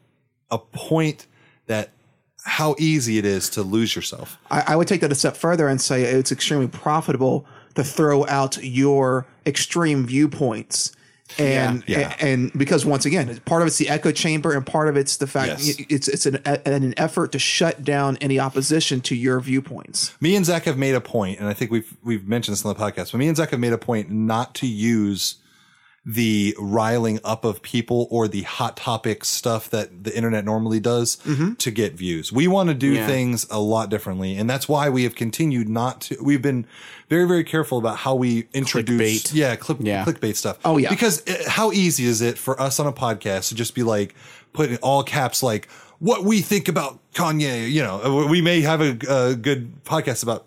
a 0.50 0.58
point 0.58 1.26
that 1.66 1.90
how 2.44 2.76
easy 2.78 3.16
it 3.16 3.24
is 3.24 3.48
to 3.50 3.62
lose 3.62 3.96
yourself. 3.96 4.38
I, 4.50 4.64
I 4.68 4.76
would 4.76 4.86
take 4.86 5.00
that 5.00 5.10
a 5.10 5.14
step 5.14 5.36
further 5.36 5.66
and 5.66 5.80
say 5.80 6.02
it's 6.02 6.30
extremely 6.30 6.68
profitable 6.68 7.46
to 7.74 7.82
throw 7.82 8.26
out 8.26 8.62
your 8.62 9.26
extreme 9.46 10.06
viewpoints. 10.06 10.93
And, 11.38 11.82
Yeah. 11.86 11.98
Yeah. 12.00 12.16
and 12.20 12.52
because 12.52 12.84
once 12.86 13.06
again, 13.06 13.40
part 13.46 13.62
of 13.62 13.66
it's 13.68 13.78
the 13.78 13.88
echo 13.88 14.12
chamber, 14.12 14.52
and 14.52 14.64
part 14.64 14.88
of 14.88 14.96
it's 14.96 15.16
the 15.16 15.26
fact 15.26 15.64
Yes. 15.64 15.76
it's 15.88 16.06
it's 16.08 16.26
an, 16.26 16.36
an 16.44 16.94
effort 16.96 17.32
to 17.32 17.38
shut 17.38 17.82
down 17.82 18.16
any 18.20 18.38
opposition 18.38 19.00
to 19.02 19.14
your 19.16 19.40
viewpoints. 19.40 20.12
Me 20.20 20.36
and 20.36 20.44
Zach 20.44 20.64
have 20.64 20.76
made 20.78 20.94
a 20.94 21.00
point, 21.00 21.40
and 21.40 21.48
I 21.48 21.54
think 21.54 21.70
we've 21.70 21.96
we've 22.04 22.28
mentioned 22.28 22.52
this 22.56 22.64
on 22.64 22.74
the 22.74 22.78
podcast. 22.80 23.12
But 23.12 23.18
me 23.18 23.26
and 23.28 23.36
Zach 23.36 23.50
have 23.50 23.60
made 23.60 23.72
a 23.72 23.78
point 23.78 24.10
not 24.10 24.54
to 24.56 24.66
use 24.66 25.36
the 26.06 26.54
riling 26.58 27.18
up 27.24 27.44
of 27.46 27.62
people 27.62 28.06
or 28.10 28.28
the 28.28 28.42
hot 28.42 28.76
topic 28.76 29.24
stuff 29.24 29.70
that 29.70 30.04
the 30.04 30.14
internet 30.14 30.44
normally 30.44 30.78
does 30.78 31.16
mm-hmm. 31.24 31.54
to 31.54 31.70
get 31.70 31.94
views. 31.94 32.30
We 32.30 32.46
want 32.46 32.68
to 32.68 32.74
do 32.74 32.92
Yeah. 32.92 33.06
things 33.06 33.46
a 33.50 33.58
lot 33.58 33.88
differently, 33.88 34.36
and 34.36 34.48
that's 34.48 34.68
why 34.68 34.90
we 34.90 35.04
have 35.04 35.14
continued 35.14 35.68
not 35.68 36.02
to. 36.02 36.16
We've 36.22 36.42
been 36.42 36.66
very 37.08 37.26
very 37.26 37.44
careful 37.44 37.78
about 37.78 37.96
how 37.98 38.14
we 38.14 38.48
introduce 38.52 39.22
Clickbait. 39.24 39.34
yeah, 39.34 39.56
clip, 39.56 39.78
Yeah. 39.80 40.04
clickbait 40.04 40.36
stuff. 40.36 40.58
Oh, 40.64 40.76
yeah. 40.76 40.90
because 40.90 41.22
it, 41.26 41.48
how 41.48 41.72
easy 41.72 42.04
is 42.04 42.20
it 42.20 42.36
for 42.36 42.60
us 42.60 42.78
on 42.78 42.86
a 42.86 42.92
podcast 42.92 43.48
to 43.48 43.54
just 43.54 43.74
be 43.74 43.82
like 43.82 44.14
put 44.52 44.70
in 44.70 44.76
all 44.78 45.02
caps 45.02 45.42
like 45.42 45.68
what 46.00 46.22
we 46.24 46.42
think 46.42 46.68
about 46.68 46.98
Kanye? 47.14 47.70
You 47.70 47.82
know, 47.82 48.26
we 48.28 48.42
may 48.42 48.60
have 48.60 48.82
a, 48.82 48.98
a 49.08 49.34
good 49.34 49.84
podcast 49.84 50.22
about 50.22 50.44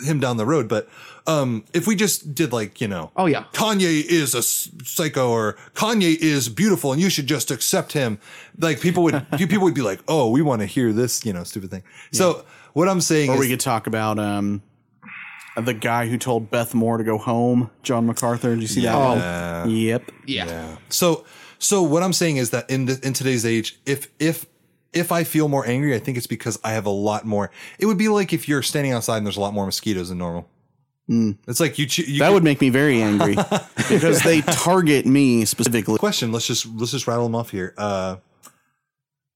him 0.00 0.20
down 0.20 0.36
the 0.36 0.46
road, 0.46 0.68
but 0.68 0.88
um, 1.26 1.64
if 1.72 1.86
we 1.86 1.96
just 1.96 2.34
did 2.34 2.52
like 2.52 2.80
you 2.80 2.88
know, 2.88 3.10
Oh, 3.16 3.26
yeah. 3.26 3.44
Kanye 3.52 4.04
is 4.04 4.34
a 4.34 4.42
psycho 4.42 5.30
or 5.30 5.56
Kanye 5.74 6.16
is 6.16 6.48
beautiful 6.48 6.92
and 6.92 7.00
you 7.00 7.10
should 7.10 7.26
just 7.26 7.50
accept 7.50 7.92
him. 7.92 8.18
Like 8.58 8.80
people 8.80 9.02
would, 9.04 9.26
people 9.36 9.60
would 9.60 9.74
be 9.74 9.82
like, 9.82 10.00
oh, 10.08 10.30
we 10.30 10.42
want 10.42 10.60
to 10.62 10.66
hear 10.66 10.92
this, 10.92 11.24
you 11.24 11.32
know, 11.32 11.44
stupid 11.44 11.70
thing. 11.70 11.82
So 12.12 12.44
what 12.74 12.88
I'm 12.88 13.00
saying 13.00 13.30
Or 13.30 13.34
is, 13.34 13.40
we 13.40 13.48
could 13.48 13.60
talk 13.60 13.86
about 13.86 14.18
um, 14.18 14.62
the 15.56 15.74
guy 15.74 16.06
who 16.08 16.18
told 16.18 16.50
Beth 16.50 16.74
Moore 16.74 16.98
to 16.98 17.04
go 17.04 17.18
home, 17.18 17.70
John 17.82 18.06
MacArthur. 18.06 18.54
Did 18.54 18.62
you 18.62 18.68
see 18.68 18.82
that 18.82 18.92
Yeah. 18.92 19.62
one? 19.64 19.70
Yep. 19.70 20.12
Yeah. 20.26 20.76
So, 20.90 21.24
so 21.58 21.82
what 21.82 22.02
I'm 22.02 22.12
saying 22.12 22.36
is 22.36 22.50
that 22.50 22.68
in 22.70 22.86
the, 22.86 23.00
in 23.02 23.12
today's 23.14 23.46
age, 23.46 23.78
if 23.86 24.08
if 24.18 24.46
if 24.92 25.12
I 25.12 25.24
feel 25.24 25.48
more 25.48 25.66
angry, 25.66 25.94
I 25.94 25.98
think 25.98 26.16
it's 26.16 26.26
because 26.26 26.58
I 26.64 26.72
have 26.72 26.86
a 26.86 26.90
lot 26.90 27.24
more. 27.26 27.50
It 27.78 27.86
would 27.86 27.98
be 27.98 28.08
like 28.08 28.32
if 28.32 28.48
you're 28.48 28.62
standing 28.62 28.92
outside 28.92 29.18
and 29.18 29.26
there's 29.26 29.36
a 29.36 29.40
lot 29.40 29.52
more 29.54 29.66
mosquitoes 29.66 30.08
than 30.10 30.18
normal. 30.18 30.48
Mm. 31.10 31.38
It's 31.46 31.60
like 31.60 31.78
you. 31.78 31.86
ch- 31.86 32.00
you 32.00 32.18
That 32.18 32.32
would 32.32 32.42
make 32.42 32.60
me 32.60 32.68
very 32.68 33.00
angry 33.00 33.36
because 33.88 34.22
they 34.22 34.40
target 34.40 35.06
me 35.06 35.44
specifically. 35.44 35.98
question. 35.98 36.32
Let's 36.32 36.46
just 36.46 36.66
let's 36.66 36.90
just 36.92 37.06
rattle 37.06 37.24
them 37.24 37.34
off 37.34 37.50
here. 37.50 37.74
Uh, 37.78 38.16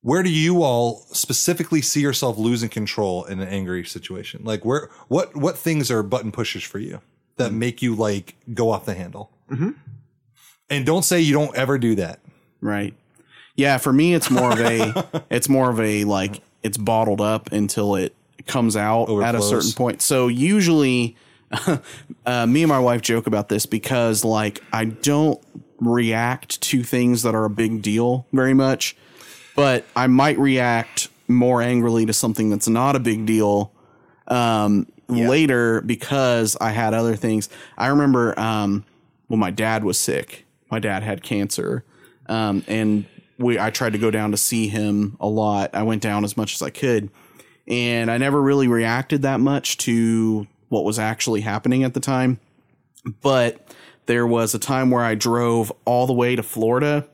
where 0.02 0.22
do 0.22 0.30
you 0.30 0.62
all 0.62 1.04
specifically 1.12 1.82
see 1.82 2.00
yourself 2.00 2.38
losing 2.38 2.68
control 2.68 3.24
in 3.24 3.40
an 3.40 3.48
angry 3.48 3.84
situation? 3.84 4.42
Like 4.44 4.64
where 4.64 4.90
what 5.08 5.36
what 5.36 5.58
things 5.58 5.90
are 5.90 6.02
button 6.02 6.32
pushers 6.32 6.64
for 6.64 6.78
you 6.78 7.00
that 7.36 7.50
mm-hmm. 7.50 7.58
make 7.58 7.82
you 7.82 7.94
like 7.94 8.36
go 8.52 8.70
off 8.70 8.84
the 8.84 8.94
handle? 8.94 9.30
Mm-hmm. 9.50 9.70
And 10.70 10.86
don't 10.86 11.04
say 11.04 11.20
you 11.20 11.34
don't 11.34 11.54
ever 11.56 11.78
do 11.78 11.96
that. 11.96 12.20
Right. 12.60 12.94
Yeah, 13.56 13.78
for 13.78 13.92
me 13.92 14.14
it's 14.14 14.30
more 14.30 14.52
of 14.52 14.60
a 14.60 15.24
it's 15.30 15.48
more 15.48 15.70
of 15.70 15.78
a 15.80 16.04
like 16.04 16.40
it's 16.62 16.78
bottled 16.78 17.20
up 17.20 17.52
until 17.52 17.94
it 17.94 18.14
comes 18.46 18.76
out 18.76 19.10
at 19.22 19.34
a 19.34 19.42
certain 19.42 19.72
point. 19.72 20.02
So 20.02 20.28
usually 20.28 21.16
uh, 22.26 22.46
me 22.46 22.62
and 22.62 22.68
my 22.68 22.78
wife 22.78 23.02
joke 23.02 23.26
about 23.26 23.48
this 23.48 23.66
because 23.66 24.24
like 24.24 24.62
I 24.72 24.84
don't 24.84 25.40
react 25.80 26.60
to 26.60 26.82
things 26.82 27.22
that 27.22 27.34
are 27.34 27.44
a 27.44 27.50
big 27.50 27.82
deal 27.82 28.26
very 28.32 28.54
much, 28.54 28.96
but 29.56 29.84
I 29.96 30.06
might 30.06 30.38
react 30.38 31.08
more 31.28 31.62
angrily 31.62 32.06
to 32.06 32.12
something 32.12 32.50
that's 32.50 32.68
not 32.68 32.96
a 32.96 33.00
big 33.00 33.26
deal 33.26 33.72
um, 34.28 34.86
later 35.08 35.80
because 35.80 36.56
I 36.60 36.70
had 36.70 36.94
other 36.94 37.16
things. 37.16 37.48
I 37.76 37.88
remember 37.88 38.38
um, 38.38 38.84
when 39.28 39.40
my 39.40 39.50
dad 39.50 39.84
was 39.84 39.98
sick. 39.98 40.46
My 40.70 40.78
dad 40.78 41.02
had 41.02 41.24
cancer, 41.24 41.84
um, 42.26 42.62
and 42.68 43.04
we 43.38 43.58
I 43.58 43.70
tried 43.70 43.94
to 43.94 43.98
go 43.98 44.12
down 44.12 44.30
to 44.30 44.36
see 44.36 44.68
him 44.68 45.16
a 45.18 45.26
lot. 45.26 45.70
I 45.74 45.82
went 45.82 46.00
down 46.00 46.24
as 46.24 46.36
much 46.36 46.54
as 46.54 46.62
I 46.62 46.70
could, 46.70 47.10
and 47.66 48.08
I 48.08 48.18
never 48.18 48.40
really 48.40 48.68
reacted 48.68 49.22
that 49.22 49.40
much 49.40 49.78
to 49.78 50.46
what 50.70 50.84
was 50.84 50.98
actually 50.98 51.42
happening 51.42 51.84
at 51.84 51.92
the 51.92 52.00
time. 52.00 52.40
But 53.20 53.74
there 54.06 54.26
was 54.26 54.54
a 54.54 54.58
time 54.58 54.90
where 54.90 55.04
I 55.04 55.14
drove 55.14 55.70
all 55.84 56.06
the 56.06 56.12
way 56.14 56.34
to 56.34 56.42
Florida 56.42 57.06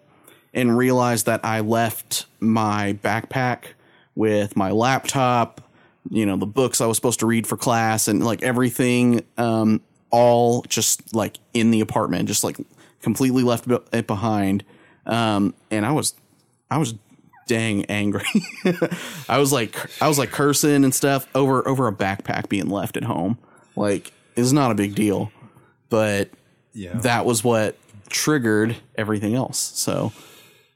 and 0.54 0.76
realized 0.76 1.26
that 1.26 1.44
I 1.44 1.60
left 1.60 2.26
my 2.40 2.98
backpack 3.02 3.64
with 4.14 4.56
my 4.56 4.70
laptop, 4.70 5.60
you 6.10 6.24
know, 6.24 6.36
the 6.36 6.46
books 6.46 6.80
I 6.80 6.86
was 6.86 6.96
supposed 6.96 7.20
to 7.20 7.26
read 7.26 7.46
for 7.46 7.56
class 7.56 8.08
and 8.08 8.24
like 8.24 8.42
everything, 8.42 9.24
um, 9.36 9.82
all 10.10 10.62
just 10.62 11.14
like 11.14 11.38
in 11.52 11.70
the 11.70 11.80
apartment, 11.80 12.28
just 12.28 12.44
like 12.44 12.56
completely 13.02 13.42
left 13.42 13.66
it 13.92 14.06
behind. 14.06 14.64
Um, 15.04 15.54
and 15.70 15.84
I 15.84 15.92
was, 15.92 16.14
I 16.70 16.78
was 16.78 16.94
dang 17.46 17.84
angry. 17.86 18.26
I 19.28 19.38
was 19.38 19.52
like, 19.52 19.76
I 20.02 20.08
was 20.08 20.18
like 20.18 20.30
cursing 20.30 20.84
and 20.84 20.94
stuff 20.94 21.28
over, 21.34 21.66
over 21.68 21.86
a 21.88 21.92
backpack 21.92 22.48
being 22.48 22.68
left 22.68 22.96
at 22.96 23.04
home. 23.04 23.38
Like, 23.76 24.12
it's 24.34 24.52
not 24.52 24.70
a 24.70 24.74
big 24.74 24.94
deal, 24.94 25.30
but 25.88 26.30
Yeah. 26.72 26.94
that 27.00 27.24
was 27.26 27.44
what 27.44 27.76
triggered 28.08 28.76
everything 28.96 29.34
else. 29.34 29.58
So 29.58 30.12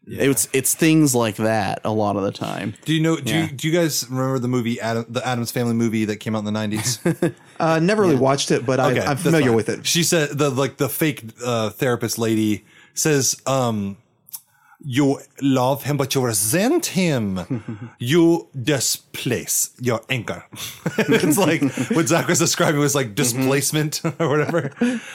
it's 0.06 0.48
it's 0.52 0.74
things 0.74 1.14
like 1.14 1.36
that 1.36 1.80
a 1.84 1.92
lot 1.92 2.16
of 2.16 2.22
the 2.22 2.32
time. 2.32 2.74
Do 2.84 2.92
you 2.94 3.00
know? 3.00 3.16
Do 3.16 3.32
Yeah. 3.32 3.46
you 3.46 3.52
do 3.52 3.68
you 3.68 3.74
guys 3.78 4.04
remember 4.10 4.38
the 4.38 4.48
movie 4.48 4.80
Adam, 4.80 5.04
the 5.08 5.24
Addams 5.26 5.50
Family 5.52 5.74
movie 5.74 6.04
that 6.06 6.16
came 6.16 6.34
out 6.34 6.40
in 6.40 6.44
the 6.46 6.52
nineties? 6.52 6.98
Uh, 7.60 7.78
never 7.78 8.00
really 8.00 8.16
watched 8.16 8.50
it, 8.50 8.64
but 8.64 8.80
I, 8.80 8.98
I'm 9.00 9.18
familiar 9.18 9.48
fine. 9.48 9.54
with 9.56 9.68
it. 9.68 9.86
She 9.86 10.02
said 10.02 10.30
the 10.38 10.48
like 10.48 10.78
the 10.78 10.88
fake 10.88 11.24
uh, 11.44 11.68
therapist 11.68 12.18
lady 12.18 12.64
says, 12.94 13.36
um, 13.46 13.98
"You 14.84 15.20
love 15.42 15.82
him, 15.84 15.96
but 15.96 16.14
you 16.14 16.20
resent 16.24 16.86
him. 16.86 17.90
you 17.98 18.48
displace 18.60 19.70
your 19.80 20.00
anger." 20.08 20.44
it's 20.98 21.38
like 21.38 21.62
what 21.90 22.08
Zach 22.08 22.28
was 22.28 22.38
describing 22.38 22.80
was 22.80 22.94
like 22.94 23.14
displacement 23.14 24.00
or 24.18 24.28
whatever. 24.28 24.72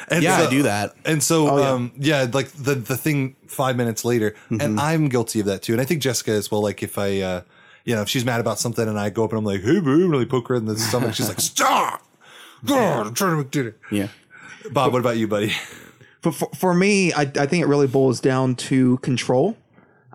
And 0.09 0.23
Yeah, 0.23 0.37
so- 0.39 0.47
I 0.47 0.49
do 0.49 0.63
that. 0.63 0.95
And 1.05 1.21
so, 1.23 1.57
yeah. 1.59 1.69
um, 1.71 1.91
yeah, 1.97 2.27
like 2.31 2.49
the 2.49 2.75
the 2.75 2.97
thing 2.97 3.35
five 3.47 3.75
minutes 3.75 4.05
later, 4.05 4.35
and 4.49 4.79
I'm 4.79 5.09
guilty 5.09 5.39
of 5.39 5.45
that 5.47 5.61
too. 5.61 5.73
And 5.73 5.81
I 5.81 5.85
think 5.85 6.01
Jessica 6.01 6.31
as 6.31 6.49
well. 6.51 6.61
Like 6.61 6.81
if 6.83 6.97
I, 6.97 7.19
uh, 7.21 7.41
you 7.85 7.95
know, 7.95 8.01
if 8.01 8.09
she's 8.09 8.25
mad 8.25 8.39
about 8.39 8.59
something 8.59 8.87
and 8.87 8.99
I 8.99 9.09
go 9.09 9.23
up 9.23 9.31
and 9.31 9.39
I'm 9.39 9.45
like, 9.45 9.61
"Hey, 9.61 9.79
babe," 9.79 9.85
really 9.87 10.25
poke 10.25 10.47
her 10.49 10.55
in 10.55 10.65
the 10.65 10.77
stomach, 10.77 11.15
she's 11.15 11.27
like, 11.27 11.39
"Stop." 11.41 12.01
God, 12.65 13.07
I'm 13.07 13.13
trying 13.13 13.31
to 13.31 13.37
make 13.37 13.51
dinner. 13.51 13.75
Yeah. 13.91 14.07
Bob, 14.71 14.91
what 14.93 14.99
about 14.99 15.17
you, 15.17 15.27
buddy? 15.27 15.53
For, 16.25 16.31
for, 16.31 16.49
for 16.55 16.73
me, 16.73 17.13
I, 17.13 17.21
I 17.21 17.45
think 17.45 17.61
it 17.61 17.67
really 17.67 17.85
boils 17.85 18.19
down 18.19 18.55
to 18.55 18.97
control. 18.97 19.55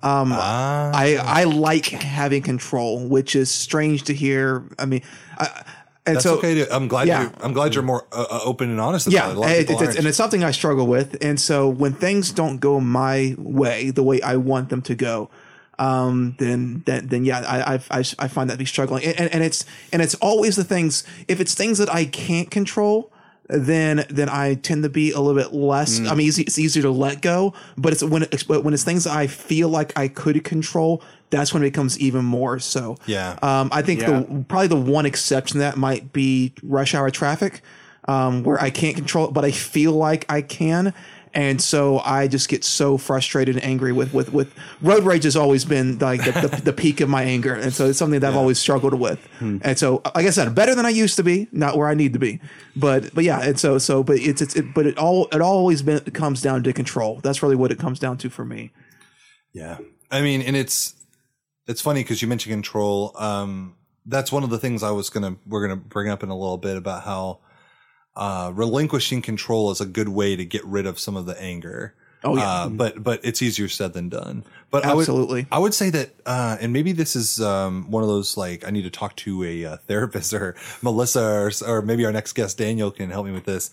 Um, 0.03 0.33
Ah, 0.33 0.91
I 0.93 1.17
I 1.17 1.45
like 1.45 1.87
having 1.87 2.43
control, 2.43 3.07
which 3.07 3.37
is 3.37 3.49
strange 3.49 4.03
to 4.05 4.15
hear. 4.15 4.65
I 4.77 4.87
mean, 4.87 5.03
I, 5.39 5.63
and 6.07 6.17
that's 6.17 6.25
so 6.25 6.39
okay. 6.39 6.55
To, 6.65 6.75
I'm 6.75 6.89
glad. 6.89 7.07
Yeah. 7.07 7.23
You're, 7.23 7.33
I'm 7.43 7.53
glad 7.53 7.75
you're 7.75 7.85
more 7.85 8.07
uh, 8.11 8.27
uh, 8.29 8.41
open 8.43 8.71
and 8.71 8.81
honest 8.81 9.07
about 9.07 9.15
yeah, 9.15 9.31
it. 9.31 9.37
A 9.37 9.39
lot 9.39 9.51
of 9.51 9.57
it- 9.57 9.71
it's- 9.71 9.97
and 9.97 10.07
it's 10.09 10.17
something 10.17 10.43
I 10.43 10.51
struggle 10.51 10.89
with. 10.89 11.17
And 11.23 11.39
so 11.39 11.69
when 11.69 11.93
things 11.93 12.33
don't 12.33 12.59
go 12.59 12.81
my 12.81 13.37
way, 13.39 13.91
the 13.93 14.03
way 14.03 14.21
I 14.21 14.35
want 14.35 14.69
them 14.71 14.83
to 14.83 14.97
go, 14.97 15.31
um, 15.79 16.35
then 16.39 16.83
then 16.87 17.07
then 17.07 17.25
yeah, 17.25 17.45
I 17.47 17.75
I, 17.75 17.81
I, 17.91 18.05
I 18.19 18.27
find 18.29 18.51
that 18.51 18.55
to 18.55 18.59
be 18.59 18.65
struggling. 18.65 19.05
And, 19.05 19.21
and 19.21 19.35
and 19.35 19.45
it's 19.45 19.65
and 19.93 20.03
it's 20.03 20.17
always 20.17 20.57
the 20.57 20.65
things. 20.65 21.05
If 21.29 21.39
it's 21.41 21.55
things 21.55 21.79
that 21.79 21.95
I 21.95 22.05
can't 22.07 22.51
control. 22.51 23.13
Then, 23.53 24.05
then 24.09 24.29
I 24.29 24.55
tend 24.55 24.85
to 24.85 24.89
be 24.89 25.11
a 25.11 25.19
little 25.21 25.41
bit 25.41 25.53
less. 25.53 25.99
Mm. 25.99 26.09
I 26.11 26.15
mean, 26.15 26.27
easy, 26.29 26.43
it's 26.43 26.59
easier 26.59 26.83
to 26.85 26.91
let 26.91 27.21
go, 27.21 27.53
but 27.77 27.93
it's 27.93 28.03
when 28.03 28.23
it's 28.23 28.49
when 28.49 28.73
it's 28.73 28.85
things 28.85 29.07
I 29.07 29.27
feel 29.27 29.69
like 29.69 29.93
I 29.99 30.07
could 30.09 30.43
control. 30.45 31.03
That's 31.31 31.53
when 31.53 31.63
it 31.63 31.67
becomes 31.67 31.99
even 31.99 32.25
more 32.25 32.59
so. 32.59 32.97
Yeah. 33.07 33.39
Um, 33.43 33.69
I 33.73 33.83
think 33.83 34.01
Yeah. 34.01 34.21
the 34.21 34.45
probably 34.49 34.69
the 34.69 34.77
one 34.77 35.05
exception 35.07 35.55
to 35.55 35.59
that 35.61 35.77
might 35.77 36.13
be 36.13 36.53
rush 36.63 36.95
hour 36.95 37.11
traffic, 37.11 37.63
um, 38.07 38.43
where 38.45 38.61
I 38.61 38.71
can't 38.71 38.97
control 38.97 39.29
it, 39.29 39.35
but 39.35 39.45
I 39.45 39.51
feel 39.51 39.93
like 39.93 40.27
I 40.29 40.43
can. 40.43 40.95
And 41.33 41.61
so 41.61 42.01
I 42.01 42.27
just 42.29 42.49
get 42.49 42.65
so 42.65 42.99
frustrated 42.99 43.55
and 43.57 43.65
angry 43.65 43.93
with, 43.93 44.13
with, 44.13 44.33
with 44.33 44.55
road 44.83 45.05
rage 45.05 45.25
has 45.25 45.37
always 45.37 45.65
been 45.65 45.99
like 45.99 46.25
the, 46.25 46.33
the, 46.33 46.63
the 46.65 46.73
peak 46.73 47.01
of 47.01 47.09
my 47.09 47.23
anger. 47.23 47.55
And 47.55 47.73
so 47.73 47.87
it's 47.87 47.99
something 47.99 48.19
that 48.21 48.29
I've 48.29 48.37
always 48.37 48.59
struggled 48.59 48.95
with. 48.95 49.27
And 49.63 49.79
so, 49.79 50.03
like 50.15 50.27
I 50.27 50.31
said, 50.31 50.49
I'm 50.49 50.55
better 50.55 50.75
than 50.75 50.87
I 50.87 50.91
used 50.91 51.17
to 51.17 51.23
be, 51.23 51.49
not 51.53 51.77
where 51.77 51.89
I 51.89 51.95
need 51.95 52.13
to 52.15 52.19
be, 52.19 52.41
but, 52.75 53.15
but 53.15 53.25
yeah. 53.25 53.41
And 53.41 53.59
so, 53.59 53.79
so, 53.79 54.03
but 54.03 54.19
it's, 54.19 54.43
it's, 54.43 54.57
it, 54.57 54.75
but 54.75 54.87
it 54.87 54.99
all, 54.99 55.29
it 55.33 55.41
always 55.41 55.83
been, 55.83 55.99
it 55.99 56.15
comes 56.15 56.43
down 56.43 56.63
to 56.65 56.73
control. 56.73 57.21
That's 57.23 57.43
really 57.43 57.57
what 57.57 57.71
it 57.71 57.79
comes 57.79 57.99
down 57.99 58.19
to 58.19 58.31
for 58.31 58.45
me. 58.45 58.73
Yeah. 59.53 59.79
I 60.11 60.23
mean, 60.23 60.43
and 60.43 60.57
it's 60.57 60.95
it's 61.67 61.81
funny 61.81 62.03
because 62.03 62.21
you 62.21 62.29
mentioned 62.29 62.53
control. 62.53 63.13
Um, 63.17 63.77
that's 64.07 64.33
one 64.33 64.43
of 64.43 64.51
the 64.51 64.59
things 64.59 64.83
I 64.83 64.91
was 64.91 65.09
gonna 65.11 65.37
we're 65.47 65.63
gonna 65.63 65.81
bring 65.81 66.09
up 66.09 66.23
in 66.23 66.29
a 66.29 66.37
little 66.37 66.59
bit 66.59 66.77
about 66.77 67.05
how 67.05 67.41
uh, 68.17 68.51
relinquishing 68.55 69.23
control 69.23 69.71
is 69.71 69.81
a 69.81 69.87
good 69.87 70.09
way 70.09 70.37
to 70.37 70.45
get 70.45 70.65
rid 70.65 70.87
of 70.87 70.99
some 70.99 71.17
of 71.17 71.27
the 71.27 71.41
anger. 71.41 71.95
Oh, 72.23 72.37
yeah. 72.37 72.51
Uh, 72.51 72.69
but 72.69 73.03
but 73.03 73.21
it's 73.25 73.41
easier 73.41 73.69
said 73.69 73.95
than 73.95 74.09
done. 74.09 74.45
But 74.71 74.85
Absolutely. 74.85 75.41
I 75.41 75.43
would 75.43 75.47
I 75.53 75.59
would 75.59 75.75
say 75.75 75.91
that, 75.91 76.11
uh, 76.27 76.59
and 76.61 76.73
maybe 76.73 76.93
this 76.93 77.17
is 77.17 77.41
um, 77.41 77.91
one 77.91 78.03
of 78.03 78.09
those 78.09 78.37
like 78.37 78.67
I 78.67 78.71
need 78.71 78.83
to 78.83 78.91
talk 78.91 79.17
to 79.17 79.43
a 79.45 79.65
uh, 79.65 79.77
therapist 79.79 80.33
or 80.35 80.55
Melissa 80.83 81.23
or, 81.23 81.51
or 81.67 81.83
maybe 81.83 82.05
our 82.05 82.13
next 82.13 82.35
guest 82.35 82.59
Daniel 82.59 82.91
can 82.91 83.11
help 83.11 83.27
me 83.27 83.33
with 83.33 83.45
this. 83.45 83.71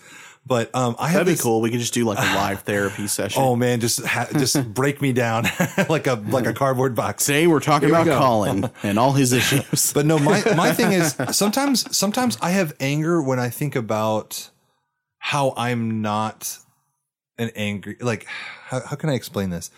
But 0.47 0.73
um, 0.73 0.95
I 0.97 1.07
have 1.07 1.13
That'd 1.13 1.27
be 1.27 1.33
this, 1.33 1.41
cool. 1.41 1.59
We 1.59 1.69
could 1.69 1.81
just 1.81 1.93
do 1.93 2.05
like 2.05 2.19
a 2.19 2.21
live 2.21 2.61
therapy 2.61 3.07
session. 3.07 3.41
Oh 3.43 3.57
man, 3.57 3.81
just 3.81 4.05
ha- 4.05 4.29
just 4.31 4.73
break 4.73 5.01
me 5.01 5.11
down 5.11 5.43
like 5.89 6.07
a 6.07 6.13
like 6.13 6.45
a 6.45 6.53
cardboard 6.53 6.95
box. 6.95 7.25
Today 7.25 7.47
we're 7.47 7.59
talking 7.59 7.89
we 7.89 7.93
about 7.93 8.05
go. 8.05 8.17
Collin 8.17 8.69
and 8.81 8.97
all 8.97 9.11
his 9.11 9.33
issues. 9.41 9.91
But 9.91 10.05
no, 10.05 10.17
my 10.17 10.41
my 10.55 10.71
thing 10.71 10.93
is 10.93 11.17
sometimes 11.31 11.95
sometimes 11.95 12.37
I 12.41 12.51
have 12.51 12.73
anger 12.79 13.21
when 13.21 13.39
I 13.39 13.49
think 13.49 13.75
about 13.75 14.49
how 15.17 15.53
I'm 15.57 16.01
not 16.01 16.57
an 17.37 17.51
angry 17.55 17.97
like 17.99 18.25
how, 18.67 18.79
how 18.79 18.95
can 18.95 19.09
I 19.09 19.15
explain 19.15 19.49
this? 19.49 19.69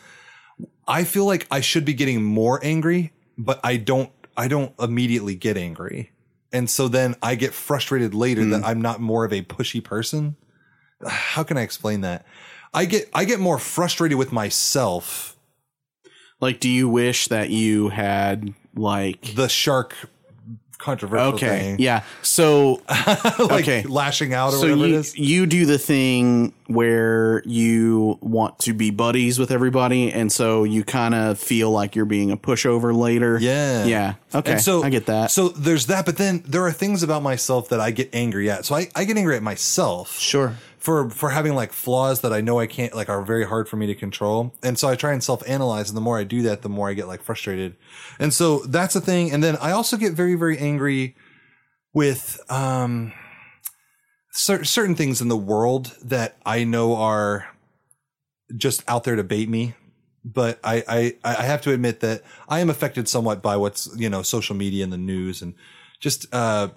I 0.88 1.04
feel 1.04 1.26
like 1.26 1.48
I 1.50 1.62
should 1.62 1.86
be 1.86 1.94
getting 1.96 2.24
more 2.24 2.60
angry, 2.64 3.12
but 3.40 3.60
I 3.64 3.78
don't 3.78 4.12
I 4.38 4.48
don't 4.48 4.74
immediately 4.80 5.34
get 5.34 5.58
angry. 5.58 6.12
And 6.52 6.70
so 6.70 6.88
then 6.88 7.16
I 7.24 7.34
get 7.36 7.54
frustrated 7.54 8.14
later 8.14 8.44
that 8.46 8.64
I'm 8.64 8.82
not 8.82 9.00
more 9.00 9.24
of 9.26 9.34
a 9.34 9.42
pushy 9.44 9.84
person. 9.84 10.36
How 11.08 11.44
can 11.44 11.58
I 11.58 11.62
explain 11.62 12.02
that? 12.02 12.26
I 12.74 12.86
get 12.86 13.10
I 13.14 13.26
get 13.26 13.40
more 13.40 13.58
frustrated 13.60 14.18
with 14.18 14.32
myself. 14.32 15.36
like, 16.42 16.60
do 16.60 16.70
you 16.70 16.88
wish 16.88 17.28
that 17.30 17.50
you 17.50 17.90
had 17.90 18.54
like 18.76 19.34
The 19.36 19.50
shark 19.50 19.96
controversial 20.78 21.34
okay, 21.34 21.48
thing. 21.60 21.76
yeah. 21.80 22.04
So 22.22 22.82
like 22.90 23.52
Okay. 23.64 23.82
lashing 23.84 24.34
out 24.34 24.50
or 24.54 24.58
so 24.58 24.62
whatever 24.62 24.86
it 24.86 24.90
you 24.90 24.96
is. 24.96 25.18
you 25.18 25.46
do 25.46 25.66
the 25.66 25.78
thing 25.78 26.54
where 26.68 27.42
you 27.46 28.18
want 28.22 28.60
to 28.60 28.74
be 28.74 28.90
buddies 28.92 29.38
with 29.40 29.52
everybody, 29.52 30.10
and 30.14 30.32
so 30.32 30.64
you 30.64 30.84
kind 30.86 31.14
of 31.16 31.38
feel 31.38 31.70
like 31.72 31.96
you're 31.98 32.06
being 32.06 32.32
a 32.32 32.38
pushover 32.38 32.96
later. 32.96 33.38
Yeah. 33.42 33.84
yeah. 33.86 34.14
Okay, 34.34 34.54
And 34.54 34.62
so 34.62 34.82
I 34.84 34.90
get 34.90 35.08
that. 35.08 35.32
So 35.32 35.50
there's 35.50 35.88
that, 35.88 36.06
but 36.06 36.16
then 36.18 36.44
there 36.48 36.64
are 36.66 36.72
things 36.72 37.04
about 37.04 37.24
myself 37.24 37.68
that 37.70 37.82
I 37.82 37.92
get 37.92 38.10
angry 38.14 38.50
at. 38.50 38.64
So 38.66 38.76
I, 38.76 38.88
I 38.96 39.04
get 39.04 39.18
angry 39.18 39.36
at 39.36 39.44
myself 39.44 40.18
Sure. 40.18 40.56
For 40.80 41.10
for 41.10 41.30
having 41.30 41.54
like 41.54 41.74
flaws 41.74 42.22
that 42.22 42.34
I 42.34 42.42
know 42.42 42.60
I 42.60 42.68
can't 42.68 42.96
like 42.96 43.10
are 43.10 43.22
very 43.22 43.46
hard 43.46 43.68
for 43.70 43.76
me 43.78 43.86
to 43.88 43.96
control. 43.96 44.54
And 44.64 44.80
so 44.80 44.88
I 44.88 44.96
try 44.96 45.14
and 45.14 45.24
self 45.24 45.48
analyze, 45.48 45.90
and 45.90 45.98
the 45.98 46.02
more 46.02 46.18
I 46.18 46.24
do 46.24 46.42
that, 46.44 46.62
the 46.62 46.70
more 46.70 46.90
I 46.90 46.94
get 46.94 47.08
like 47.08 47.22
frustrated. 47.22 47.76
And 48.20 48.34
so 48.34 48.60
that's 48.60 48.96
a 48.96 49.02
thing. 49.02 49.32
And 49.32 49.44
then 49.44 49.58
I 49.58 49.72
also 49.72 49.98
get 49.98 50.14
very 50.14 50.36
very 50.36 50.58
angry 50.58 51.16
with 51.94 52.40
um 52.50 53.14
cer- 54.32 54.64
certain 54.64 54.96
things 54.96 55.22
in 55.22 55.28
the 55.28 55.38
world 55.38 55.96
that 56.04 56.38
I 56.46 56.64
know 56.64 56.96
are 56.96 57.48
just 58.56 58.84
out 58.88 59.04
there 59.04 59.16
to 59.16 59.24
bait 59.24 59.50
me. 59.50 59.76
But 60.26 60.60
I, 60.64 60.84
I, 60.88 61.16
I 61.24 61.44
have 61.44 61.62
to 61.62 61.72
admit 61.72 62.02
that 62.02 62.24
I 62.50 62.60
am 62.60 62.70
affected 62.70 63.08
somewhat 63.08 63.42
by 63.42 63.56
what's, 63.56 63.90
you 63.96 64.10
know, 64.10 64.22
social 64.22 64.56
media 64.56 64.84
and 64.84 64.92
the 64.92 64.98
news 64.98 65.42
and 65.42 65.56
just, 66.02 66.28
uh, 66.34 66.70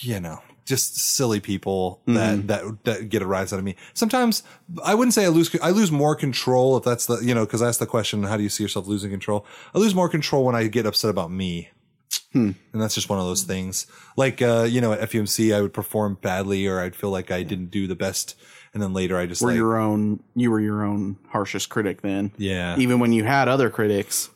you 0.00 0.20
know, 0.20 0.42
just 0.70 0.96
silly 0.96 1.40
people 1.40 2.00
that, 2.06 2.46
that, 2.46 2.84
that 2.84 3.08
get 3.10 3.20
a 3.20 3.26
rise 3.26 3.52
out 3.52 3.58
of 3.58 3.64
me. 3.64 3.76
Sometimes 3.92 4.42
I 4.82 4.94
wouldn't 4.94 5.12
say 5.12 5.26
I 5.26 5.28
lose, 5.28 5.54
I 5.62 5.70
lose 5.70 5.92
more 5.92 6.14
control 6.16 6.78
if 6.78 6.84
that's 6.84 7.04
the, 7.04 7.18
you 7.18 7.34
know, 7.34 7.44
cause 7.44 7.60
I 7.60 7.68
asked 7.68 7.80
the 7.80 7.86
question, 7.86 8.22
how 8.22 8.38
do 8.38 8.42
you 8.42 8.48
see 8.48 8.62
yourself 8.64 8.86
losing 8.86 9.10
control? 9.10 9.44
I 9.74 9.78
lose 9.78 9.94
more 9.94 10.08
control 10.08 10.44
when 10.46 10.54
I 10.54 10.66
get 10.68 10.86
upset 10.86 11.10
about 11.10 11.30
me. 11.30 11.68
And 12.32 12.54
that's 12.72 12.94
just 12.94 13.08
one 13.08 13.18
of 13.18 13.24
those 13.24 13.42
things. 13.42 13.86
Like, 14.16 14.40
uh, 14.40 14.62
you 14.62 14.80
know, 14.80 14.92
at 14.92 15.10
FUMC, 15.10 15.52
I 15.54 15.60
would 15.60 15.74
perform 15.74 16.16
badly 16.22 16.64
or 16.66 16.80
I'd 16.80 16.94
feel 16.94 17.10
like 17.10 17.32
I 17.32 17.42
didn't 17.42 17.72
do 17.72 17.88
the 17.88 17.96
best. 17.96 18.36
And 18.72 18.80
then 18.80 18.92
later 18.92 19.16
I 19.16 19.26
just 19.26 19.42
were 19.42 19.48
like, 19.48 19.56
your 19.56 19.76
own 19.76 20.22
you 20.36 20.50
were 20.52 20.60
your 20.60 20.84
own 20.84 21.16
harshest 21.30 21.70
critic 21.70 22.02
then. 22.02 22.30
yeah, 22.36 22.76
Even 22.78 23.00
when 23.00 23.12
you 23.12 23.24
had 23.24 23.48
other 23.48 23.68
critics. 23.68 24.30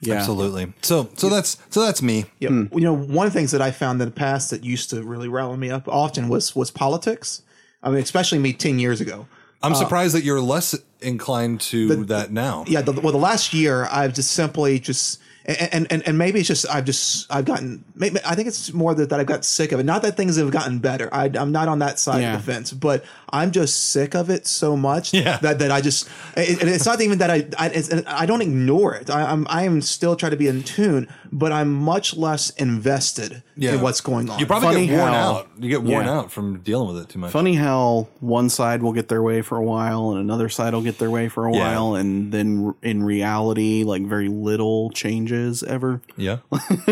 Yeah. 0.00 0.14
absolutely. 0.14 0.72
So, 0.82 1.08
so 1.16 1.28
that's, 1.28 1.58
so 1.70 1.80
that's 1.80 2.02
me. 2.02 2.26
Yep. 2.38 2.50
Hmm. 2.50 2.64
You 2.72 2.80
know, 2.80 2.94
one 2.94 3.26
of 3.26 3.32
the 3.32 3.38
things 3.38 3.50
that 3.50 3.62
I 3.62 3.70
found 3.70 4.00
in 4.00 4.08
the 4.08 4.14
past 4.14 4.50
that 4.50 4.64
used 4.64 4.90
to 4.90 5.02
really 5.02 5.28
rile 5.28 5.56
me 5.56 5.70
up 5.70 5.88
often 5.88 6.28
was 6.28 6.54
was 6.54 6.70
politics. 6.70 7.42
I 7.82 7.90
mean, 7.90 8.00
especially 8.02 8.38
me 8.38 8.52
ten 8.52 8.78
years 8.78 9.00
ago. 9.00 9.26
I'm 9.62 9.72
uh, 9.72 9.76
surprised 9.76 10.14
that 10.14 10.22
you're 10.22 10.40
less 10.40 10.76
inclined 11.00 11.60
to 11.62 12.04
that 12.04 12.30
now. 12.30 12.64
Yeah, 12.68 12.82
the, 12.82 12.92
well, 12.92 13.12
the 13.12 13.18
last 13.18 13.52
year 13.52 13.88
I've 13.90 14.14
just 14.14 14.32
simply 14.32 14.78
just 14.78 15.20
and, 15.48 15.86
and 15.90 16.06
and 16.06 16.18
maybe 16.18 16.40
it's 16.40 16.48
just 16.48 16.68
I've 16.68 16.84
just 16.84 17.26
I've 17.32 17.46
gotten 17.46 17.82
maybe 17.94 18.18
I 18.24 18.34
think 18.34 18.48
it's 18.48 18.72
more 18.72 18.94
that, 18.94 19.08
that 19.08 19.18
I've 19.18 19.26
got 19.26 19.44
sick 19.46 19.72
of 19.72 19.80
it. 19.80 19.84
Not 19.84 20.02
that 20.02 20.16
things 20.16 20.36
have 20.36 20.50
gotten 20.50 20.78
better. 20.78 21.08
I, 21.12 21.30
I'm 21.34 21.52
not 21.52 21.68
on 21.68 21.78
that 21.78 21.98
side 21.98 22.20
Yeah. 22.20 22.34
of 22.34 22.44
the 22.44 22.52
fence, 22.52 22.72
but 22.72 23.02
I'm 23.30 23.50
just 23.50 23.90
sick 23.90 24.14
of 24.14 24.28
it 24.28 24.46
so 24.46 24.76
much 24.76 25.14
Yeah. 25.14 25.38
that, 25.38 25.58
that 25.60 25.70
I 25.70 25.80
just 25.80 26.06
it, 26.36 26.62
it's 26.62 26.84
not 26.84 27.00
even 27.00 27.18
that 27.18 27.30
I 27.30 27.48
I, 27.58 27.68
it's, 27.70 27.90
I 28.06 28.26
don't 28.26 28.42
ignore 28.42 28.94
it. 28.94 29.08
I, 29.08 29.24
I'm 29.32 29.46
I 29.48 29.62
am 29.62 29.80
still 29.80 30.16
trying 30.16 30.32
to 30.32 30.36
be 30.36 30.48
in 30.48 30.62
tune, 30.62 31.08
but 31.32 31.52
I'm 31.52 31.72
much 31.74 32.16
less 32.16 32.50
invested 32.50 33.42
in 33.56 33.80
what's 33.80 34.00
going 34.00 34.30
on. 34.30 34.38
You 34.38 34.46
probably 34.46 34.68
Funny 34.74 34.86
get 34.86 34.98
worn 34.98 35.12
how- 35.12 35.18
out. 35.36 35.48
You 35.58 35.68
get 35.68 35.82
worn 35.82 36.06
Yeah. 36.06 36.12
out 36.18 36.30
from 36.32 36.60
dealing 36.60 36.92
with 36.94 37.02
it 37.02 37.08
too 37.08 37.18
much. 37.18 37.32
Funny 37.32 37.54
how 37.54 38.08
one 38.20 38.48
side 38.48 38.82
will 38.82 38.92
get 38.92 39.08
their 39.08 39.22
way 39.22 39.42
for 39.42 39.56
a 39.58 39.62
while 39.64 40.10
and 40.10 40.20
another 40.20 40.48
side 40.48 40.72
will 40.74 40.82
get 40.82 40.98
their 40.98 41.10
way 41.10 41.28
for 41.28 41.46
a 41.46 41.52
Yeah. 41.54 41.58
while, 41.58 41.94
and 41.94 42.32
then 42.32 42.74
in 42.82 43.02
reality, 43.02 43.84
like 43.84 44.06
very 44.06 44.28
little 44.28 44.90
changes 44.90 45.62
ever. 45.62 46.00
Yeah. 46.16 46.38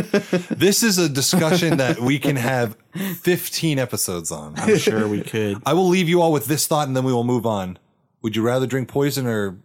this 0.51 0.83
is 0.83 0.99
a 0.99 1.09
discussion 1.09 1.77
that 1.79 2.01
we 2.01 2.19
can 2.19 2.37
have 2.37 2.77
15 3.21 3.79
episodes 3.79 4.31
on. 4.31 4.55
I'm 4.57 4.79
sure 4.79 5.07
we 5.09 5.23
could. 5.23 5.59
I 5.67 5.73
will 5.73 5.89
leave 5.89 6.09
you 6.09 6.21
all 6.23 6.33
with 6.33 6.47
this 6.47 6.67
thought 6.67 6.89
and 6.89 6.97
then 6.97 7.05
we 7.05 7.13
will 7.13 7.25
move 7.25 7.47
on. 7.47 7.79
Would 8.23 8.35
you 8.37 8.43
rather 8.43 8.67
drink 8.67 8.89
poison 8.89 9.27
or 9.27 9.59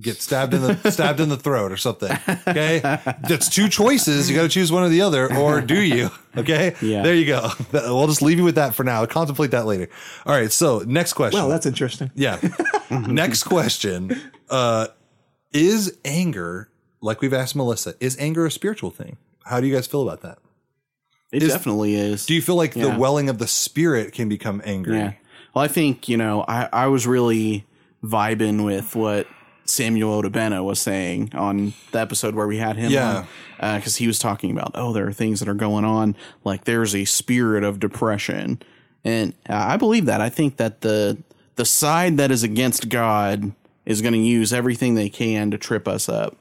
get 0.00 0.20
stabbed 0.20 0.54
in 0.54 0.62
the 0.62 0.90
stabbed 0.90 1.20
in 1.20 1.28
the 1.28 1.36
throat 1.36 1.72
or 1.72 1.76
something? 1.76 2.10
Okay? 2.48 2.80
That's 3.28 3.48
two 3.48 3.68
choices. 3.68 4.28
You 4.28 4.36
got 4.36 4.42
to 4.42 4.48
choose 4.48 4.70
one 4.70 4.82
or 4.82 4.88
the 4.88 5.00
other 5.02 5.34
or 5.34 5.60
do 5.60 5.80
you? 5.80 6.10
Okay? 6.36 6.74
Yeah. 6.82 7.02
There 7.02 7.14
you 7.14 7.26
go. 7.26 7.48
We'll 7.72 8.06
just 8.06 8.22
leave 8.22 8.38
you 8.38 8.44
with 8.44 8.56
that 8.56 8.74
for 8.74 8.84
now. 8.84 9.04
Contemplate 9.06 9.50
that 9.52 9.66
later. 9.66 9.88
All 10.26 10.34
right, 10.34 10.52
so 10.52 10.80
next 10.86 11.14
question. 11.14 11.40
well, 11.40 11.48
that's 11.48 11.66
interesting. 11.66 12.10
Yeah. 12.14 12.38
Next 12.90 13.44
question. 13.44 14.12
Uh, 14.48 14.88
is 15.52 15.96
anger, 16.04 16.70
like 17.00 17.20
we've 17.20 17.34
asked 17.34 17.56
Melissa, 17.56 17.94
is 17.98 18.16
anger 18.18 18.46
a 18.46 18.50
spiritual 18.50 18.90
thing? 18.90 19.16
How 19.44 19.60
do 19.60 19.66
you 19.66 19.74
guys 19.74 19.86
feel 19.86 20.02
about 20.02 20.20
that? 20.22 20.38
It 21.32 21.42
Is- 21.42 21.52
definitely 21.52 21.94
is. 21.96 22.26
Do 22.26 22.34
you 22.34 22.42
feel 22.42 22.54
like 22.56 22.74
the 22.74 22.90
welling 22.96 23.28
of 23.28 23.38
the 23.38 23.46
spirit 23.48 24.12
can 24.12 24.28
become 24.28 24.62
angry? 24.64 24.98
Yeah. 24.98 25.12
Well, 25.54 25.64
I 25.64 25.68
think, 25.68 26.08
you 26.08 26.16
know, 26.16 26.44
I, 26.46 26.68
I 26.72 26.86
was 26.88 27.06
really 27.06 27.64
vibing 28.04 28.64
with 28.64 28.94
what 28.94 29.26
Samuel 29.68 30.22
Odebena 30.22 30.64
was 30.64 30.80
saying 30.80 31.32
on 31.34 31.72
the 31.92 32.00
episode 32.00 32.34
where 32.34 32.46
we 32.46 32.58
had 32.58 32.76
him 32.76 32.90
Yeah. 32.92 33.26
Because 33.58 33.96
he 33.96 34.06
was 34.06 34.18
talking 34.18 34.50
about, 34.50 34.72
oh, 34.74 34.92
there 34.92 35.06
are 35.06 35.12
things 35.12 35.40
that 35.40 35.48
are 35.48 35.54
going 35.54 35.84
on. 35.84 36.14
Like 36.44 36.64
there's 36.64 36.94
a 36.94 37.04
spirit 37.06 37.64
of 37.64 37.80
depression. 37.80 38.60
And 39.04 39.34
I 39.48 39.76
believe 39.76 40.06
that. 40.06 40.20
I 40.20 40.28
think 40.28 40.56
that 40.58 40.80
the 40.82 41.18
the 41.54 41.64
side 41.64 42.18
that 42.18 42.30
is 42.30 42.42
against 42.42 42.88
God 42.90 43.52
is 43.86 44.02
going 44.02 44.12
to 44.12 44.18
use 44.18 44.52
everything 44.52 44.94
they 44.94 45.08
can 45.08 45.50
to 45.52 45.58
trip 45.58 45.88
us 45.88 46.08
up 46.08 46.36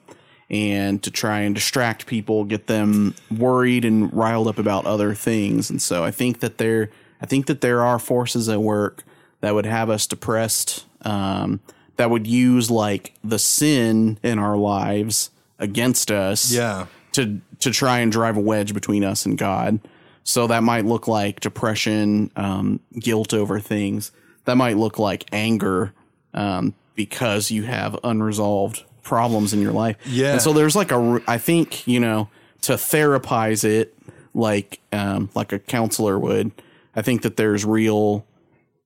and 0.50 1.02
to 1.04 1.10
try 1.10 1.40
and 1.40 1.56
distract 1.56 2.06
people, 2.06 2.44
get 2.44 2.68
them 2.68 3.16
worried 3.32 3.86
and 3.86 4.14
riled 4.14 4.48
up 4.48 4.60
about 4.60 4.86
other 4.86 5.14
things. 5.14 5.70
And 5.70 5.82
so 5.82 6.04
I 6.04 6.12
think 6.12 6.42
that 6.42 6.58
there 6.58 6.90
I 7.22 7.26
think 7.26 7.46
that 7.46 7.62
there 7.62 7.82
are 7.82 7.98
forces 7.98 8.50
at 8.50 8.62
work 8.62 9.04
that 9.42 9.54
would 9.54 9.66
have 9.66 9.90
us 9.90 10.06
depressed 10.06 10.86
um, 11.02 11.60
that 11.98 12.10
would 12.10 12.28
use 12.28 12.70
like 12.72 13.14
the 13.24 13.40
sin 13.40 14.20
in 14.24 14.40
our 14.40 14.58
lives 14.58 15.30
against 15.60 16.12
us 16.12 16.52
Yeah. 16.52 16.88
to 17.14 17.40
to 17.60 17.72
try 17.72 18.00
and 18.00 18.12
drive 18.12 18.36
a 18.38 18.42
wedge 18.42 18.74
between 18.74 19.04
us 19.04 19.26
and 19.26 19.38
God. 19.38 19.80
So 20.24 20.48
that 20.48 20.64
might 20.64 20.86
look 20.86 21.08
like 21.08 21.40
depression, 21.40 22.32
um, 22.36 22.80
guilt 23.00 23.34
over 23.34 23.60
things. 23.60 24.12
That 24.46 24.58
might 24.58 24.76
look 24.78 25.00
like 25.00 25.26
anger 25.32 25.94
um, 26.34 26.74
because 26.96 27.52
you 27.52 27.64
have 27.64 27.98
unresolved 28.04 28.84
problems 29.04 29.54
in 29.54 29.62
your 29.62 29.72
life. 29.72 29.96
Yeah. 30.06 30.34
And 30.34 30.42
so 30.42 30.52
there's 30.52 30.76
like 30.76 30.92
a, 30.92 31.22
I 31.28 31.38
think 31.38 31.88
you 31.88 32.00
know, 32.00 32.28
to 32.62 32.74
therapize 32.74 33.64
it 33.64 33.96
like 34.34 34.80
um, 34.92 35.30
like 35.36 35.54
a 35.54 35.60
counselor 35.60 36.20
would. 36.20 36.52
I 36.96 37.02
think 37.02 37.22
that 37.22 37.38
there's 37.38 37.64
real 37.66 38.26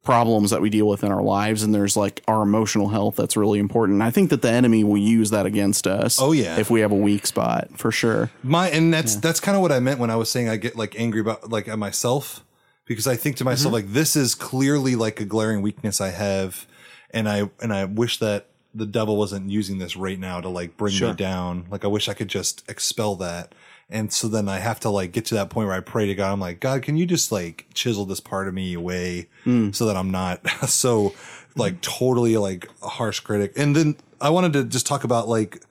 problems 0.04 0.52
that 0.52 0.62
we 0.62 0.70
deal 0.70 0.88
with 0.88 1.04
in 1.04 1.12
our 1.12 1.22
lives 1.22 1.62
and 1.62 1.76
there's 1.76 1.98
like 1.98 2.24
our 2.28 2.42
emotional 2.42 2.90
health 2.90 3.18
that's 3.18 3.36
really 3.36 3.60
important. 3.60 4.02
I 4.02 4.12
think 4.12 4.30
that 4.30 4.42
the 4.42 4.50
enemy 4.50 4.84
will 4.84 4.98
use 4.98 5.30
that 5.32 5.46
against 5.46 5.86
us. 5.88 6.22
Oh, 6.22 6.32
yeah. 6.32 6.58
If 6.58 6.70
we 6.70 6.80
have 6.82 6.92
a 6.92 6.96
weak 6.96 7.28
spot, 7.28 7.78
for 7.78 7.92
sure. 7.92 8.32
My 8.42 8.70
and 8.70 8.94
that's 8.94 9.16
that's 9.16 9.40
kind 9.40 9.56
of 9.56 9.62
what 9.62 9.72
I 9.72 9.80
meant 9.80 10.00
when 10.00 10.10
I 10.10 10.16
was 10.16 10.30
saying 10.32 10.50
I 10.50 10.56
get 10.56 10.76
like 10.76 11.00
angry 11.00 11.20
about 11.20 11.50
like 11.50 11.68
at 11.68 11.78
myself 11.78 12.46
because 12.86 13.08
I 13.08 13.16
think 13.16 13.36
to 13.38 13.44
myself 13.44 13.74
mm-hmm. 13.74 13.86
like 13.86 13.94
this 13.94 14.16
is 14.16 14.36
clearly 14.36 14.96
like 14.96 15.20
a 15.20 15.26
glaring 15.26 15.62
weakness 15.62 16.00
I 16.00 16.10
have 16.10 16.66
and 17.12 17.28
I 17.28 17.50
and 17.62 17.74
I 17.74 17.86
wish 17.86 18.20
that 18.20 18.48
the 18.74 18.86
devil 18.86 19.18
wasn't 19.18 19.50
using 19.50 19.80
this 19.80 19.96
right 19.96 20.20
now 20.20 20.40
to 20.42 20.50
like 20.50 20.78
bring 20.78 20.98
me 21.00 21.14
down. 21.14 21.66
Like 21.70 21.84
I 21.84 21.88
wish 21.88 22.08
I 22.08 22.14
could 22.14 22.28
just 22.28 22.64
expel 22.70 23.16
that. 23.18 23.54
And 23.90 24.14
so 24.14 24.28
then 24.28 24.48
I 24.48 24.60
have 24.60 24.80
to 24.82 24.90
like 24.90 25.12
get 25.12 25.26
to 25.26 25.36
that 25.36 25.50
point 25.50 25.68
where 25.68 25.76
I 25.76 25.80
pray 25.80 26.06
to 26.06 26.16
God. 26.16 26.32
I'm 26.32 26.40
like, 26.40 26.60
God, 26.60 26.84
can 26.84 26.96
you 26.96 27.06
just 27.06 27.32
like 27.32 27.66
chisel 27.74 28.06
this 28.06 28.20
part 28.20 28.48
of 28.48 28.54
me 28.54 28.74
away 28.76 29.30
so 29.72 29.86
that 29.86 29.98
I'm 29.98 30.12
not 30.12 30.48
so 30.68 31.14
like 31.56 31.82
totally 31.82 32.38
like 32.38 32.70
a 32.84 32.88
harsh 32.88 33.20
critic. 33.20 33.54
And 33.58 33.76
then 33.76 33.96
I 34.22 34.30
wanted 34.30 34.54
to 34.54 34.64
just 34.64 34.86
talk 34.86 35.04
about 35.04 35.28
like 35.28 35.64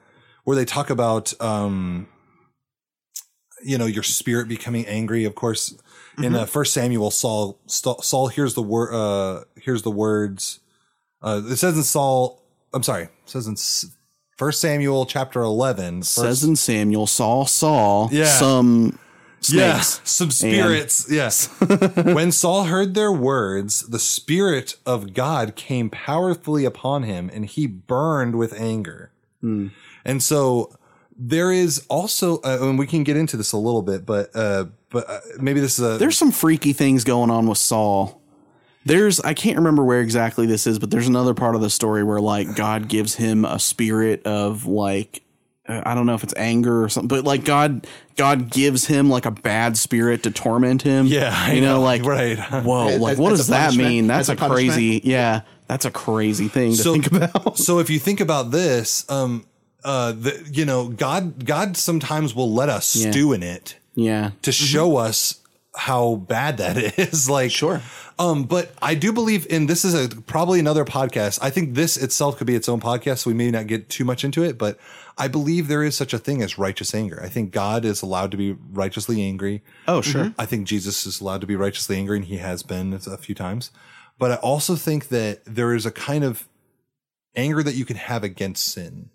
where 0.45 0.57
they 0.57 0.65
talk 0.65 0.91
about 0.91 1.39
um 1.41 2.09
you 3.63 3.77
know 3.77 3.87
your 3.87 4.03
spirit 4.03 4.49
becoming 4.49 4.87
angry 4.87 5.25
of 5.25 5.35
course 5.35 5.77
in 6.19 6.35
uh, 6.35 6.47
first 6.47 6.73
samuel 6.73 7.11
saul 7.11 7.59
saul, 7.67 8.29
hears 8.29 8.55
the 8.55 8.63
word 8.63 8.95
uh 8.95 9.45
hears 9.61 9.83
the 9.83 9.91
words 9.91 10.61
uh 11.23 11.43
it 11.45 11.57
says 11.57 11.77
in 11.77 11.83
saul 11.83 12.43
i'm 12.73 12.83
sorry 12.83 13.05
it 13.05 13.11
says 13.27 13.47
in 13.47 13.57
first 14.39 14.61
samuel 14.61 15.05
chapter 15.05 15.41
11 15.43 16.05
Says 16.05 16.43
in 16.45 16.57
Samuel, 16.57 17.07
Saul 17.07 17.45
saw 17.45 18.09
Yeah. 18.11 18.25
some 18.25 18.99
yeah 19.51 19.81
some 19.81 20.31
spirits 20.33 21.07
yes 21.11 21.47
when 21.95 22.33
saul 22.33 22.65
heard 22.65 22.95
their 22.95 23.13
words 23.13 23.83
the 23.89 23.99
spirit 24.01 24.75
of 24.85 25.15
god 25.15 25.55
came 25.55 25.89
powerfully 25.91 26.65
upon 26.65 27.05
him 27.05 27.31
and 27.33 27.47
he 27.47 27.67
burned 27.67 28.35
with 28.37 28.53
anger 28.59 29.11
and 29.41 30.21
so 30.23 30.77
there 31.17 31.53
is 31.53 31.87
also 31.89 32.39
uh, 32.43 32.59
and 32.63 32.79
we 32.79 32.87
can 32.87 33.05
get 33.05 33.17
into 33.17 33.37
this 33.37 33.53
a 33.53 33.57
little 33.57 33.83
bit 33.83 34.05
but 34.05 34.35
uh 34.35 34.65
but 34.91 35.09
uh, 35.09 35.21
maybe 35.39 35.61
this 35.61 35.79
is 35.79 35.85
a 35.85 35.99
There's 35.99 36.17
some 36.17 36.33
freaky 36.33 36.73
things 36.73 37.05
going 37.05 37.31
on 37.31 37.47
with 37.47 37.59
Saul. 37.59 38.18
There's 38.89 39.21
I 39.21 39.35
can't 39.35 39.57
remember 39.57 39.85
where 39.85 40.01
exactly 40.01 40.47
this 40.47 40.67
is, 40.67 40.79
but 40.79 40.91
there's 40.91 41.07
another 41.09 41.35
part 41.35 41.55
of 41.55 41.61
the 41.61 41.71
story 41.71 42.03
where 42.03 42.21
like 42.21 42.57
God 42.57 42.89
gives 42.89 43.15
him 43.15 43.45
a 43.45 43.59
spirit 43.59 44.27
of 44.27 44.67
like 44.67 45.23
I 45.69 45.95
don't 45.95 46.07
know 46.07 46.15
if 46.15 46.25
it's 46.25 46.33
anger 46.37 46.83
or 46.83 46.89
something, 46.89 47.09
but 47.09 47.25
like 47.25 47.45
God 47.45 47.87
God 48.17 48.51
gives 48.51 48.87
him 48.87 49.11
like 49.11 49.27
a 49.27 49.31
bad 49.31 49.77
spirit 49.77 50.23
to 50.23 50.31
torment 50.31 50.81
him. 50.83 51.07
Yeah, 51.07 51.31
I 51.33 51.53
you 51.53 51.61
know, 51.61 51.75
know, 51.77 51.83
like 51.83 52.03
right. 52.05 52.39
Whoa, 52.39 52.89
As- 52.89 53.01
like 53.01 53.19
what 53.19 53.33
as 53.33 53.41
does 53.41 53.47
that 53.49 53.75
mean? 53.75 54.07
That's 54.07 54.31
a, 54.31 54.33
a 54.33 54.37
crazy, 54.37 55.03
yeah, 55.05 55.43
that's 55.67 55.85
a 55.85 55.91
crazy 55.91 56.49
thing 56.49 56.71
to 56.73 56.77
So- 56.79 56.93
think 56.95 57.07
about. 57.13 57.59
so 57.67 57.79
if 57.81 57.91
you 57.91 57.99
think 57.99 58.21
about 58.21 58.51
this 58.51 59.05
um 59.11 59.45
uh 59.85 60.11
the, 60.13 60.49
you 60.51 60.65
know 60.65 60.89
god 60.89 61.45
god 61.45 61.77
sometimes 61.77 62.35
will 62.35 62.53
let 62.53 62.69
us 62.69 62.97
Yeah. 62.97 63.11
stew 63.13 63.33
in 63.35 63.43
it 63.45 63.77
yeah, 63.95 64.31
to 64.43 64.51
show 64.53 64.97
us 64.97 65.41
how 65.79 66.17
bad 66.17 66.59
that 66.59 66.77
is 66.99 67.31
like 67.31 67.51
Sure. 67.51 67.81
um 68.19 68.45
but 68.45 68.73
i 68.83 68.95
do 68.95 69.13
believe 69.13 69.47
in 69.49 69.67
this 69.67 69.85
is 69.85 69.95
a 69.95 70.09
probably 70.23 70.59
another 70.61 70.85
podcast 70.85 71.39
i 71.41 71.51
think 71.51 71.75
this 71.75 71.97
itself 71.97 72.37
could 72.37 72.47
be 72.47 72.55
its 72.57 72.69
own 72.69 72.81
podcast 72.81 73.19
so 73.19 73.31
we 73.31 73.35
may 73.35 73.51
not 73.51 73.67
get 73.69 73.89
too 73.89 74.05
much 74.05 74.25
into 74.25 74.43
it 74.43 74.59
but 74.59 74.77
i 75.17 75.29
believe 75.29 75.69
there 75.69 75.85
is 75.85 75.97
such 75.97 76.13
a 76.13 76.19
thing 76.19 76.43
as 76.43 76.59
righteous 76.59 76.95
anger 76.95 77.21
i 77.23 77.29
think 77.29 77.53
god 77.53 77.85
is 77.85 78.03
allowed 78.03 78.31
to 78.31 78.37
be 78.37 78.53
righteously 78.73 79.23
angry 79.23 79.63
oh 79.87 80.01
sure, 80.01 80.35
I 80.39 80.47
think 80.47 80.67
Jesus 80.67 81.07
is 81.07 81.21
allowed 81.21 81.41
to 81.43 81.47
be 81.47 81.57
righteously 81.57 81.97
angry, 81.97 82.17
and 82.19 82.27
he 82.27 82.37
has 82.39 82.63
been 82.63 82.93
a 82.95 83.17
few 83.17 83.35
times. 83.35 83.71
But 84.19 84.33
I 84.33 84.35
also 84.37 84.75
think 84.77 85.09
that 85.09 85.45
there 85.45 85.73
is 85.75 85.87
a 85.87 85.91
kind 85.91 86.25
of 86.25 86.47
anger 87.37 87.63
that 87.63 87.75
you 87.77 87.85
can 87.85 87.97
have 87.97 88.25
against 88.25 88.67
sin. 88.73 89.11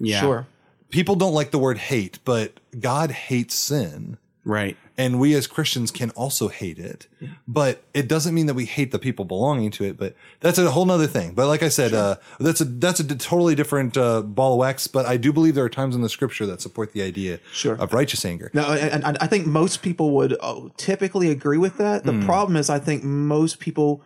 yeah, 0.00 0.20
Sure. 0.20 0.46
People 0.90 1.14
don't 1.16 1.32
like 1.34 1.50
the 1.52 1.58
word 1.58 1.78
hate, 1.78 2.18
but 2.24 2.58
God 2.78 3.10
hates 3.12 3.54
sin. 3.54 4.18
Right, 4.44 4.76
And 4.96 5.18
we 5.18 5.34
as 5.34 5.46
Christians 5.46 5.90
can 5.90 6.10
also 6.10 6.48
hate 6.48 6.78
it. 6.78 7.06
But 7.48 7.82
it 7.94 8.06
doesn't 8.08 8.34
mean 8.34 8.46
that 8.46 8.54
we 8.54 8.64
hate 8.66 8.90
the 8.92 8.98
people 8.98 9.24
belonging 9.24 9.70
to 9.72 9.84
it. 9.84 9.96
But 9.96 10.14
that's 10.40 10.58
a 10.58 10.70
whole 10.70 10.84
nother 10.86 11.06
thing. 11.06 11.34
But 11.34 11.48
like 11.48 11.62
I 11.62 11.68
said, 11.68 11.92
uh, 11.94 12.16
that's 12.38 12.60
a 12.60 12.64
that's 12.64 13.00
a 13.00 13.04
totally 13.16 13.54
different 13.54 13.96
uh, 13.96 14.22
ball 14.22 14.52
of 14.54 14.58
wax. 14.58 14.86
But 14.86 15.06
I 15.06 15.16
do 15.16 15.32
believe 15.32 15.54
there 15.54 15.64
are 15.64 15.68
times 15.70 15.96
in 15.96 16.02
the 16.02 16.08
scripture 16.08 16.46
that 16.46 16.60
support 16.60 16.92
the 16.92 17.02
idea 17.02 17.40
Sure. 17.52 17.74
of 17.74 17.92
righteous 17.92 18.24
anger. 18.24 18.50
No, 18.54 18.64
and, 18.72 19.02
and 19.04 19.18
I 19.20 19.26
think 19.26 19.46
most 19.46 19.82
people 19.82 20.10
would 20.12 20.36
uh, 20.40 20.68
typically 20.76 21.30
agree 21.30 21.58
with 21.58 21.78
that. 21.78 22.04
The 22.04 22.12
Hmm. 22.12 22.24
problem 22.24 22.56
is, 22.56 22.70
I 22.70 22.78
think 22.78 23.02
most 23.02 23.58
people 23.58 24.02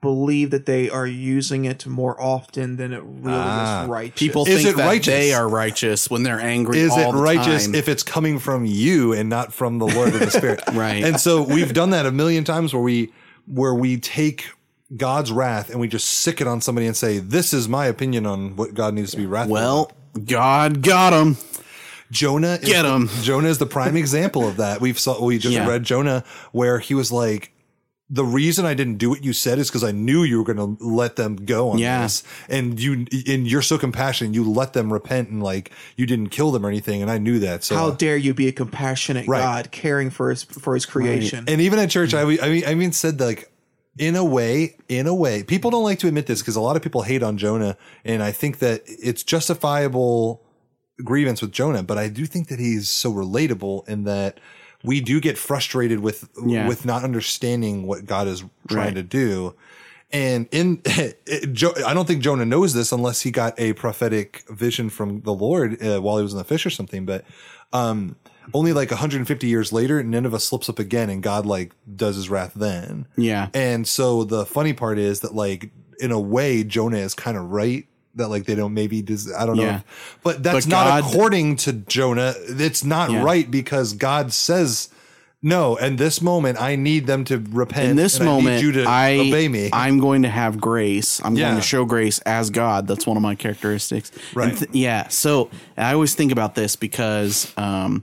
believe 0.00 0.50
that 0.50 0.66
they 0.66 0.88
are 0.88 1.06
using 1.06 1.64
it 1.64 1.86
more 1.86 2.20
often 2.20 2.76
than 2.76 2.92
it 2.92 3.02
really 3.02 3.36
Ah. 3.36 3.82
is 3.84 3.88
righteous. 3.88 4.18
People 4.20 4.42
Is 4.46 4.62
think 4.62 4.68
it 4.68 4.76
that 4.76 4.86
righteous? 4.86 5.06
they 5.14 5.32
are 5.34 5.48
righteous 5.48 6.08
when 6.10 6.22
they're 6.22 6.40
angry. 6.40 6.78
is 6.78 6.92
all 6.92 7.10
it 7.10 7.12
the 7.12 7.18
righteous 7.22 7.64
time. 7.66 7.74
if 7.74 7.88
it's 7.88 8.02
coming 8.02 8.38
from 8.38 8.64
you 8.66 9.12
and 9.12 9.28
not 9.28 9.52
from 9.52 9.78
the 9.78 9.86
Lord 9.86 10.14
of 10.14 10.20
the 10.20 10.30
Spirit? 10.30 10.62
Right. 10.74 11.02
And 11.02 11.18
so 11.20 11.42
we've 11.42 11.72
done 11.72 11.90
that 11.90 12.06
a 12.06 12.12
million 12.12 12.44
times 12.44 12.72
where 12.72 12.82
we 12.82 13.12
where 13.46 13.74
we 13.74 13.96
take 13.98 14.46
God's 14.96 15.32
wrath 15.32 15.70
and 15.70 15.80
we 15.80 15.88
just 15.88 16.06
sick 16.06 16.40
it 16.40 16.46
on 16.46 16.60
somebody 16.60 16.86
and 16.86 16.96
say, 16.96 17.18
"This 17.18 17.52
is 17.52 17.68
my 17.68 17.86
opinion 17.86 18.26
on 18.26 18.54
what 18.56 18.74
God 18.74 18.94
needs 18.94 19.10
to 19.12 19.16
be 19.16 19.26
wrathful." 19.26 19.54
Well, 19.54 19.92
God 20.24 20.82
got 20.82 21.12
him. 21.12 21.36
Jonah, 22.12 22.58
is 22.62 22.68
Get 22.68 22.82
the- 22.82 22.88
'em. 22.92 23.10
Jonah 23.22 23.48
is 23.48 23.58
the 23.58 23.66
prime 23.66 23.96
example 23.96 24.46
of 24.46 24.58
that. 24.58 24.80
We've 24.80 24.98
saw 24.98 25.20
we 25.24 25.38
just 25.38 25.54
Yeah. 25.54 25.66
read 25.68 25.82
Jonah 25.82 26.22
where 26.52 26.78
he 26.78 26.94
was 26.94 27.10
like. 27.10 27.50
The 28.08 28.24
reason 28.24 28.64
I 28.64 28.74
didn't 28.74 28.98
do 28.98 29.10
what 29.10 29.24
you 29.24 29.32
said 29.32 29.58
is 29.58 29.68
because 29.68 29.82
I 29.82 29.90
knew 29.90 30.22
you 30.22 30.38
were 30.38 30.44
going 30.44 30.76
to 30.76 30.84
let 30.84 31.16
them 31.16 31.34
go 31.36 31.70
on 31.70 31.78
Yeah. 31.78 32.02
this, 32.02 32.22
and 32.48 32.78
you 32.78 33.06
and 33.26 33.50
you're 33.50 33.62
so 33.62 33.78
compassionate. 33.78 34.32
You 34.34 34.48
let 34.48 34.74
them 34.74 34.92
repent, 34.92 35.28
and 35.28 35.42
like 35.42 35.72
you 35.96 36.06
didn't 36.06 36.28
kill 36.28 36.52
them 36.52 36.64
or 36.64 36.68
anything, 36.68 37.02
and 37.02 37.10
I 37.10 37.18
knew 37.18 37.40
that. 37.40 37.64
So 37.64 37.74
How 37.74 37.90
dare 37.90 38.16
you 38.16 38.32
be 38.32 38.46
a 38.46 38.52
compassionate 38.52 39.26
Right. 39.26 39.40
God, 39.40 39.70
caring 39.72 40.10
for 40.10 40.30
his 40.30 40.44
for 40.44 40.74
his 40.74 40.86
creation? 40.86 41.44
And 41.48 41.60
even 41.60 41.80
at 41.80 41.90
church, 41.90 42.12
mm. 42.12 42.18
I, 42.40 42.46
I 42.46 42.48
mean, 42.48 42.64
I 42.66 42.74
mean, 42.74 42.92
said 42.92 43.18
like, 43.18 43.50
in 43.98 44.14
a 44.14 44.24
way, 44.24 44.76
in 44.88 45.08
a 45.08 45.14
way, 45.14 45.42
people 45.42 45.72
don't 45.72 45.82
like 45.82 45.98
to 46.00 46.06
admit 46.06 46.26
this 46.26 46.40
because 46.40 46.54
a 46.54 46.60
lot 46.60 46.76
of 46.76 46.82
people 46.82 47.02
hate 47.02 47.24
on 47.24 47.38
Jonah, 47.38 47.76
and 48.04 48.22
I 48.22 48.30
think 48.30 48.58
that 48.60 48.82
it's 48.86 49.24
justifiable 49.24 50.42
grievance 51.04 51.42
with 51.42 51.52
Jonah, 51.52 51.82
but 51.82 51.98
I 51.98 52.08
do 52.08 52.24
think 52.24 52.48
that 52.48 52.58
he's 52.58 52.88
so 52.88 53.12
relatable 53.12 53.88
in 53.88 54.04
that 54.04 54.38
we 54.86 55.00
do 55.02 55.20
get 55.20 55.36
frustrated 55.36 56.00
with 56.00 56.28
Yeah. 56.46 56.66
with 56.68 56.86
not 56.86 57.04
understanding 57.04 57.86
what 57.86 58.06
God 58.06 58.26
is 58.28 58.42
trying 58.68 58.86
Right. 58.86 58.94
to 58.94 59.02
do. 59.02 59.54
And 60.12 60.48
in, 60.52 60.80
it, 60.84 61.52
Jo- 61.52 61.74
I 61.84 61.92
don't 61.92 62.06
think 62.06 62.22
Jonah 62.22 62.44
knows 62.46 62.72
this 62.72 62.92
unless 62.92 63.22
he 63.22 63.30
got 63.30 63.58
a 63.58 63.72
prophetic 63.74 64.44
vision 64.48 64.88
from 64.88 65.20
the 65.22 65.34
Lord 65.34 65.82
uh, 65.84 66.00
while 66.00 66.16
he 66.16 66.22
was 66.22 66.32
in 66.32 66.38
the 66.38 66.44
fish 66.44 66.64
or 66.64 66.70
something. 66.70 67.04
But 67.04 67.24
um, 67.72 68.14
only 68.54 68.72
like 68.72 68.90
150 68.90 69.46
years 69.48 69.72
later, 69.72 70.02
Nineveh 70.04 70.38
slips 70.38 70.68
up 70.68 70.78
again, 70.78 71.10
and 71.10 71.22
God 71.22 71.44
like 71.44 71.72
does 71.96 72.14
his 72.14 72.30
wrath 72.30 72.52
then. 72.54 73.06
Yeah. 73.16 73.48
And 73.52 73.86
so 73.88 74.22
the 74.22 74.46
funny 74.46 74.72
part 74.72 74.98
is 74.98 75.20
that 75.20 75.34
like 75.34 75.70
in 75.98 76.12
a 76.12 76.20
way, 76.20 76.62
Jonah 76.62 76.98
is 76.98 77.12
kind 77.14 77.36
of 77.36 77.50
right. 77.50 77.86
That 78.16 78.28
like 78.28 78.44
they 78.46 78.54
don't 78.54 78.74
maybe 78.74 79.02
des- 79.02 79.32
I 79.38 79.46
don't 79.46 79.56
know, 79.56 79.62
Yeah. 79.62 79.76
if- 79.76 80.18
but 80.22 80.42
that's 80.42 80.66
But 80.66 80.70
not 80.70 80.86
God- 80.86 81.04
according 81.12 81.56
to 81.56 81.72
Jonah. 81.72 82.34
It's 82.48 82.82
not 82.84 83.10
Yeah. 83.10 83.22
right 83.22 83.50
because 83.50 83.92
God 83.92 84.32
says 84.32 84.88
no. 85.42 85.76
And 85.76 85.98
this 85.98 86.20
moment, 86.22 86.60
I 86.60 86.76
need 86.76 87.06
them 87.06 87.22
to 87.24 87.38
repent. 87.50 87.90
in 87.90 87.96
this 87.96 88.18
and 88.18 88.26
I 88.28 88.32
need 88.32 88.36
moment, 88.44 88.62
you 88.62 88.72
to 88.72 88.84
I 88.84 89.18
obey 89.18 89.48
me. 89.48 89.68
I'm 89.72 90.00
going 90.00 90.22
to 90.22 90.30
have 90.30 90.58
grace. 90.60 91.20
I'm 91.22 91.36
Yeah. 91.36 91.50
going 91.50 91.56
to 91.60 91.62
show 91.66 91.84
grace 91.84 92.18
as 92.20 92.48
God. 92.50 92.88
That's 92.88 93.06
one 93.06 93.16
of 93.18 93.22
my 93.22 93.34
characteristics. 93.34 94.10
Right. 94.34 94.48
And 94.48 94.58
th- 94.58 94.70
yeah. 94.72 95.08
So 95.08 95.50
I 95.76 95.92
always 95.92 96.14
think 96.14 96.32
about 96.32 96.54
this 96.54 96.74
because 96.74 97.52
um, 97.58 98.02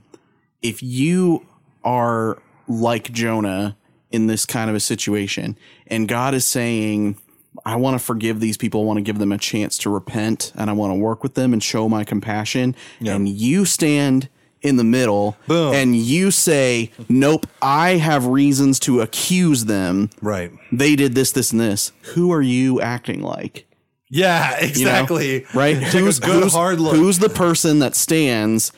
if 0.62 0.80
you 0.82 1.44
are 1.82 2.38
like 2.68 3.12
Jonah 3.12 3.76
in 4.12 4.28
this 4.28 4.46
kind 4.46 4.70
of 4.70 4.76
a 4.76 4.80
situation 4.80 5.58
and 5.88 6.06
God 6.08 6.34
is 6.34 6.46
saying, 6.46 7.16
I 7.64 7.76
want 7.76 7.98
to 7.98 8.04
forgive 8.04 8.40
these 8.40 8.56
people, 8.56 8.82
I 8.82 8.84
want 8.84 8.96
to 8.98 9.02
give 9.02 9.18
them 9.18 9.32
a 9.32 9.38
chance 9.38 9.78
to 9.78 9.90
repent, 9.90 10.52
and 10.56 10.68
I 10.68 10.72
want 10.72 10.90
to 10.92 10.96
work 10.96 11.22
with 11.22 11.34
them 11.34 11.52
and 11.52 11.62
show 11.62 11.88
my 11.88 12.04
compassion. 12.04 12.74
And 13.00 13.28
you 13.28 13.64
stand 13.64 14.28
in 14.64 14.76
the 14.76 14.84
middle 14.84 15.36
Boom. 15.46 15.74
and 15.74 15.94
you 15.94 16.30
say, 16.30 16.90
Nope, 17.08 17.46
I 17.62 17.96
have 17.96 18.26
reasons 18.26 18.80
to 18.80 19.02
accuse 19.02 19.66
them. 19.66 20.10
Right. 20.20 20.50
They 20.72 20.96
did 20.96 21.14
this, 21.14 21.32
this, 21.32 21.52
and 21.52 21.60
this. 21.60 21.92
Who 22.14 22.32
are 22.32 22.42
you 22.42 22.80
acting 22.80 23.20
like? 23.22 23.66
Yeah, 24.10 24.56
you 24.56 24.62
know? 24.62 24.68
exactly. 24.68 25.46
Right? 25.54 25.76
Who's, 25.82 26.18
good 26.18 26.42
who's- 26.42 26.54
hard 26.54 26.80
look. 26.80 26.96
Who's 26.96 27.18
the 27.18 27.28
person 27.28 27.80
that 27.80 27.94
stands 27.94 28.72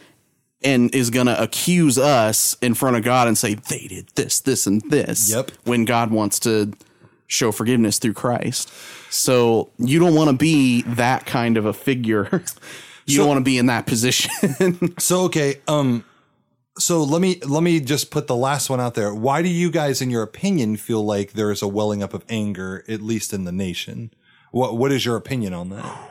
and 0.63 0.93
is 0.95 1.11
going 1.11 1.27
to 1.27 1.41
accuse 1.41 1.99
us 1.99 2.57
in 2.61 2.75
front 2.75 2.97
of 2.97 3.05
God 3.05 3.29
and 3.29 3.39
say, 3.39 3.55
they 3.55 3.87
did 3.87 4.09
this, 4.17 4.41
this, 4.41 4.67
and 4.67 4.83
this? 4.91 5.31
Yep. 5.31 5.53
When 5.65 5.85
God 5.85 6.11
wants 6.11 6.41
to 6.41 6.73
show 7.27 7.53
forgiveness 7.53 7.99
through 7.99 8.13
Christ. 8.15 8.73
So 9.11 9.71
you 9.79 9.99
don't 9.99 10.15
want 10.15 10.31
to 10.31 10.37
be 10.37 10.83
that 10.83 11.27
kind 11.27 11.57
of 11.57 11.67
a 11.67 11.73
figure. 11.73 12.43
You 13.09 13.15
So- 13.15 13.21
don't 13.23 13.29
want 13.29 13.39
to 13.39 13.45
be 13.45 13.57
in 13.57 13.67
that 13.67 13.87
position. 13.87 14.95
So 14.99 15.21
okay, 15.27 15.61
um 15.69 16.05
so 16.77 17.05
let 17.05 17.23
me 17.23 17.39
let 17.47 17.63
me 17.63 17.79
just 17.79 18.11
put 18.11 18.27
the 18.27 18.35
last 18.35 18.69
one 18.69 18.81
out 18.81 18.95
there. 18.95 19.15
Why 19.15 19.43
do 19.43 19.49
you 19.49 19.71
guys 19.71 20.03
in 20.03 20.11
your 20.11 20.23
opinion 20.25 20.77
feel 20.77 21.05
like 21.05 21.33
there 21.35 21.53
is 21.53 21.63
a 21.63 21.69
welling 21.69 22.03
up 22.03 22.15
of 22.15 22.25
anger 22.29 22.85
at 22.89 23.01
least 23.03 23.33
in 23.33 23.45
the 23.45 23.53
nation? 23.53 24.11
What 24.51 24.77
what 24.77 24.91
is 24.91 25.05
your 25.05 25.15
opinion 25.15 25.55
on 25.55 25.69
that? 25.71 26.11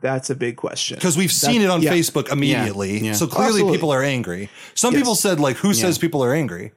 That's 0.00 0.30
a 0.30 0.34
big 0.34 0.56
question. 0.56 0.96
Because 0.96 1.18
we've 1.18 1.30
seen 1.30 1.60
it 1.60 1.68
on 1.68 1.82
yeah. 1.82 1.92
Facebook 1.92 2.32
immediately. 2.32 2.98
Yeah. 3.04 3.12
So 3.12 3.26
clearly 3.26 3.48
Absolutely. 3.60 3.76
people 3.76 3.92
are 3.92 4.02
angry. 4.02 4.48
Some 4.74 4.94
Yes. 4.94 5.02
people 5.02 5.14
said 5.14 5.38
like 5.38 5.58
who 5.58 5.74
says 5.74 5.98
people 5.98 6.24
are 6.24 6.32
angry? 6.32 6.72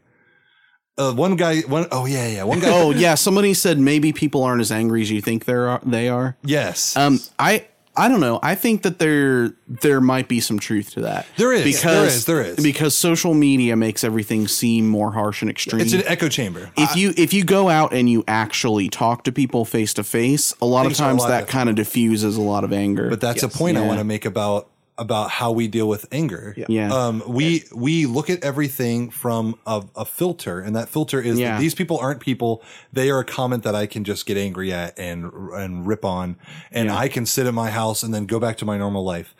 Uh, 0.97 1.13
one 1.13 1.35
guy 1.35 1.61
one 1.61 1.87
oh 1.91 2.05
yeah, 2.05 2.27
yeah. 2.27 2.43
One 2.43 2.59
guy 2.59 2.69
oh 2.71 2.91
yeah, 2.91 3.15
somebody 3.15 3.53
said 3.53 3.77
maybe 3.79 4.13
people 4.13 4.43
aren't 4.43 4.61
as 4.61 4.71
angry 4.71 5.01
as 5.01 5.11
you 5.11 5.21
think 5.21 5.45
they 5.45 5.53
are. 5.53 5.81
They 5.83 6.07
are. 6.07 6.37
Yes. 6.43 6.95
Um, 6.95 7.19
I 7.37 7.65
I 7.97 8.09
don't 8.09 8.19
know. 8.19 8.39
I 8.43 8.55
think 8.55 8.83
that 8.83 8.99
there 8.99 9.51
there 9.67 10.01
might 10.01 10.27
be 10.27 10.39
some 10.39 10.59
truth 10.59 10.91
to 10.91 11.01
that. 11.01 11.25
There 11.37 11.53
is. 11.53 11.63
because 11.63 11.83
There 11.83 12.05
is. 12.05 12.25
There 12.25 12.41
is. 12.41 12.63
because 12.63 12.95
social 12.95 13.33
media 13.33 13.75
makes 13.75 14.03
everything 14.03 14.47
seem 14.47 14.87
more 14.87 15.11
harsh 15.11 15.41
and 15.41 15.49
extreme. 15.49 15.81
it's 15.81 15.93
an 15.93 16.03
echo 16.05 16.27
chamber. 16.27 16.71
if 16.77 16.95
you 16.95 17.13
if 17.15 17.33
you 17.33 17.43
go 17.43 17.69
out 17.69 17.93
and 17.93 18.09
you 18.09 18.23
actually 18.27 18.89
talk 18.89 19.23
to 19.25 19.31
people 19.31 19.65
face 19.65 19.93
to 19.95 20.03
face, 20.03 20.53
a 20.61 20.65
lot 20.65 20.85
of 20.85 20.91
Things 20.91 21.01
are 21.01 21.03
a 21.03 21.07
times 21.07 21.21
lot 21.21 21.29
that 21.29 21.47
kind 21.47 21.69
of 21.69 21.75
diffuses 21.75 22.37
a 22.37 22.41
lot 22.41 22.63
of 22.63 22.73
anger. 22.73 23.09
But 23.09 23.21
that's 23.21 23.43
a 23.43 23.49
point 23.49 23.77
I 23.77 23.81
want 23.81 23.99
to 23.99 24.05
make 24.05 24.25
about 24.25 24.69
about 24.97 25.29
how 25.29 25.51
we 25.51 25.67
deal 25.67 25.89
with 25.89 26.05
anger. 26.11 26.55
Yeah. 26.67 26.93
Um, 26.93 27.21
we 27.27 27.63
we 27.73 28.05
look 28.05 28.29
at 28.29 28.43
everything 28.43 29.09
from 29.09 29.59
a, 29.65 29.83
a 29.95 30.05
filter, 30.05 30.59
and 30.61 30.75
that 30.75 30.87
filter 30.89 31.19
is 31.21 31.37
Yeah. 31.37 31.53
that 31.55 31.59
these 31.59 31.75
people 31.75 31.97
aren't 31.97 32.21
people. 32.21 32.63
They 32.93 33.09
are 33.09 33.19
a 33.19 33.25
comment 33.25 33.63
that 33.63 33.75
I 33.75 33.87
can 33.87 34.03
just 34.05 34.25
get 34.25 34.37
angry 34.37 34.71
at 34.71 34.97
and 34.97 35.25
and 35.53 35.85
rip 35.85 36.05
on, 36.05 36.37
and 36.71 36.87
Yeah. 36.89 36.97
I 36.97 37.09
can 37.09 37.25
sit 37.25 37.45
in 37.45 37.53
my 37.55 37.71
house 37.71 38.03
and 38.03 38.13
then 38.13 38.25
go 38.25 38.39
back 38.39 38.57
to 38.57 38.65
my 38.65 38.77
normal 38.77 39.03
life. 39.03 39.35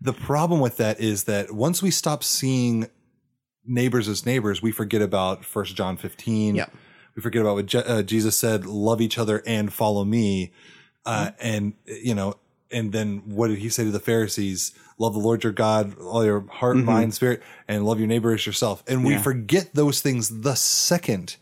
The 0.00 0.12
problem 0.12 0.60
with 0.60 0.76
that 0.76 1.00
is 1.00 1.24
that 1.24 1.52
once 1.52 1.82
we 1.82 1.90
stop 1.90 2.22
seeing 2.24 2.88
neighbors 3.66 4.08
as 4.08 4.24
neighbors, 4.24 4.62
we 4.62 4.72
forget 4.72 5.02
about 5.02 5.44
First 5.44 5.74
John 5.76 5.96
fifteen. 5.96 6.54
Yeah. 6.54 6.66
We 7.16 7.22
forget 7.22 7.42
about 7.42 7.56
what 7.56 7.66
Je- 7.66 7.78
uh, 7.84 8.02
Jesus 8.02 8.36
said: 8.36 8.64
"Love 8.64 9.00
each 9.00 9.18
other 9.18 9.42
and 9.44 9.72
follow 9.72 10.04
me." 10.04 10.52
Uh, 11.04 11.32
and 11.40 11.74
you 11.84 12.14
know, 12.14 12.34
and 12.70 12.92
then 12.92 13.22
what 13.26 13.48
did 13.48 13.58
he 13.58 13.68
say 13.68 13.82
to 13.84 13.90
the 13.90 13.98
Pharisees? 14.00 14.72
Love 15.00 15.14
the 15.14 15.18
Lord 15.18 15.42
your 15.42 15.52
God, 15.52 15.98
all 15.98 16.24
your 16.24 16.44
heart, 16.48 16.76
mm-hmm. 16.76 16.84
mind, 16.84 17.14
spirit, 17.14 17.42
and 17.66 17.86
love 17.86 17.98
your 17.98 18.06
neighbor 18.06 18.34
as 18.34 18.44
yourself. 18.44 18.84
And 18.86 19.02
we 19.02 19.14
Yeah. 19.14 19.22
forget 19.22 19.70
those 19.74 20.00
things 20.02 20.42
the 20.42 20.54
second 20.54 21.36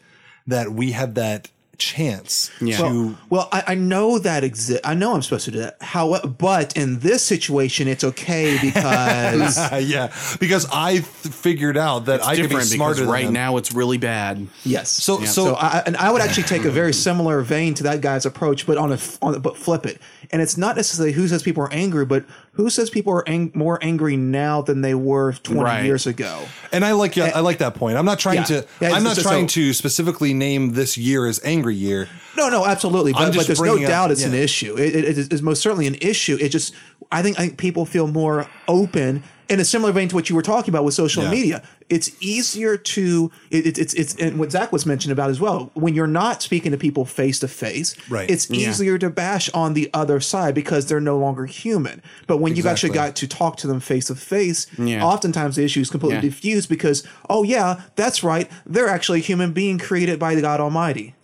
that 0.47 0.73
we 0.73 0.93
have 0.93 1.15
that 1.15 1.49
chance 1.77 2.51
Yeah. 2.61 2.77
to. 2.79 2.85
Well, 2.85 3.19
well, 3.31 3.49
I, 3.53 3.63
I 3.69 3.75
know 3.77 4.19
that 4.19 4.43
exist. 4.45 4.81
I 4.85 4.95
know 4.95 5.15
I'm 5.15 5.23
supposed 5.23 5.45
to 5.47 5.51
do 5.53 5.59
that. 5.61 5.77
However, 5.81 6.27
but 6.27 6.77
in 6.77 6.99
this 6.99 7.23
situation, 7.23 7.87
it's 7.89 8.03
okay 8.03 8.59
because 8.63 9.57
yeah, 9.89 10.13
because 10.41 10.67
I 10.73 10.95
th- 10.95 11.05
figured 11.05 11.77
out 11.77 12.07
that 12.07 12.25
I 12.25 12.35
could 12.37 12.51
be 12.51 12.61
smarter 12.61 12.95
because 12.95 12.99
than 12.99 13.09
right 13.09 13.25
them. 13.27 13.35
now 13.35 13.57
it's 13.59 13.73
really 13.73 13.99
bad. 13.99 14.49
yes. 14.65 14.91
So, 14.91 15.21
so, 15.21 15.25
So 15.27 15.55
I, 15.55 15.83
and 15.87 15.97
I 15.97 16.11
would 16.11 16.21
actually 16.23 16.45
take 16.45 16.65
a 16.65 16.71
very 16.71 16.93
similar 17.09 17.43
vein 17.43 17.75
to 17.75 17.85
that 17.85 18.01
guy's 18.01 18.27
approach, 18.27 18.67
but 18.67 18.77
on 18.77 18.93
a 18.93 18.99
on, 19.23 19.41
but 19.41 19.57
flip 19.57 19.87
it. 19.87 20.01
And 20.31 20.43
it's 20.43 20.59
not 20.59 20.77
necessarily 20.77 21.13
who 21.13 21.27
says 21.29 21.43
people 21.43 21.63
are 21.63 21.73
angry, 21.73 22.05
but 22.05 22.25
who 22.59 22.69
says 22.69 22.91
people 22.91 23.13
are 23.13 23.27
ang- 23.29 23.53
more 23.55 23.79
angry 23.83 24.17
now 24.17 24.61
than 24.63 24.81
they 24.83 24.93
were 24.95 25.33
20 25.33 25.63
Right. 25.63 25.85
years 25.85 26.07
ago. 26.09 26.41
And 26.73 26.85
I 26.85 26.91
like 26.93 27.17
I 27.17 27.39
like 27.39 27.59
that 27.59 27.75
point. 27.77 27.97
I'm 27.97 28.05
not 28.05 28.19
trying 28.19 28.39
Yeah. 28.39 28.45
to 28.45 28.67
Yeah, 28.81 28.93
I'm 28.95 29.05
not 29.05 29.15
so- 29.17 29.23
trying 29.23 29.47
to 29.47 29.73
specifically 29.73 30.35
name 30.35 30.73
this 30.75 30.99
year 30.99 31.27
as 31.27 31.41
angry 31.45 31.77
year. 31.77 32.09
No, 32.37 32.49
no, 32.49 32.67
absolutely. 32.67 33.13
But, 33.13 33.35
but 33.35 33.47
there's 33.47 33.61
no 33.61 33.77
up- 33.77 33.81
doubt 33.81 34.11
it's 34.11 34.25
an 34.25 34.35
issue. 34.35 34.77
It, 34.77 34.95
it, 34.95 35.19
it 35.19 35.33
is 35.33 35.41
most 35.41 35.63
certainly 35.63 35.87
an 35.87 35.97
issue. 36.01 36.37
It 36.41 36.49
just, 36.51 36.75
I 37.13 37.23
think, 37.23 37.39
I 37.39 37.43
think 37.43 37.59
people 37.59 37.87
feel 37.87 38.09
more 38.09 38.47
open 38.67 39.23
in 39.49 39.61
a 39.61 39.65
similar 39.65 39.93
vein 39.93 40.09
to 40.09 40.15
what 40.15 40.29
you 40.29 40.37
were 40.37 40.43
talking 40.43 40.71
about 40.71 40.85
with 40.85 40.93
social 40.95 41.23
Yeah. 41.25 41.31
media. 41.31 41.63
It's 41.89 42.11
easier 42.23 42.77
to, 42.77 43.33
it, 43.51 43.67
it, 43.67 43.79
it's, 43.79 43.95
it's, 43.95 44.15
and 44.17 44.39
what 44.39 44.53
Zach 44.53 44.73
was 44.73 44.85
mentioning 44.85 45.13
about 45.13 45.31
as 45.31 45.41
well. 45.41 45.71
When 45.73 45.95
you're 45.95 46.07
not 46.07 46.43
speaking 46.43 46.71
to 46.73 46.77
people 46.77 47.07
face 47.07 47.39
to 47.39 47.49
face, 47.49 47.95
Right. 48.11 48.29
it's 48.31 48.51
Yeah. 48.51 48.69
easier 48.69 48.99
to 48.99 49.09
bash 49.09 49.49
on 49.55 49.73
the 49.73 49.89
other 49.95 50.21
side 50.21 50.55
because 50.55 50.85
they're 50.87 51.01
no 51.01 51.17
longer 51.19 51.47
human. 51.47 52.03
But 52.27 52.39
when 52.39 52.57
you've 52.57 52.67
actually 52.67 52.93
got 52.93 53.17
to 53.17 53.27
talk 53.27 53.57
to 53.59 53.67
them 53.67 53.81
face 53.81 54.07
to 54.07 54.15
face, 54.15 54.67
oftentimes 54.79 55.57
the 55.57 55.65
issue 55.65 55.81
is 55.81 55.89
completely 55.89 56.17
Yeah. 56.17 56.23
diffused 56.23 56.69
because, 56.69 57.03
oh 57.31 57.43
yeah, 57.43 57.81
that's 57.97 58.23
right, 58.23 58.51
they're 58.67 58.89
actually 58.89 59.21
a 59.21 59.23
human 59.23 59.53
being 59.53 59.79
created 59.79 60.19
by 60.19 60.35
the 60.35 60.43
God 60.43 60.61
Almighty. 60.61 61.15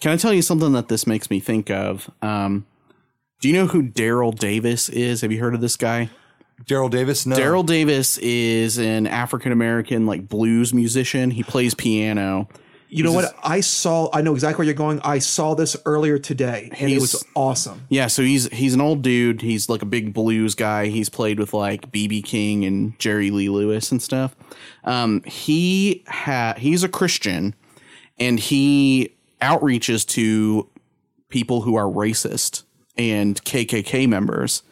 Can 0.00 0.12
I 0.12 0.16
tell 0.16 0.32
you 0.32 0.42
something 0.42 0.72
that 0.72 0.88
this 0.88 1.06
makes 1.06 1.28
me 1.28 1.38
think 1.40 1.70
of? 1.70 2.08
Um, 2.22 2.64
do 3.40 3.48
you 3.48 3.54
know 3.54 3.66
who 3.66 3.82
Daryl 3.82 4.34
Davis 4.36 4.88
is? 4.88 5.20
Have 5.20 5.30
you 5.32 5.40
heard 5.40 5.54
of 5.54 5.60
this 5.60 5.76
guy? 5.76 6.08
Daryl 6.64 6.90
Davis, 6.90 7.24
no. 7.26 7.36
Daryl 7.36 7.64
Davis 7.64 8.18
is 8.18 8.78
an 8.78 9.06
African 9.06 9.52
American 9.52 10.06
like 10.06 10.28
blues 10.28 10.74
musician. 10.74 11.30
He 11.30 11.42
plays 11.42 11.74
piano. 11.74 12.48
You 12.90 13.04
know 13.04 13.12
what? 13.12 13.36
I 13.44 13.60
saw. 13.60 14.08
I 14.14 14.22
know 14.22 14.32
exactly 14.32 14.62
where 14.62 14.66
you're 14.66 14.74
going. 14.74 15.00
I 15.04 15.18
saw 15.18 15.54
this 15.54 15.76
earlier 15.84 16.18
today, 16.18 16.70
and 16.78 16.90
it 16.90 17.00
was 17.00 17.22
awesome. 17.34 17.82
Yeah, 17.90 18.06
so 18.06 18.22
he's 18.22 18.48
he's 18.48 18.72
an 18.72 18.80
old 18.80 19.02
dude. 19.02 19.42
He's 19.42 19.68
like 19.68 19.82
a 19.82 19.86
big 19.86 20.14
blues 20.14 20.54
guy. 20.54 20.86
He's 20.86 21.10
played 21.10 21.38
with 21.38 21.52
like 21.52 21.92
BB 21.92 22.24
King 22.24 22.64
and 22.64 22.98
Jerry 22.98 23.30
Lee 23.30 23.50
Lewis 23.50 23.92
and 23.92 24.00
stuff. 24.00 24.34
Um, 24.84 25.22
he 25.24 26.02
ha- 26.08 26.54
he's 26.56 26.82
a 26.82 26.88
Christian, 26.88 27.54
and 28.18 28.40
he 28.40 29.14
outreaches 29.42 30.06
to 30.08 30.66
people 31.28 31.60
who 31.60 31.76
are 31.76 31.84
racist 31.84 32.62
and 32.96 33.42
KKK 33.44 34.08
members. 34.08 34.62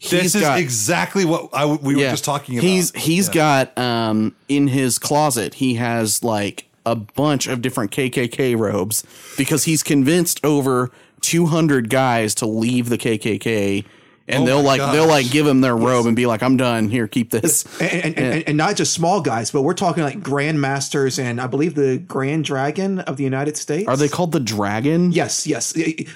This 0.00 0.34
is 0.34 0.42
exactly 0.42 1.24
what 1.24 1.50
I, 1.52 1.66
we 1.66 1.94
were 1.96 2.00
just 2.02 2.24
talking 2.24 2.58
about. 2.58 2.66
He's 2.66 2.94
he's 2.94 3.28
got 3.28 3.76
um 3.76 4.34
in 4.48 4.68
his 4.68 4.98
closet 4.98 5.54
he 5.54 5.74
has 5.74 6.22
like 6.22 6.66
a 6.84 6.94
bunch 6.94 7.46
of 7.46 7.60
different 7.60 7.90
KKK 7.90 8.56
robes 8.56 9.04
because 9.36 9.64
he's 9.64 9.82
convinced 9.82 10.40
over 10.44 10.90
200 11.20 11.90
guys 11.90 12.34
to 12.36 12.46
leave 12.46 12.88
the 12.88 12.96
KKK 12.96 13.84
and 14.28 14.42
Oh 14.42 14.46
they'll 14.46 14.62
like 14.62 14.80
they'll 14.92 15.06
like 15.06 15.30
give 15.30 15.46
him 15.46 15.60
their 15.60 15.76
robe 15.76 16.06
and 16.06 16.16
be 16.16 16.26
like 16.26 16.42
I'm 16.42 16.56
done 16.56 16.88
here 16.88 17.06
keep 17.06 17.30
this. 17.30 17.64
And, 17.80 18.04
and, 18.04 18.18
and, 18.18 18.48
and 18.48 18.56
not 18.56 18.76
just 18.76 18.92
small 18.92 19.20
guys, 19.20 19.50
but 19.50 19.62
we're 19.62 19.74
talking 19.74 20.02
like 20.02 20.20
grandmasters 20.20 21.22
and 21.22 21.40
I 21.40 21.46
believe 21.46 21.74
the 21.74 21.98
Grand 21.98 22.44
Dragon 22.44 23.00
of 23.00 23.16
the 23.16 23.24
United 23.24 23.56
States. 23.56 23.88
Are 23.88 23.96
they 23.96 24.08
called 24.08 24.32
the 24.32 24.40
Dragon? 24.40 25.12
Yes, 25.12 25.46
yes. 25.46 25.72
He, 25.72 26.08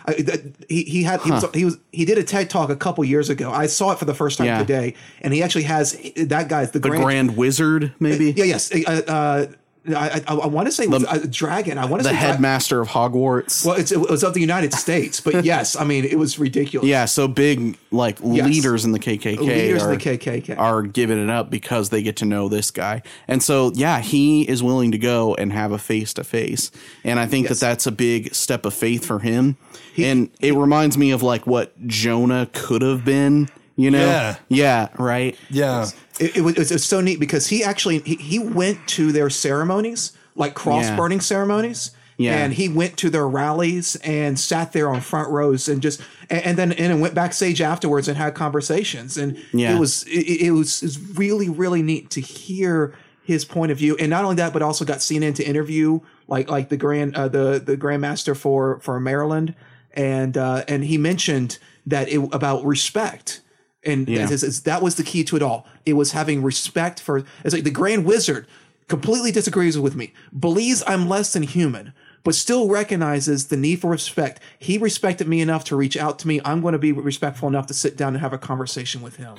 he, 0.68 1.02
had 1.02 1.20
he 1.22 1.30
was 1.30 1.44
he 1.54 1.64
was 1.64 1.78
he 1.92 2.04
did 2.04 2.18
a 2.18 2.24
TED 2.24 2.50
talk 2.50 2.70
a 2.70 2.76
couple 2.76 3.04
years 3.04 3.30
ago. 3.30 3.50
I 3.50 3.66
saw 3.66 3.92
it 3.92 3.98
for 3.98 4.04
the 4.04 4.14
first 4.14 4.38
time 4.38 4.46
Yeah. 4.46 4.58
today, 4.58 4.94
and 5.20 5.32
he 5.32 5.42
actually 5.42 5.64
has 5.64 5.92
that 6.16 6.48
guy's 6.48 6.70
the, 6.72 6.78
The 6.78 6.90
Grand 6.90 7.36
Wizard 7.36 7.94
maybe? 7.98 8.32
Yeah, 8.32 8.44
yes. 8.44 8.72
Uh, 8.72 9.02
uh, 9.06 9.46
I, 9.88 10.22
I, 10.28 10.34
I 10.34 10.46
want 10.46 10.66
to 10.68 10.72
say 10.72 10.86
was 10.86 11.04
a 11.04 11.26
dragon. 11.26 11.78
I 11.78 11.86
want 11.86 12.02
to 12.02 12.08
The 12.08 12.14
say 12.14 12.20
dra- 12.20 12.32
headmaster 12.32 12.80
of 12.80 12.88
Hogwarts. 12.88 13.64
Well, 13.64 13.76
it's, 13.76 13.90
it 13.90 13.98
was 13.98 14.22
of 14.22 14.34
the 14.34 14.40
United 14.40 14.74
States, 14.74 15.20
but 15.20 15.44
yes, 15.44 15.74
I 15.74 15.84
mean 15.84 16.04
it 16.04 16.18
was 16.18 16.38
ridiculous. 16.38 16.86
yeah, 16.88 17.06
so 17.06 17.26
big 17.28 17.78
like 17.90 18.20
leaders 18.20 18.84
in 18.84 18.92
the 18.92 18.98
KKK 18.98 19.38
leaders 19.38 19.82
are, 19.82 19.92
in 19.92 19.98
the 19.98 20.04
KKK. 20.04 20.58
are 20.58 20.82
giving 20.82 21.22
it 21.22 21.30
up 21.30 21.48
because 21.50 21.88
they 21.88 22.02
get 22.02 22.16
to 22.16 22.24
know 22.26 22.48
this 22.48 22.70
guy. 22.70 23.02
And 23.26 23.42
so, 23.42 23.72
yeah, 23.74 24.00
he 24.00 24.42
is 24.48 24.62
willing 24.62 24.92
to 24.92 24.98
go 24.98 25.34
and 25.34 25.52
have 25.52 25.72
a 25.72 25.78
face 25.78 26.12
to 26.14 26.24
face. 26.24 26.70
And 27.02 27.18
I 27.18 27.26
think 27.26 27.48
Yes. 27.48 27.60
that 27.60 27.66
that's 27.66 27.86
a 27.86 27.92
big 27.92 28.34
step 28.34 28.66
of 28.66 28.74
faith 28.74 29.04
for 29.06 29.20
him. 29.20 29.56
and 29.96 30.30
it 30.40 30.54
reminds 30.54 30.98
me 30.98 31.10
of 31.10 31.22
like 31.22 31.46
what 31.46 31.72
Jonah 31.86 32.48
could 32.52 32.82
have 32.82 33.04
been, 33.04 33.48
you 33.80 33.90
know? 33.90 34.04
Yeah. 34.04 34.36
Yeah, 34.48 34.88
right. 34.98 35.36
yeah. 35.48 35.86
it, 36.18 36.36
it, 36.36 36.40
was, 36.42 36.56
it 36.70 36.74
was 36.74 36.84
so 36.84 37.00
neat 37.00 37.18
because 37.20 37.46
he 37.48 37.64
actually 37.64 37.98
he, 38.00 38.16
he 38.16 38.38
went 38.38 38.86
to 38.88 39.12
their 39.12 39.30
ceremonies 39.30 40.12
like 40.34 40.54
cross 40.54 40.84
Yeah. 40.84 40.96
burning 40.96 41.20
ceremonies 41.20 41.90
Yeah. 42.18 42.36
and 42.44 42.52
he 42.52 42.68
went 42.68 42.96
to 42.98 43.10
their 43.10 43.26
rallies 43.28 43.96
and 43.96 44.38
sat 44.38 44.72
there 44.72 44.88
on 44.88 45.00
front 45.00 45.28
rows 45.30 45.68
and 45.68 45.80
just 45.82 46.00
and, 46.28 46.44
and 46.44 46.58
then 46.58 46.72
and 46.72 47.00
went 47.00 47.14
backstage 47.14 47.60
afterwards 47.60 48.06
and 48.08 48.16
had 48.16 48.34
conversations 48.34 49.16
and 49.16 49.38
Yeah. 49.52 49.74
it 49.74 49.78
was 49.80 50.04
it, 50.04 50.46
it 50.48 50.50
was 50.52 50.82
it 50.82 50.86
was 50.86 50.98
really 51.18 51.48
really 51.48 51.82
neat 51.82 52.10
to 52.10 52.20
hear 52.20 52.94
his 53.22 53.44
point 53.44 53.70
of 53.72 53.78
view 53.78 53.96
and 53.98 54.10
not 54.10 54.24
only 54.24 54.36
that 54.36 54.52
but 54.52 54.62
also 54.62 54.84
got 54.84 54.98
CNN 54.98 55.34
to 55.36 55.44
interview 55.44 56.00
like 56.28 56.50
like 56.50 56.68
the 56.68 56.76
grand 56.76 57.16
uh, 57.16 57.28
the 57.28 57.60
the 57.64 57.76
grandmaster 57.76 58.36
for 58.36 58.78
for 58.80 59.00
Maryland, 59.00 59.54
and 59.94 60.36
uh, 60.36 60.62
and 60.68 60.84
he 60.84 60.96
mentioned 60.96 61.58
that 61.86 62.08
it 62.08 62.18
about 62.32 62.64
respect. 62.64 63.40
And 63.84 64.08
Yeah. 64.08 64.24
it's- 64.24 64.42
it's- 64.42 64.60
that 64.60 64.82
was 64.82 64.96
the 64.96 65.02
key 65.02 65.24
to 65.24 65.36
it 65.36 65.42
all. 65.42 65.66
It 65.86 65.94
was 65.94 66.12
having 66.12 66.42
respect 66.42 67.00
for. 67.00 67.24
It's 67.44 67.54
like 67.54 67.64
the 67.64 67.70
Grand 67.70 68.04
Wizard 68.04 68.46
completely 68.88 69.30
disagrees 69.32 69.78
with 69.78 69.94
me, 69.96 70.12
believes 70.38 70.82
I'm 70.86 71.08
less 71.08 71.32
than 71.32 71.44
human, 71.44 71.92
but 72.24 72.34
still 72.34 72.68
recognizes 72.68 73.46
the 73.46 73.56
need 73.56 73.80
for 73.80 73.90
respect. 73.90 74.40
He 74.58 74.76
respected 74.78 75.28
me 75.28 75.40
enough 75.40 75.64
to 75.64 75.76
reach 75.76 75.96
out 75.96 76.18
to 76.20 76.28
me. 76.28 76.40
I'm 76.44 76.60
going 76.60 76.72
to 76.72 76.78
be 76.78 76.92
respectful 76.92 77.48
enough 77.48 77.66
to 77.68 77.74
sit 77.74 77.96
down 77.96 78.14
and 78.14 78.20
have 78.20 78.32
a 78.32 78.38
conversation 78.38 79.00
with 79.00 79.16
him. 79.16 79.36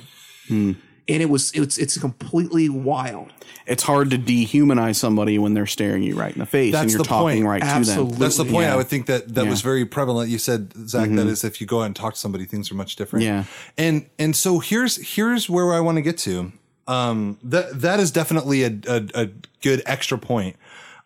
Hmm. 0.48 0.72
And 1.08 1.20
it 1.22 1.28
was 1.28 1.50
it's 1.52 1.78
it's 1.78 1.98
completely 1.98 2.68
wild. 2.68 3.32
It's 3.66 3.82
hard 3.82 4.10
to 4.10 4.18
dehumanize 4.18 4.96
somebody 4.96 5.38
when 5.38 5.54
they're 5.54 5.66
staring 5.66 6.02
you 6.02 6.16
right 6.16 6.32
in 6.32 6.38
the 6.38 6.46
face 6.46 6.74
and 6.74 6.90
you're 6.90 7.04
talking 7.04 7.44
point. 7.44 7.62
right 7.62 7.62
to 7.62 7.84
them. 7.90 8.10
That's 8.10 8.36
the 8.36 8.44
point. 8.44 8.66
Yeah. 8.66 8.74
I 8.74 8.76
would 8.76 8.88
think 8.88 9.06
that 9.06 9.34
that 9.34 9.46
was 9.46 9.62
very 9.62 9.84
prevalent. 9.84 10.30
You 10.30 10.38
said, 10.38 10.72
Zach, 10.88 11.10
that 11.10 11.26
is 11.26 11.44
if 11.44 11.60
you 11.60 11.66
go 11.66 11.80
out 11.82 11.86
and 11.86 11.96
talk 11.96 12.14
to 12.14 12.20
somebody, 12.20 12.44
things 12.44 12.70
are 12.70 12.74
much 12.74 12.96
different. 12.96 13.24
Yeah. 13.24 13.44
And 13.76 14.08
and 14.18 14.34
so 14.34 14.58
here's 14.58 15.14
here's 15.14 15.48
where 15.48 15.72
I 15.72 15.80
want 15.80 15.96
to 15.96 16.02
get 16.02 16.18
to. 16.18 16.52
Um, 16.88 17.38
that 17.44 17.80
that 17.80 18.00
is 18.00 18.10
definitely 18.10 18.64
a, 18.64 18.78
a 18.88 19.08
a 19.14 19.28
good 19.60 19.82
extra 19.86 20.18
point. 20.18 20.56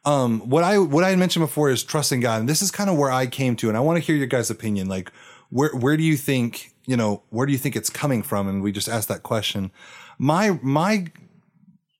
Um, 0.07 0.41
what 0.49 0.63
I 0.63 0.79
what 0.79 1.05
I 1.05 1.11
had 1.11 1.19
mentioned 1.19 1.45
before 1.45 1.69
is 1.69 1.83
trusting 1.83 2.21
God, 2.21 2.41
and 2.41 2.49
this 2.49 2.63
is 2.63 2.71
kind 2.71 2.89
of 2.89 2.97
where 2.97 3.11
I 3.11 3.27
came 3.27 3.57
to, 3.57 3.69
and 3.69 3.77
I 3.77 3.81
want 3.81 3.97
to 3.97 4.01
hear 4.01 4.15
your 4.15 4.29
guys' 4.29 4.51
opinion. 4.51 4.89
Like, 4.89 5.11
where 5.51 5.71
where 5.75 5.97
do 5.97 6.05
you 6.05 6.17
think 6.17 6.73
you 6.87 6.97
know 6.97 7.22
where 7.30 7.47
do 7.47 7.53
you 7.53 7.59
think 7.59 7.76
it's 7.76 7.91
coming 7.91 8.22
from? 8.22 8.49
And 8.49 8.62
we 8.62 8.72
just 8.72 8.89
asked 8.89 9.09
that 9.09 9.22
question. 9.22 9.70
My 10.18 10.59
my 10.62 11.07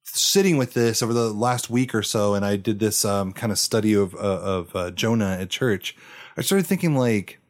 sitting 0.05 0.57
with 0.57 0.74
this 0.74 1.03
over 1.03 1.12
the 1.12 1.32
last 1.32 1.68
week 1.68 1.95
or 1.95 2.03
so, 2.03 2.34
and 2.34 2.45
I 2.45 2.57
did 2.57 2.78
this 2.78 3.05
um, 3.05 3.32
kind 3.32 3.53
of 3.53 3.59
study 3.59 3.95
of 3.95 4.14
uh, 4.14 4.18
of 4.18 4.76
uh, 4.76 4.91
Jonah 4.93 5.37
at 5.41 5.51
church. 5.51 5.97
I 6.37 6.43
started 6.43 6.66
thinking 6.66 6.95
like, 6.95 7.41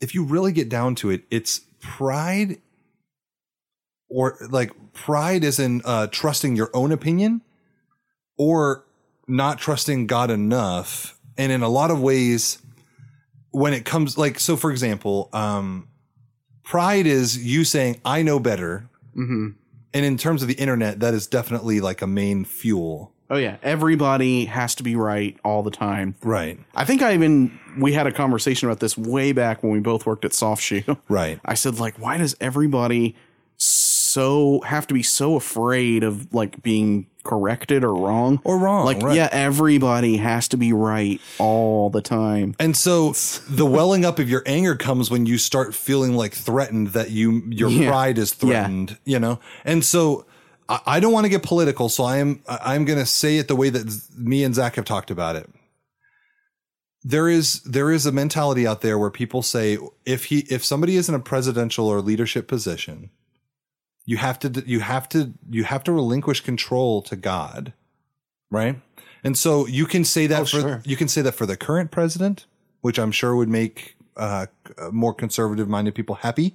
if 0.00 0.14
you 0.14 0.24
really 0.24 0.52
get 0.52 0.68
down 0.68 0.94
to 0.96 1.10
it, 1.10 1.24
it's 1.30 1.60
pride, 1.80 2.60
or 4.08 4.38
like 4.48 4.72
pride 4.92 5.44
is 5.44 5.58
in 5.58 5.82
uh, 5.84 6.06
trusting 6.06 6.56
your 6.56 6.70
own 6.72 6.92
opinion, 6.92 7.42
or 8.38 8.84
not 9.26 9.58
trusting 9.58 10.06
God 10.06 10.30
enough. 10.30 11.18
And 11.36 11.50
in 11.50 11.62
a 11.62 11.68
lot 11.68 11.90
of 11.90 12.00
ways, 12.00 12.58
when 13.50 13.72
it 13.72 13.84
comes 13.84 14.16
like 14.16 14.38
so, 14.38 14.56
for 14.56 14.70
example, 14.70 15.28
um, 15.32 15.88
pride 16.64 17.06
is 17.06 17.44
you 17.44 17.64
saying 17.64 18.00
I 18.04 18.22
know 18.22 18.40
better 18.40 18.88
hmm 19.14 19.50
and 19.94 20.04
in 20.04 20.18
terms 20.18 20.42
of 20.42 20.48
the 20.48 20.54
internet, 20.54 20.98
that 21.00 21.14
is 21.14 21.28
definitely 21.28 21.80
like 21.80 22.02
a 22.02 22.06
main 22.08 22.44
fuel. 22.44 23.12
Oh 23.30 23.36
yeah, 23.36 23.56
everybody 23.62 24.44
has 24.46 24.74
to 24.74 24.82
be 24.82 24.96
right 24.96 25.38
all 25.44 25.62
the 25.62 25.70
time. 25.70 26.16
Right. 26.22 26.58
I 26.74 26.84
think 26.84 27.00
I 27.00 27.14
even 27.14 27.58
we 27.78 27.92
had 27.92 28.06
a 28.06 28.12
conversation 28.12 28.68
about 28.68 28.80
this 28.80 28.98
way 28.98 29.32
back 29.32 29.62
when 29.62 29.72
we 29.72 29.78
both 29.78 30.04
worked 30.04 30.24
at 30.24 30.34
Soft 30.34 30.62
Shoe. 30.62 30.82
Right. 31.08 31.40
I 31.44 31.54
said 31.54 31.78
like, 31.78 31.98
why 31.98 32.18
does 32.18 32.36
everybody 32.40 33.14
so 33.56 34.60
have 34.62 34.86
to 34.88 34.94
be 34.94 35.02
so 35.02 35.36
afraid 35.36 36.02
of 36.02 36.34
like 36.34 36.60
being 36.62 37.06
corrected 37.24 37.82
or 37.82 37.94
wrong 37.94 38.40
Or 38.44 38.58
wrong, 38.58 38.84
Like, 38.84 39.02
right. 39.02 39.16
yeah, 39.16 39.28
everybody 39.32 40.18
has 40.18 40.46
to 40.48 40.56
be 40.56 40.72
right 40.72 41.20
all 41.38 41.90
the 41.90 42.02
time. 42.02 42.54
And 42.60 42.76
so 42.76 43.12
the 43.48 43.66
welling 43.66 44.04
up 44.04 44.18
of 44.18 44.28
your 44.30 44.42
anger 44.46 44.76
comes 44.76 45.10
when 45.10 45.26
you 45.26 45.38
start 45.38 45.74
feeling 45.74 46.14
like 46.14 46.32
threatened 46.34 46.88
that 46.88 47.10
you 47.10 47.42
your 47.48 47.70
Yeah. 47.70 47.88
pride 47.90 48.18
is 48.18 48.32
threatened, 48.34 48.98
you 49.04 49.18
know? 49.18 49.40
And 49.64 49.84
so 49.84 50.26
I, 50.68 50.80
I 50.86 51.00
don't 51.00 51.12
want 51.12 51.24
to 51.24 51.30
get 51.30 51.42
political, 51.42 51.88
so 51.88 52.04
I 52.04 52.18
am 52.18 52.42
I'm 52.48 52.84
gonna 52.84 53.06
say 53.06 53.38
it 53.38 53.48
the 53.48 53.56
way 53.56 53.70
that 53.70 54.00
me 54.16 54.44
and 54.44 54.54
Zach 54.54 54.76
have 54.76 54.84
talked 54.84 55.10
about 55.10 55.36
it. 55.36 55.48
There 57.02 57.28
is 57.28 57.60
there 57.64 57.90
is 57.90 58.06
a 58.06 58.12
mentality 58.12 58.66
out 58.66 58.80
there 58.80 58.98
where 58.98 59.10
people 59.10 59.42
say 59.42 59.76
if 60.06 60.26
he 60.26 60.38
if 60.50 60.64
somebody 60.64 60.96
is 60.96 61.08
in 61.08 61.14
a 61.14 61.18
presidential 61.18 61.86
or 61.86 62.00
leadership 62.00 62.48
position, 62.48 63.10
you 64.04 64.16
have 64.18 64.38
to 64.40 64.62
you 64.66 64.80
have 64.80 65.08
to 65.10 65.32
you 65.50 65.64
have 65.64 65.84
to 65.84 65.92
relinquish 65.92 66.40
control 66.40 67.02
to 67.02 67.16
God, 67.16 67.72
right? 68.50 68.80
And 69.22 69.38
so 69.38 69.66
you 69.66 69.86
can 69.86 70.04
say 70.04 70.26
that 70.26 70.42
Oh, 70.42 70.44
for 70.44 70.60
sure. 70.60 70.82
you 70.84 70.96
can 70.96 71.08
say 71.08 71.22
that 71.22 71.32
for 71.32 71.46
the 71.46 71.56
current 71.56 71.90
president, 71.90 72.46
which 72.82 72.98
I'm 72.98 73.10
sure 73.12 73.34
would 73.34 73.48
make 73.48 73.96
uh, 74.16 74.46
more 74.92 75.14
conservative 75.14 75.68
minded 75.68 75.94
people 75.94 76.16
happy. 76.16 76.54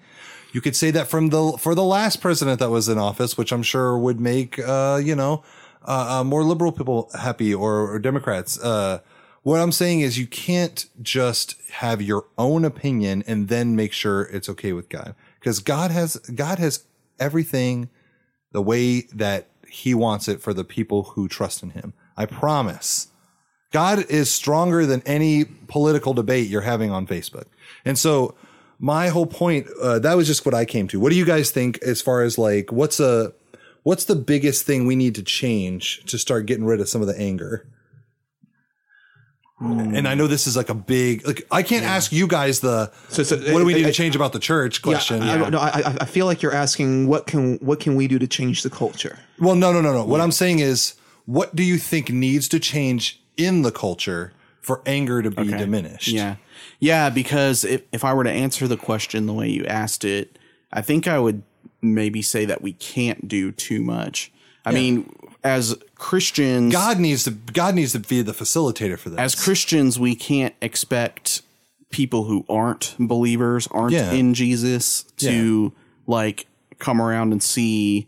You 0.52 0.62
could 0.62 0.76
say 0.76 0.92
that 0.92 1.08
from 1.08 1.30
the 1.30 1.54
for 1.60 1.76
the 1.76 1.84
last 1.84 2.22
president 2.22 2.60
that 2.60 2.70
was 2.70 2.88
in 2.90 2.98
office, 2.98 3.38
which 3.38 3.52
I'm 3.52 3.64
sure 3.64 3.98
would 3.98 4.20
make 4.20 4.60
uh, 4.60 5.00
you 5.04 5.16
know 5.16 5.44
uh, 5.88 6.20
uh, 6.20 6.24
more 6.24 6.44
liberal 6.44 6.72
people 6.72 7.10
happy 7.18 7.54
or, 7.54 7.92
or 7.92 8.00
Democrats. 8.00 8.60
Uh, 8.60 9.00
what 9.44 9.60
I'm 9.62 9.72
saying 9.72 10.02
is 10.02 10.18
you 10.20 10.28
can't 10.28 10.86
just 11.02 11.56
have 11.72 12.02
your 12.02 12.26
own 12.38 12.66
opinion 12.66 13.24
and 13.26 13.48
then 13.48 13.76
make 13.76 13.94
sure 13.94 14.24
it's 14.24 14.50
okay 14.50 14.74
with 14.74 14.90
God 14.90 15.16
because 15.40 15.60
God 15.60 15.92
has 15.92 16.18
God 16.18 16.60
has 16.60 16.84
everything 17.20 17.90
the 18.52 18.62
way 18.62 19.02
that 19.14 19.48
He 19.68 19.94
wants 19.94 20.28
it 20.28 20.42
for 20.42 20.54
the 20.54 20.64
people 20.64 21.04
who 21.04 21.28
trust 21.28 21.64
in 21.64 21.72
Him. 21.72 21.94
I 22.18 22.26
promise. 22.26 23.08
God 23.72 24.06
is 24.10 24.32
stronger 24.32 24.86
than 24.86 25.04
any 25.06 25.46
political 25.46 26.14
debate 26.14 26.48
you're 26.48 26.62
having 26.62 26.92
on 26.92 27.06
Facebook. 27.06 27.46
And 27.86 27.98
so 27.98 28.36
my 28.80 29.10
whole 29.10 29.28
point, 29.28 29.68
uh, 29.82 30.00
that 30.00 30.18
was 30.18 30.26
just 30.26 30.46
what 30.46 30.56
I 30.56 30.66
came 30.66 30.88
to. 30.88 31.00
What 31.00 31.12
do 31.12 31.18
you 31.18 31.26
guys 31.26 31.52
think 31.52 31.78
as 31.84 32.02
far 32.02 32.24
as 32.24 32.38
like, 32.38 32.72
what's 32.72 33.00
a, 33.00 33.34
what's 33.84 34.06
the 34.06 34.16
biggest 34.16 34.66
thing 34.66 34.88
we 34.88 34.96
need 34.96 35.16
to 35.16 35.24
change 35.24 36.04
to 36.06 36.18
start 36.18 36.46
getting 36.48 36.66
rid 36.66 36.82
of 36.82 36.90
some 36.90 37.02
of 37.02 37.08
the 37.08 37.20
anger? 37.20 37.68
And 39.62 40.08
I 40.08 40.16
know 40.16 40.28
this 40.28 40.48
is 40.48 40.56
like 40.56 40.70
a 40.70 40.74
big, 40.74 41.28
like, 41.28 41.46
I 41.52 41.64
can't 41.64 41.84
ask 41.86 42.12
you 42.14 42.28
guys 42.28 42.62
the, 42.62 42.92
So, 43.10 43.24
so 43.24 43.36
what 43.38 43.60
do 43.60 43.66
we 43.66 43.74
uh, 43.74 43.78
need 43.78 43.82
I- 43.82 43.84
to 43.88 43.90
uh, 43.90 43.94
change 43.94 44.16
about 44.16 44.32
the 44.32 44.40
church 44.40 44.82
question. 44.82 45.22
Yeah, 45.22 45.44
I, 45.44 45.46
I, 45.46 45.50
no, 45.50 45.60
I, 45.60 45.98
I 46.02 46.06
feel 46.06 46.26
like 46.26 46.42
you're 46.42 46.54
asking 46.54 47.08
what 47.08 47.28
can 47.28 47.58
what 47.58 47.80
can 47.82 47.96
we 47.96 48.08
do 48.08 48.18
to 48.20 48.28
change 48.28 48.64
the 48.64 48.70
culture? 48.70 49.20
Well, 49.38 49.56
no, 49.56 49.74
no, 49.74 49.82
no, 49.82 49.92
no. 49.92 50.06
What 50.06 50.22
I'm 50.22 50.32
saying 50.32 50.60
is, 50.60 50.96
what 51.26 51.56
do 51.56 51.64
you 51.64 51.78
think 51.78 52.10
needs 52.10 52.48
to 52.50 52.60
change 52.60 53.22
in 53.36 53.62
the 53.64 53.72
culture 53.72 54.32
for 54.62 54.82
anger 54.86 55.22
to 55.22 55.30
be 55.30 55.48
diminished? 55.48 56.08
Yeah. 56.08 56.38
Yeah, 56.80 57.10
because 57.10 57.64
if, 57.66 57.82
if 57.92 58.06
I 58.06 58.14
were 58.14 58.24
to 58.24 58.32
answer 58.32 58.68
the 58.68 58.78
question 58.78 59.26
the 59.26 59.34
way 59.34 59.50
you 59.50 59.66
asked 59.66 60.06
it, 60.06 60.40
I 60.72 60.82
think 60.82 61.08
I 61.08 61.20
would 61.20 61.44
maybe 61.82 62.22
say 62.22 62.46
that 62.46 62.62
we 62.62 62.74
can't 62.74 63.28
do 63.28 63.52
too 63.52 63.82
much. 63.82 64.32
I 64.66 64.72
mean, 64.72 65.14
as 65.44 65.78
Christians, 65.96 66.74
God 66.74 67.00
needs 67.00 67.24
to 67.24 67.32
God 67.32 67.76
needs 67.76 67.92
to 67.94 68.00
be 68.00 68.22
the 68.22 68.34
facilitator 68.34 68.98
for 68.98 69.10
this. 69.10 69.20
as 69.20 69.36
Christians, 69.36 70.00
we 70.00 70.16
can't 70.16 70.54
expect 70.62 71.42
people 71.92 72.26
who 72.26 72.46
aren't 72.50 72.96
believers, 73.00 73.68
aren't 73.72 73.94
Yeah. 73.94 74.12
in 74.12 74.34
Jesus, 74.34 75.04
to 75.18 75.74
like 76.08 76.46
come 76.78 77.02
around 77.02 77.32
and 77.32 77.42
see 77.42 78.08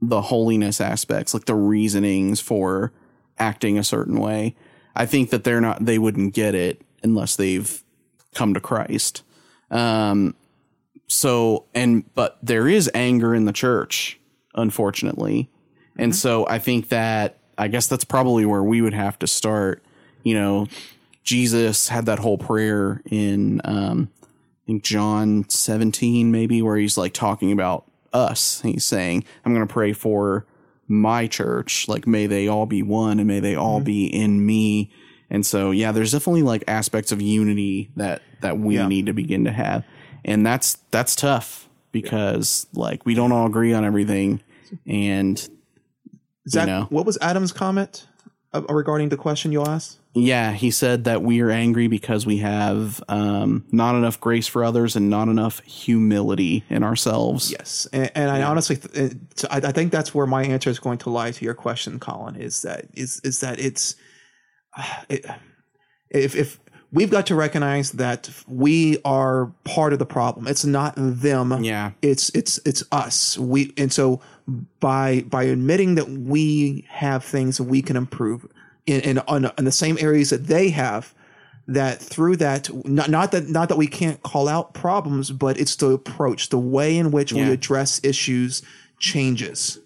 the 0.00 0.22
holiness 0.22 0.80
aspects, 0.80 1.34
like 1.34 1.44
the 1.46 1.54
reasonings 1.54 2.40
for 2.40 2.92
acting 3.38 3.78
a 3.78 3.84
certain 3.84 4.18
way. 4.18 4.54
I 4.94 5.04
think 5.06 5.30
that 5.30 5.44
they're 5.44 5.60
not, 5.60 5.84
they 5.84 5.98
wouldn't 5.98 6.32
get 6.34 6.54
it 6.54 6.80
unless 7.02 7.36
they've 7.36 7.82
come 8.34 8.54
to 8.54 8.60
Christ. 8.60 9.22
Um, 9.70 10.34
so, 11.06 11.64
and, 11.74 12.04
but 12.14 12.38
there 12.42 12.66
is 12.68 12.90
anger 12.94 13.34
in 13.34 13.44
the 13.44 13.52
church, 13.52 14.18
unfortunately. 14.54 15.50
And 15.98 16.14
so 16.14 16.46
I 16.48 16.58
think 16.58 16.88
that, 16.90 17.38
I 17.58 17.68
guess 17.68 17.86
that's 17.86 18.04
probably 18.04 18.44
where 18.44 18.62
we 18.62 18.82
would 18.82 18.94
have 18.94 19.18
to 19.20 19.26
start. 19.26 19.82
You 20.22 20.34
know, 20.34 20.66
Jesus 21.24 21.88
had 21.88 22.06
that 22.06 22.18
whole 22.18 22.38
prayer 22.38 23.02
in, 23.06 23.60
um, 23.64 24.10
I 24.22 24.26
think 24.66 24.82
John 24.84 25.48
17, 25.48 26.30
maybe, 26.30 26.60
where 26.60 26.76
he's 26.76 26.98
like 26.98 27.12
talking 27.14 27.52
about 27.52 27.84
us. 28.12 28.60
He's 28.62 28.84
saying, 28.84 29.24
I'm 29.44 29.54
going 29.54 29.66
to 29.66 29.72
pray 29.72 29.92
for 29.92 30.44
my 30.88 31.26
church. 31.26 31.88
Like, 31.88 32.06
may 32.06 32.26
they 32.26 32.46
all 32.48 32.66
be 32.66 32.82
one 32.82 33.18
and 33.18 33.26
may 33.28 33.40
they 33.40 33.54
all 33.54 33.80
be 33.80 34.06
in 34.06 34.44
me. 34.44 34.90
And 35.30 35.44
so, 35.46 35.70
yeah, 35.70 35.92
there's 35.92 36.12
definitely 36.12 36.42
like 36.42 36.62
aspects 36.68 37.10
of 37.12 37.20
unity 37.22 37.90
that, 37.96 38.22
that 38.40 38.58
we 38.58 38.76
Yeah. 38.76 38.86
need 38.86 39.06
to 39.06 39.12
begin 39.12 39.44
to 39.44 39.52
have. 39.52 39.84
And 40.24 40.44
that's, 40.44 40.78
that's 40.90 41.16
tough 41.16 41.68
because 41.92 42.66
like 42.74 43.06
we 43.06 43.14
don't 43.14 43.32
all 43.32 43.46
agree 43.46 43.72
on 43.72 43.84
everything. 43.84 44.42
And 44.86 45.48
Zach, 46.48 46.66
know. 46.66 46.86
what 46.90 47.06
was 47.06 47.18
Adam's 47.20 47.52
comment 47.52 48.06
uh, 48.52 48.62
regarding 48.68 49.08
the 49.08 49.16
question 49.16 49.52
you 49.52 49.62
asked? 49.62 49.98
Yeah, 50.14 50.52
he 50.52 50.70
said 50.70 51.04
that 51.04 51.22
we 51.22 51.42
are 51.42 51.50
angry 51.50 51.88
because 51.88 52.24
we 52.24 52.38
have 52.38 53.02
um, 53.08 53.66
not 53.70 53.94
enough 53.94 54.18
grace 54.18 54.46
for 54.46 54.64
others 54.64 54.96
and 54.96 55.10
not 55.10 55.28
enough 55.28 55.60
humility 55.60 56.64
in 56.70 56.82
ourselves. 56.82 57.52
Yes, 57.52 57.86
and, 57.92 58.10
and 58.14 58.30
I 58.30 58.42
honestly, 58.42 58.76
th- 58.76 59.12
I, 59.50 59.56
I 59.58 59.72
think 59.72 59.92
that's 59.92 60.14
where 60.14 60.26
my 60.26 60.42
answer 60.42 60.70
is 60.70 60.78
going 60.78 60.98
to 60.98 61.10
lie 61.10 61.32
to 61.32 61.44
your 61.44 61.52
question, 61.52 61.98
Collin. 61.98 62.36
Is 62.36 62.62
that 62.62 62.86
is 62.94 63.20
is 63.24 63.40
that 63.40 63.60
it's 63.60 63.94
it, 65.10 65.26
if 66.08 66.34
if 66.34 66.58
we've 66.92 67.10
got 67.10 67.26
to 67.26 67.34
recognize 67.34 67.92
that 67.92 68.30
we 68.46 68.98
are 69.04 69.52
part 69.64 69.92
of 69.92 69.98
the 69.98 70.06
problem. 70.06 70.46
It's 70.46 70.64
not 70.64 70.94
them. 70.96 71.62
Yeah. 71.62 71.92
It's 72.00 72.30
it's 72.30 72.58
it's 72.64 72.82
us. 72.90 73.38
We 73.38 73.74
and 73.76 73.92
so 73.92 74.20
by 74.80 75.22
by 75.22 75.44
admitting 75.44 75.96
that 75.96 76.08
we 76.08 76.84
have 76.88 77.24
things 77.24 77.56
that 77.58 77.64
we 77.64 77.82
can 77.82 77.96
improve, 77.96 78.46
in 78.86 79.00
in, 79.00 79.18
on, 79.20 79.50
in 79.58 79.64
the 79.64 79.72
same 79.72 79.96
areas 80.00 80.30
that 80.30 80.46
they 80.46 80.70
have. 80.70 81.14
That 81.68 81.98
through 82.00 82.36
that, 82.36 82.70
not 82.86 83.10
not 83.10 83.32
that 83.32 83.48
not 83.48 83.68
that 83.70 83.76
we 83.76 83.88
can't 83.88 84.22
call 84.22 84.46
out 84.46 84.72
problems, 84.72 85.32
but 85.32 85.58
it's 85.58 85.74
the 85.74 85.88
approach, 85.88 86.50
the 86.50 86.60
way 86.60 86.96
in 86.96 87.10
which 87.10 87.32
we 87.32 87.40
address 87.52 88.00
issues 88.04 88.62
changes. 89.00 89.80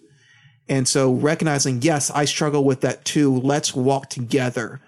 And 0.69 0.87
so 0.87 1.11
recognizing, 1.11 1.81
yes, 1.81 2.11
I 2.11 2.25
struggle 2.25 2.63
with 2.63 2.81
that 2.81 3.03
too. 3.03 3.35
Let's 3.35 3.75
walk 3.75 4.09
together. 4.11 4.79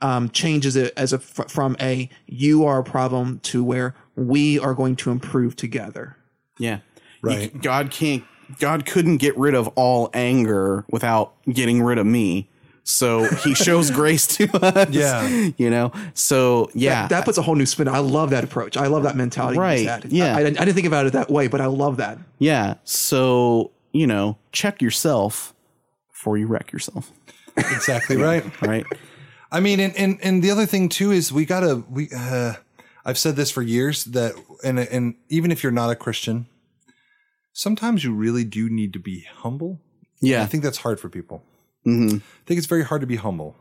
Um, 0.00 0.30
changes 0.30 0.76
it 0.76 0.94
as 0.96 1.12
a 1.12 1.18
from 1.18 1.76
a 1.80 2.08
you 2.26 2.64
are 2.64 2.78
a 2.78 2.84
problem 2.84 3.40
to 3.40 3.62
where 3.64 3.94
we 4.14 4.58
are 4.58 4.72
going 4.72 4.94
to 4.96 5.10
improve 5.10 5.56
together. 5.56 6.16
Yeah. 6.60 6.78
Right. 7.22 7.52
You- 7.52 7.60
God 7.60 7.90
can't 7.90 8.22
God 8.58 8.86
couldn't 8.86 9.18
get 9.18 9.36
rid 9.38 9.54
of 9.54 9.68
all 9.68 10.10
anger 10.14 10.84
without 10.90 11.34
getting 11.50 11.82
rid 11.82 11.98
of 11.98 12.06
me. 12.06 12.48
So 12.82 13.24
he 13.24 13.54
shows 13.54 13.90
grace 14.00 14.26
to 14.38 14.48
us. 14.64 14.90
Yeah. 14.90 15.50
You 15.56 15.70
know? 15.70 15.92
So 16.14 16.70
yeah. 16.74 17.06
That 17.08 17.24
puts 17.24 17.38
a 17.38 17.42
whole 17.42 17.54
new 17.54 17.66
spin. 17.66 17.88
I 17.88 17.98
love 17.98 18.30
that 18.30 18.42
approach. 18.42 18.76
I 18.76 18.86
love 18.86 19.04
that 19.04 19.16
mentality. 19.16 19.58
Right, 19.58 20.04
yeah. 20.06 20.36
I, 20.36 20.40
I 20.40 20.44
didn't 20.50 20.74
think 20.74 20.86
about 20.86 21.06
it 21.06 21.12
that 21.12 21.30
way, 21.30 21.46
but 21.46 21.60
I 21.60 21.66
love 21.66 21.98
that. 21.98 22.18
yeah. 22.38 22.74
So, 22.84 23.70
you 23.92 24.06
know, 24.06 24.38
check 24.52 24.80
yourself 24.82 25.54
before 26.12 26.38
you 26.38 26.46
wreck 26.46 26.72
yourself. 26.72 27.12
Exactly 27.56 28.16
right. 28.28 28.44
Right? 28.62 28.86
I 29.52 29.60
mean, 29.60 29.80
and, 29.80 29.96
and 29.96 30.18
and 30.22 30.42
the 30.42 30.50
other 30.50 30.64
thing 30.66 30.88
too 30.88 31.10
is 31.10 31.32
we 31.32 31.44
gotta 31.44 31.82
we. 31.90 32.08
Uh, 32.16 32.54
I've 33.04 33.18
said 33.18 33.34
this 33.34 33.50
for 33.50 33.62
years 33.62 34.04
that, 34.06 34.34
and 34.62 34.78
and 34.78 35.14
even 35.28 35.50
if 35.50 35.62
you're 35.62 35.72
not 35.72 35.90
a 35.90 35.96
Christian, 35.96 36.46
sometimes 37.52 38.04
you 38.04 38.14
really 38.14 38.44
do 38.44 38.68
need 38.68 38.92
to 38.92 38.98
be 38.98 39.26
humble. 39.32 39.80
Yeah. 40.20 40.42
I 40.42 40.46
think 40.46 40.62
that's 40.62 40.78
hard 40.78 41.00
for 41.00 41.08
people. 41.08 41.42
hmm 41.84 42.08
I 42.16 42.46
think 42.46 42.58
it's 42.58 42.66
very 42.66 42.84
hard 42.84 43.00
to 43.00 43.06
be 43.06 43.16
humble. 43.16 43.56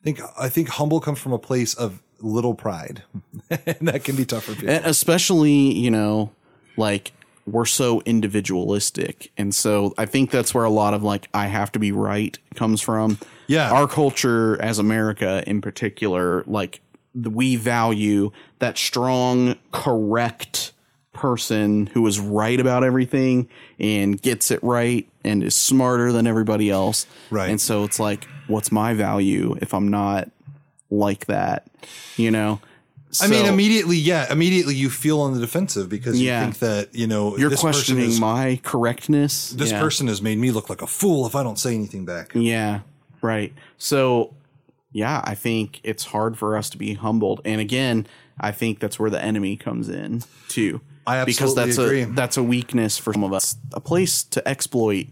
I 0.00 0.04
think 0.04 0.20
I 0.38 0.48
think 0.48 0.68
humble 0.68 1.00
comes 1.00 1.18
from 1.18 1.32
a 1.32 1.38
place 1.38 1.74
of 1.74 2.02
little 2.20 2.54
pride, 2.54 3.02
and 3.50 3.88
that 3.88 4.04
can 4.04 4.16
be 4.16 4.24
tough 4.24 4.44
for 4.44 4.54
people. 4.54 4.70
And 4.70 4.84
especially, 4.86 5.50
you 5.50 5.90
know, 5.90 6.32
like 6.76 7.12
we're 7.46 7.64
so 7.64 8.02
individualistic. 8.04 9.30
And 9.36 9.54
so 9.54 9.94
I 9.96 10.06
think 10.06 10.30
that's 10.30 10.52
where 10.52 10.64
a 10.64 10.70
lot 10.70 10.94
of 10.94 11.02
like, 11.02 11.28
I 11.32 11.46
have 11.46 11.70
to 11.72 11.78
be 11.78 11.92
right 11.92 12.36
comes 12.54 12.80
from. 12.80 13.18
Yeah. 13.46 13.70
Our 13.70 13.86
culture 13.86 14.60
as 14.60 14.78
America 14.78 15.44
in 15.46 15.60
particular, 15.60 16.42
like 16.46 16.80
we 17.14 17.56
value 17.56 18.32
that 18.58 18.76
strong, 18.76 19.56
correct 19.72 20.72
person 21.16 21.86
who 21.88 22.06
is 22.06 22.20
right 22.20 22.60
about 22.60 22.84
everything 22.84 23.48
and 23.78 24.20
gets 24.20 24.50
it 24.50 24.62
right 24.62 25.08
and 25.24 25.42
is 25.42 25.56
smarter 25.56 26.12
than 26.12 26.26
everybody 26.26 26.70
else. 26.70 27.06
Right. 27.30 27.50
And 27.50 27.60
so 27.60 27.84
it's 27.84 27.98
like, 27.98 28.26
what's 28.46 28.70
my 28.70 28.94
value 28.94 29.56
if 29.60 29.74
I'm 29.74 29.88
not 29.88 30.30
like 30.90 31.26
that? 31.26 31.66
You 32.16 32.30
know? 32.30 32.60
I 33.20 33.28
mean, 33.28 33.46
immediately, 33.46 33.96
yeah, 33.96 34.30
immediately 34.30 34.74
you 34.74 34.90
feel 34.90 35.20
on 35.20 35.32
the 35.32 35.40
defensive 35.40 35.88
because 35.88 36.20
you 36.20 36.26
Yeah. 36.26 36.42
think 36.42 36.58
that 36.58 36.94
you 36.94 37.06
know 37.06 37.36
you're 37.38 37.50
questioning 37.56 38.10
is- 38.10 38.20
my 38.20 38.60
correctness. 38.62 39.50
this 39.50 39.70
yeah. 39.70 39.80
person 39.80 40.06
has 40.08 40.20
made 40.20 40.38
me 40.38 40.50
look 40.50 40.68
like 40.68 40.82
a 40.82 40.86
fool 40.86 41.26
if 41.26 41.34
I 41.34 41.42
don't 41.42 41.58
say 41.58 41.74
anything 41.74 42.04
back. 42.04 42.32
Yeah, 42.34 42.80
right. 43.22 43.54
So, 43.78 44.34
yeah, 44.92 45.22
I 45.24 45.34
think 45.34 45.80
it's 45.82 46.06
hard 46.06 46.36
for 46.36 46.56
us 46.58 46.68
to 46.70 46.76
be 46.78 46.94
humbled, 46.94 47.40
and 47.44 47.58
again, 47.60 48.06
I 48.38 48.52
think 48.52 48.80
that's 48.80 48.98
where 48.98 49.08
the 49.08 49.22
enemy 49.22 49.56
comes 49.56 49.88
in 49.88 50.22
too. 50.48 50.82
I 51.06 51.24
because 51.24 51.56
absolutely 51.56 51.64
that's 51.64 51.78
agree. 51.78 52.02
a 52.02 52.06
that's 52.06 52.36
a 52.36 52.42
weakness 52.42 52.98
for 52.98 53.12
some 53.12 53.24
of 53.24 53.32
us, 53.32 53.56
a 53.72 53.80
place 53.80 54.22
to 54.24 54.46
exploit. 54.46 55.06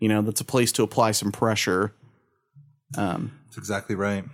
You 0.00 0.08
know, 0.08 0.22
that's 0.22 0.40
a 0.40 0.44
place 0.44 0.72
to 0.72 0.82
apply 0.82 1.12
some 1.12 1.32
pressure. 1.32 1.92
Um, 2.96 3.32
That's 3.46 3.58
exactly 3.58 3.94
right. 3.94 4.24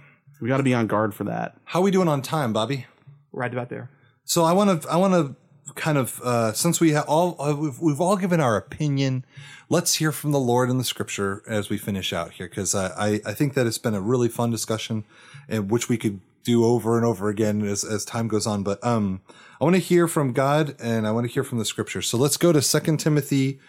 we 0.41 0.49
got 0.49 0.59
to 0.59 0.63
be 0.63 0.75
on 0.75 0.87
guard 0.87 1.15
for 1.15 1.25
that. 1.25 1.57
How 1.65 1.81
we 1.81 1.91
doing 1.91 2.07
on 2.07 2.23
time, 2.23 2.53
Bobby? 2.53 2.87
Right 3.33 3.53
about 3.53 3.69
there. 3.69 3.91
So 4.25 4.45
I 4.45 4.53
want 4.53 4.83
to 4.83 4.89
I 4.89 4.97
want 4.97 5.15
to 5.15 5.73
kind 5.75 5.99
of 5.99 6.21
uh, 6.23 6.53
since 6.53 6.81
we 6.81 6.93
have 6.93 7.07
all 7.09 7.41
uh, 7.41 7.55
we've, 7.55 7.81
we've 7.81 8.01
all 8.01 8.17
given 8.17 8.41
our 8.41 8.57
opinion, 8.57 9.25
let's 9.69 9.95
hear 9.95 10.13
from 10.13 10.33
the 10.33 10.39
Lord 10.39 10.71
in 10.71 10.79
the 10.79 10.85
Scripture 10.85 11.43
as 11.49 11.69
we 11.69 11.79
finish 11.79 12.13
out 12.13 12.33
here 12.33 12.49
because 12.49 12.75
I, 12.75 12.89
I 12.89 13.21
I 13.27 13.35
think 13.35 13.55
that 13.55 13.67
it's 13.67 13.79
been 13.79 13.95
a 13.95 14.01
really 14.01 14.29
fun 14.29 14.51
discussion, 14.51 15.05
and 15.49 15.71
which 15.71 15.89
we 15.89 15.97
could 15.97 16.21
do 16.45 16.65
over 16.65 16.97
and 16.97 17.07
over 17.07 17.29
again 17.29 17.63
as 17.67 17.85
as 17.85 18.05
time 18.05 18.29
goes 18.29 18.47
on. 18.47 18.63
But 18.63 18.85
um, 18.85 19.23
I 19.61 19.65
want 19.65 19.77
to 19.77 19.81
hear 19.81 20.07
from 20.07 20.33
God 20.33 20.77
and 20.81 21.07
I 21.07 21.13
want 21.13 21.27
to 21.27 21.33
hear 21.33 21.45
from 21.45 21.59
the 21.59 21.65
Scripture. 21.65 22.03
So 22.03 22.19
let's 22.19 22.37
go 22.37 22.53
to 22.53 22.63
Second 22.63 22.99
Timothy, 22.99 23.61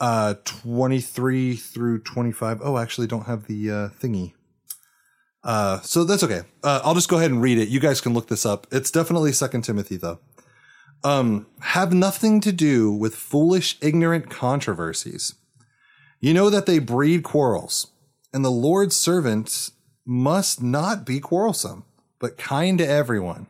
uh, 0.00 0.34
twenty 0.44 1.00
three 1.00 1.56
through 1.56 2.00
twenty 2.00 2.32
five. 2.32 2.60
Oh, 2.62 2.76
I 2.76 2.82
actually 2.82 3.06
don't 3.06 3.26
have 3.26 3.46
the 3.46 3.70
uh, 3.70 3.88
thingy. 4.00 4.32
Uh, 5.42 5.80
so 5.82 6.04
that's 6.04 6.22
okay. 6.22 6.40
Uh, 6.62 6.80
I'll 6.82 6.94
just 6.94 7.10
go 7.10 7.18
ahead 7.18 7.30
and 7.30 7.42
read 7.42 7.58
it. 7.58 7.68
You 7.68 7.78
guys 7.78 8.00
can 8.00 8.14
look 8.14 8.28
this 8.28 8.46
up. 8.46 8.66
It's 8.72 8.90
definitely 8.90 9.32
Second 9.32 9.62
Timothy, 9.62 9.98
though. 9.98 10.20
Um, 11.02 11.48
have 11.60 11.92
nothing 11.92 12.40
to 12.40 12.50
do 12.50 12.90
with 12.90 13.14
foolish, 13.14 13.76
ignorant 13.82 14.30
controversies. 14.30 15.34
You 16.18 16.32
know 16.32 16.48
that 16.48 16.64
they 16.64 16.78
breed 16.78 17.24
quarrels, 17.24 17.88
and 18.32 18.42
the 18.42 18.50
Lord's 18.50 18.96
servants 18.96 19.72
must 20.06 20.62
not 20.62 21.04
be 21.04 21.20
quarrelsome, 21.20 21.84
but 22.24 22.38
kind 22.38 22.78
to 22.78 22.88
everyone, 22.88 23.46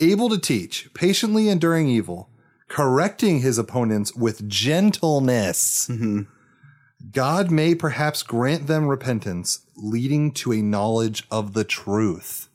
able 0.00 0.28
to 0.28 0.36
teach, 0.36 0.92
patiently 0.92 1.48
enduring 1.48 1.88
evil, 1.88 2.28
correcting 2.68 3.40
his 3.40 3.56
opponents 3.56 4.14
with 4.14 4.46
gentleness. 4.46 5.88
Mm-hmm. 5.90 6.24
God 7.10 7.50
may 7.50 7.74
perhaps 7.74 8.22
grant 8.22 8.66
them 8.66 8.86
repentance, 8.86 9.60
leading 9.78 10.30
to 10.32 10.52
a 10.52 10.60
knowledge 10.60 11.24
of 11.30 11.54
the 11.54 11.64
truth. 11.64 12.50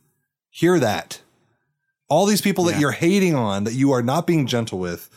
Hear 0.51 0.77
that. 0.77 1.21
All 2.07 2.27
these 2.27 2.41
people 2.41 2.65
that 2.65 2.73
Yeah. 2.73 2.81
you're 2.81 2.91
hating 2.91 3.33
on, 3.33 3.63
that 3.63 3.73
you 3.73 3.91
are 3.93 4.03
not 4.03 4.27
being 4.27 4.45
gentle 4.45 4.77
with, 4.77 5.09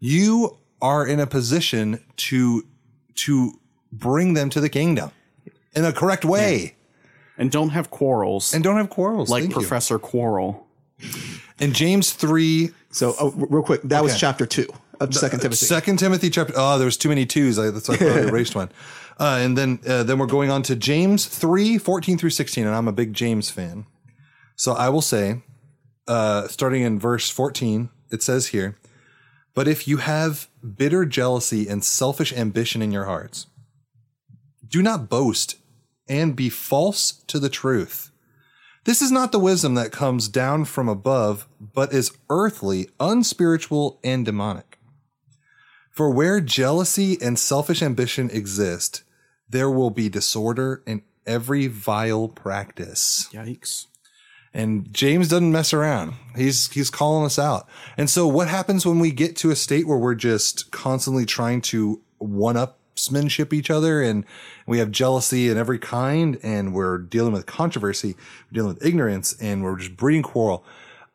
you 0.00 0.58
are 0.82 1.06
in 1.06 1.20
a 1.20 1.28
position 1.28 2.02
to 2.16 2.66
to 3.26 3.52
bring 3.92 4.34
them 4.34 4.50
to 4.50 4.60
the 4.60 4.68
kingdom 4.68 5.12
in 5.76 5.84
a 5.84 5.92
correct 5.92 6.24
way, 6.24 6.74
And 7.40 7.50
don't 7.50 7.70
have 7.70 7.90
quarrels 7.90 8.54
and 8.54 8.62
don't 8.62 8.76
have 8.76 8.90
quarrels. 8.90 9.30
like 9.30 9.42
Thank 9.42 9.54
you. 9.54 9.60
Professor 9.60 9.98
Quarrel. 9.98 10.68
And 11.58 11.74
James 11.74 12.12
three, 12.12 12.70
So, 12.90 13.14
oh, 13.18 13.30
real 13.30 13.62
quick, 13.62 13.80
that 13.84 14.02
was 14.02 14.18
chapter 14.18 14.46
two 14.46 14.68
of 15.00 15.14
Second 15.14 15.40
Timothy. 15.40 15.66
Second 15.66 15.98
Timothy 15.98 16.30
chapter. 16.30 16.52
Oh, 16.56 16.76
there 16.78 16.84
was 16.84 16.98
too 16.98 17.08
many 17.08 17.24
twos. 17.26 17.58
I, 17.58 17.70
that's 17.70 17.88
why 17.88 17.96
I 18.00 18.20
erased 18.28 18.54
one. 18.54 18.70
Uh, 19.20 19.38
and 19.42 19.58
then 19.58 19.78
uh, 19.86 20.02
then 20.02 20.18
we're 20.18 20.24
going 20.24 20.50
on 20.50 20.62
to 20.62 20.74
James 20.74 21.26
3, 21.26 21.76
14 21.76 22.16
through 22.16 22.30
16. 22.30 22.66
And 22.66 22.74
I'm 22.74 22.88
a 22.88 22.92
big 22.92 23.12
James 23.12 23.50
fan. 23.50 23.84
So 24.56 24.72
I 24.72 24.88
will 24.88 25.02
say, 25.02 25.42
uh, 26.08 26.48
starting 26.48 26.80
in 26.84 26.98
verse 26.98 27.28
14, 27.28 27.90
it 28.10 28.22
says 28.22 28.46
here, 28.46 28.78
But 29.52 29.68
if 29.68 29.86
you 29.86 29.98
have 29.98 30.48
bitter 30.74 31.04
jealousy 31.04 31.68
and 31.68 31.84
selfish 31.84 32.32
ambition 32.32 32.80
in 32.80 32.92
your 32.92 33.04
hearts, 33.04 33.46
do 34.66 34.80
not 34.80 35.10
boast 35.10 35.56
and 36.10 36.34
be 36.34 36.50
false 36.50 37.12
to 37.28 37.38
the 37.38 37.48
truth. 37.48 38.10
This 38.84 39.00
is 39.00 39.12
not 39.12 39.30
the 39.30 39.38
wisdom 39.38 39.74
that 39.74 39.92
comes 39.92 40.26
down 40.28 40.64
from 40.64 40.88
above, 40.88 41.46
but 41.60 41.94
is 41.94 42.12
earthly, 42.28 42.88
unspiritual, 42.98 44.00
and 44.02 44.24
demonic. 44.24 44.78
For 45.90 46.10
where 46.10 46.40
jealousy 46.40 47.16
and 47.22 47.38
selfish 47.38 47.82
ambition 47.82 48.28
exist, 48.30 49.04
there 49.48 49.70
will 49.70 49.90
be 49.90 50.08
disorder 50.08 50.82
in 50.86 51.02
every 51.26 51.68
vile 51.68 52.26
practice. 52.26 53.28
Yikes. 53.32 53.86
And 54.52 54.92
James 54.92 55.28
doesn't 55.28 55.52
mess 55.52 55.72
around. 55.72 56.14
He's 56.34 56.68
he's 56.72 56.90
calling 56.90 57.24
us 57.24 57.38
out. 57.38 57.68
And 57.96 58.10
so 58.10 58.26
what 58.26 58.48
happens 58.48 58.84
when 58.84 58.98
we 58.98 59.12
get 59.12 59.36
to 59.36 59.50
a 59.50 59.56
state 59.56 59.86
where 59.86 59.98
we're 59.98 60.16
just 60.16 60.72
constantly 60.72 61.24
trying 61.24 61.60
to 61.62 62.02
one 62.18 62.56
upsmanship 63.08 63.52
each 63.52 63.70
other 63.70 64.02
and 64.02 64.24
we 64.66 64.78
have 64.78 64.90
jealousy 64.90 65.48
in 65.48 65.56
every 65.56 65.78
kind 65.78 66.38
and 66.42 66.74
we're 66.74 66.98
dealing 66.98 67.32
with 67.32 67.46
controversy, 67.46 68.16
we're 68.50 68.54
dealing 68.54 68.74
with 68.74 68.84
ignorance 68.84 69.34
and 69.40 69.62
we're 69.62 69.76
just 69.76 69.96
breeding 69.96 70.22
quarrel. 70.22 70.64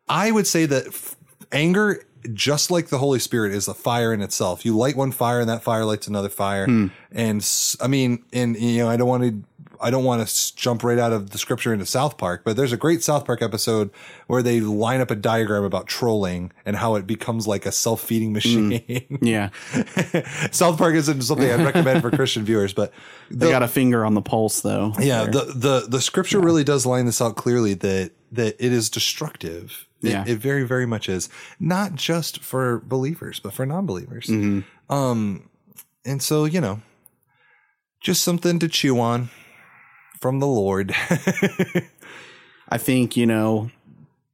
I 0.08 0.32
would 0.32 0.48
say 0.48 0.66
that 0.66 0.88
f- 0.88 1.16
anger 1.52 2.04
just 2.34 2.72
like 2.72 2.88
the 2.88 2.98
Holy 2.98 3.20
Spirit 3.20 3.54
is 3.54 3.68
a 3.68 3.74
fire 3.74 4.12
in 4.12 4.22
itself. 4.22 4.66
You 4.66 4.76
light 4.76 4.96
one 4.96 5.12
fire 5.12 5.40
and 5.40 5.50
that 5.50 5.64
fire 5.64 5.86
lights 5.86 6.08
another 6.08 6.30
fire. 6.30 6.66
Hmm. 6.66 6.88
And 7.12 7.48
I 7.80 7.88
mean, 7.88 8.24
and 8.34 8.56
you 8.56 8.80
know, 8.80 8.90
I 8.90 8.98
don't 8.98 9.08
want 9.08 9.24
to 9.24 9.44
I 9.82 9.90
don't 9.90 10.04
want 10.04 10.28
to 10.28 10.56
jump 10.56 10.84
right 10.84 10.98
out 11.00 11.12
of 11.14 11.32
the 11.32 11.38
scripture 11.38 11.74
into 11.74 11.86
South 11.86 12.18
Park, 12.18 12.42
but 12.44 12.56
there's 12.56 12.72
a 12.72 12.78
great 12.78 13.04
South 13.04 13.26
Park 13.26 13.42
episode 13.42 13.90
where 14.28 14.42
they 14.44 14.60
line 14.62 15.02
up 15.02 15.12
a 15.12 15.16
diagram 15.16 15.64
about 15.64 15.88
trolling 15.88 16.52
and 16.66 16.76
how 16.78 16.96
it 16.96 17.06
becomes 17.08 17.48
like 17.48 17.66
a 17.66 17.72
self-feeding 17.72 18.34
machine. 18.34 19.20
Yeah. 19.22 19.50
South 20.52 20.78
Park 20.78 20.96
isn't 20.96 21.22
something 21.22 21.50
I'd 21.50 21.66
recommend 21.66 22.02
for 22.02 22.12
Christian 22.16 22.44
viewers, 22.46 22.74
but 22.74 22.94
They 23.30 23.50
got 23.50 23.64
a 23.64 23.68
finger 23.68 24.06
on 24.06 24.14
the 24.14 24.22
pulse 24.22 24.62
though. 24.62 24.94
yeah, 25.00 25.24
There. 25.26 25.32
the, 25.32 25.54
the, 25.56 25.86
the 25.90 26.02
scripture 26.02 26.40
really 26.40 26.64
does 26.64 26.86
line 26.86 27.06
this 27.06 27.22
out 27.22 27.36
clearly 27.36 27.74
that, 27.76 28.12
that 28.32 28.56
it 28.64 28.72
is 28.72 28.90
destructive. 28.90 29.88
It, 30.02 30.10
Yeah. 30.12 30.24
it 30.28 30.38
very, 30.38 30.64
very 30.64 30.86
much 30.86 31.10
is 31.10 31.30
not 31.60 31.96
just 31.96 32.40
for 32.42 32.80
believers, 32.86 33.40
but 33.40 33.54
for 33.54 33.66
non-believers. 33.66 34.30
Um, 34.90 35.50
and 36.04 36.22
so, 36.22 36.46
you 36.46 36.62
know, 36.62 36.82
just 38.02 38.24
something 38.24 38.60
to 38.60 38.68
chew 38.68 39.00
on. 39.00 39.30
From 40.20 40.40
the 40.40 40.48
Lord. 40.48 40.94
I 42.70 42.78
think 42.78 43.16
you 43.16 43.26
know 43.26 43.70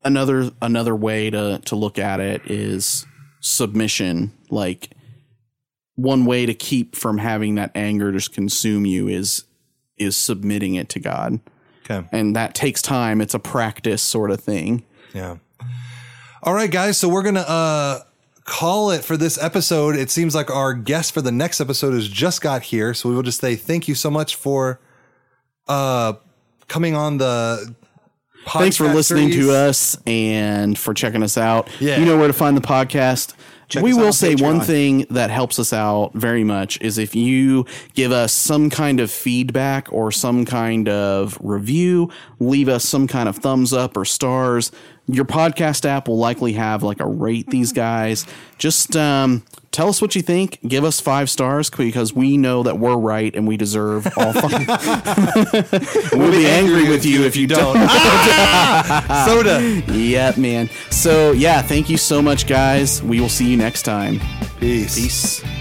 another 0.04 0.52
another 0.62 0.96
way 0.96 1.30
to 1.30 1.62
to 1.66 1.76
look 1.76 2.00
at 2.00 2.20
it 2.20 2.50
is 2.50 3.06
submission. 3.40 4.32
Like 4.50 4.92
one 5.96 6.26
way 6.26 6.46
to 6.46 6.54
keep 6.54 6.96
from 6.96 7.18
having 7.18 7.56
that 7.56 7.72
anger 7.76 8.12
just 8.12 8.34
consume 8.34 8.86
you 8.86 9.08
is 9.08 9.46
is 9.98 10.18
submitting 10.18 10.76
it 10.76 10.90
to 10.90 11.00
God, 11.00 11.40
okay. 11.86 12.08
and 12.12 12.36
that 12.36 12.56
takes 12.56 12.82
time. 12.82 13.22
It's 13.22 13.34
a 13.34 13.40
practice 13.40 14.02
sort 14.02 14.32
of 14.32 14.42
thing. 14.42 14.84
Yeah. 15.14 15.38
All 16.44 16.54
right, 16.54 16.72
guys. 16.72 16.98
So 16.98 17.08
we're 17.08 17.24
gonna 17.24 17.42
uh 17.42 18.00
call 18.46 18.92
it 18.92 19.04
for 19.04 19.18
this 19.18 19.42
episode. 19.42 19.96
It 19.96 20.10
seems 20.10 20.34
like 20.34 20.50
our 20.50 20.74
guest 20.74 21.14
for 21.14 21.22
the 21.22 21.32
next 21.32 21.62
episode 21.62 21.94
has 21.94 22.08
just 22.08 22.42
got 22.42 22.64
here, 22.64 22.94
so 22.94 23.10
we 23.10 23.16
will 23.16 23.24
just 23.24 23.40
say 23.40 23.56
thank 23.56 23.88
you 23.88 23.96
so 23.96 24.10
much 24.10 24.36
for 24.36 24.80
uh 25.72 26.14
coming 26.68 26.96
on 26.96 27.18
the. 27.18 27.74
podcast 28.46 28.60
Thanks 28.60 28.78
for 28.78 28.88
listening 28.94 29.32
series. 29.32 29.48
to 29.48 29.54
us 29.54 29.98
and 30.08 30.78
for 30.78 30.94
checking 30.94 31.22
us 31.24 31.38
out. 31.38 31.70
Yeah. 31.80 31.98
You 31.98 32.06
know 32.06 32.18
where 32.18 32.28
to 32.28 32.34
find 32.34 32.58
the 32.58 32.62
podcast. 32.62 33.36
Check 33.70 33.84
we 33.84 33.94
will 33.94 34.12
say 34.12 34.36
one 34.36 34.60
thing 34.60 35.06
that 35.12 35.30
helps 35.30 35.58
us 35.58 35.72
out 35.72 36.12
very 36.14 36.44
much 36.44 36.82
is 36.82 36.98
if 36.98 37.16
you 37.16 37.66
give 37.94 38.12
us 38.12 38.34
some 38.34 38.70
kind 38.70 39.00
of 39.00 39.10
feedback 39.10 39.88
or 39.94 40.12
some 40.12 40.44
kind 40.44 40.90
of 40.90 41.38
review, 41.40 42.10
leave 42.42 42.68
us 42.68 42.84
some 42.84 43.08
kind 43.08 43.30
of 43.30 43.38
thumbs 43.38 43.72
up 43.72 43.96
or 43.96 44.04
stars. 44.04 44.74
Your 45.08 45.24
podcast 45.24 45.86
app 45.86 46.10
will 46.10 46.18
likely 46.18 46.52
have 46.54 46.84
like 46.84 47.00
a 47.00 47.06
rate 47.08 47.48
these 47.50 47.72
guys. 47.72 48.26
Just 48.58 48.98
um, 48.98 49.42
tell 49.72 49.90
us 49.90 50.02
what 50.02 50.16
you 50.16 50.22
think. 50.22 50.60
Give 50.68 50.84
us 50.84 51.00
five 51.00 51.30
stars 51.30 51.70
because 51.70 52.14
we 52.14 52.38
know 52.38 52.64
that 52.64 52.78
we're 52.80 52.96
right 52.98 53.36
and 53.36 53.48
we 53.48 53.58
deserve 53.58 54.08
all 54.18 54.34
five. 54.34 54.52
we'll 56.14 56.32
be 56.32 56.48
angry 56.48 56.90
with 56.90 57.06
you 57.06 57.24
if 57.24 57.36
you 57.36 57.48
don't. 57.48 57.78
Ah! 58.34 59.26
Soda. 59.28 59.62
Yeah, 59.92 60.34
man. 60.38 60.70
So, 60.90 61.32
yeah, 61.32 61.62
thank 61.62 61.90
you 61.90 61.98
so 61.98 62.22
much, 62.22 62.48
guys. 62.48 63.02
We 63.04 63.20
will 63.20 63.30
see 63.30 63.50
you 63.50 63.58
next 63.58 63.84
time. 63.84 64.20
Peace. 64.60 64.96
Peace. 64.96 65.61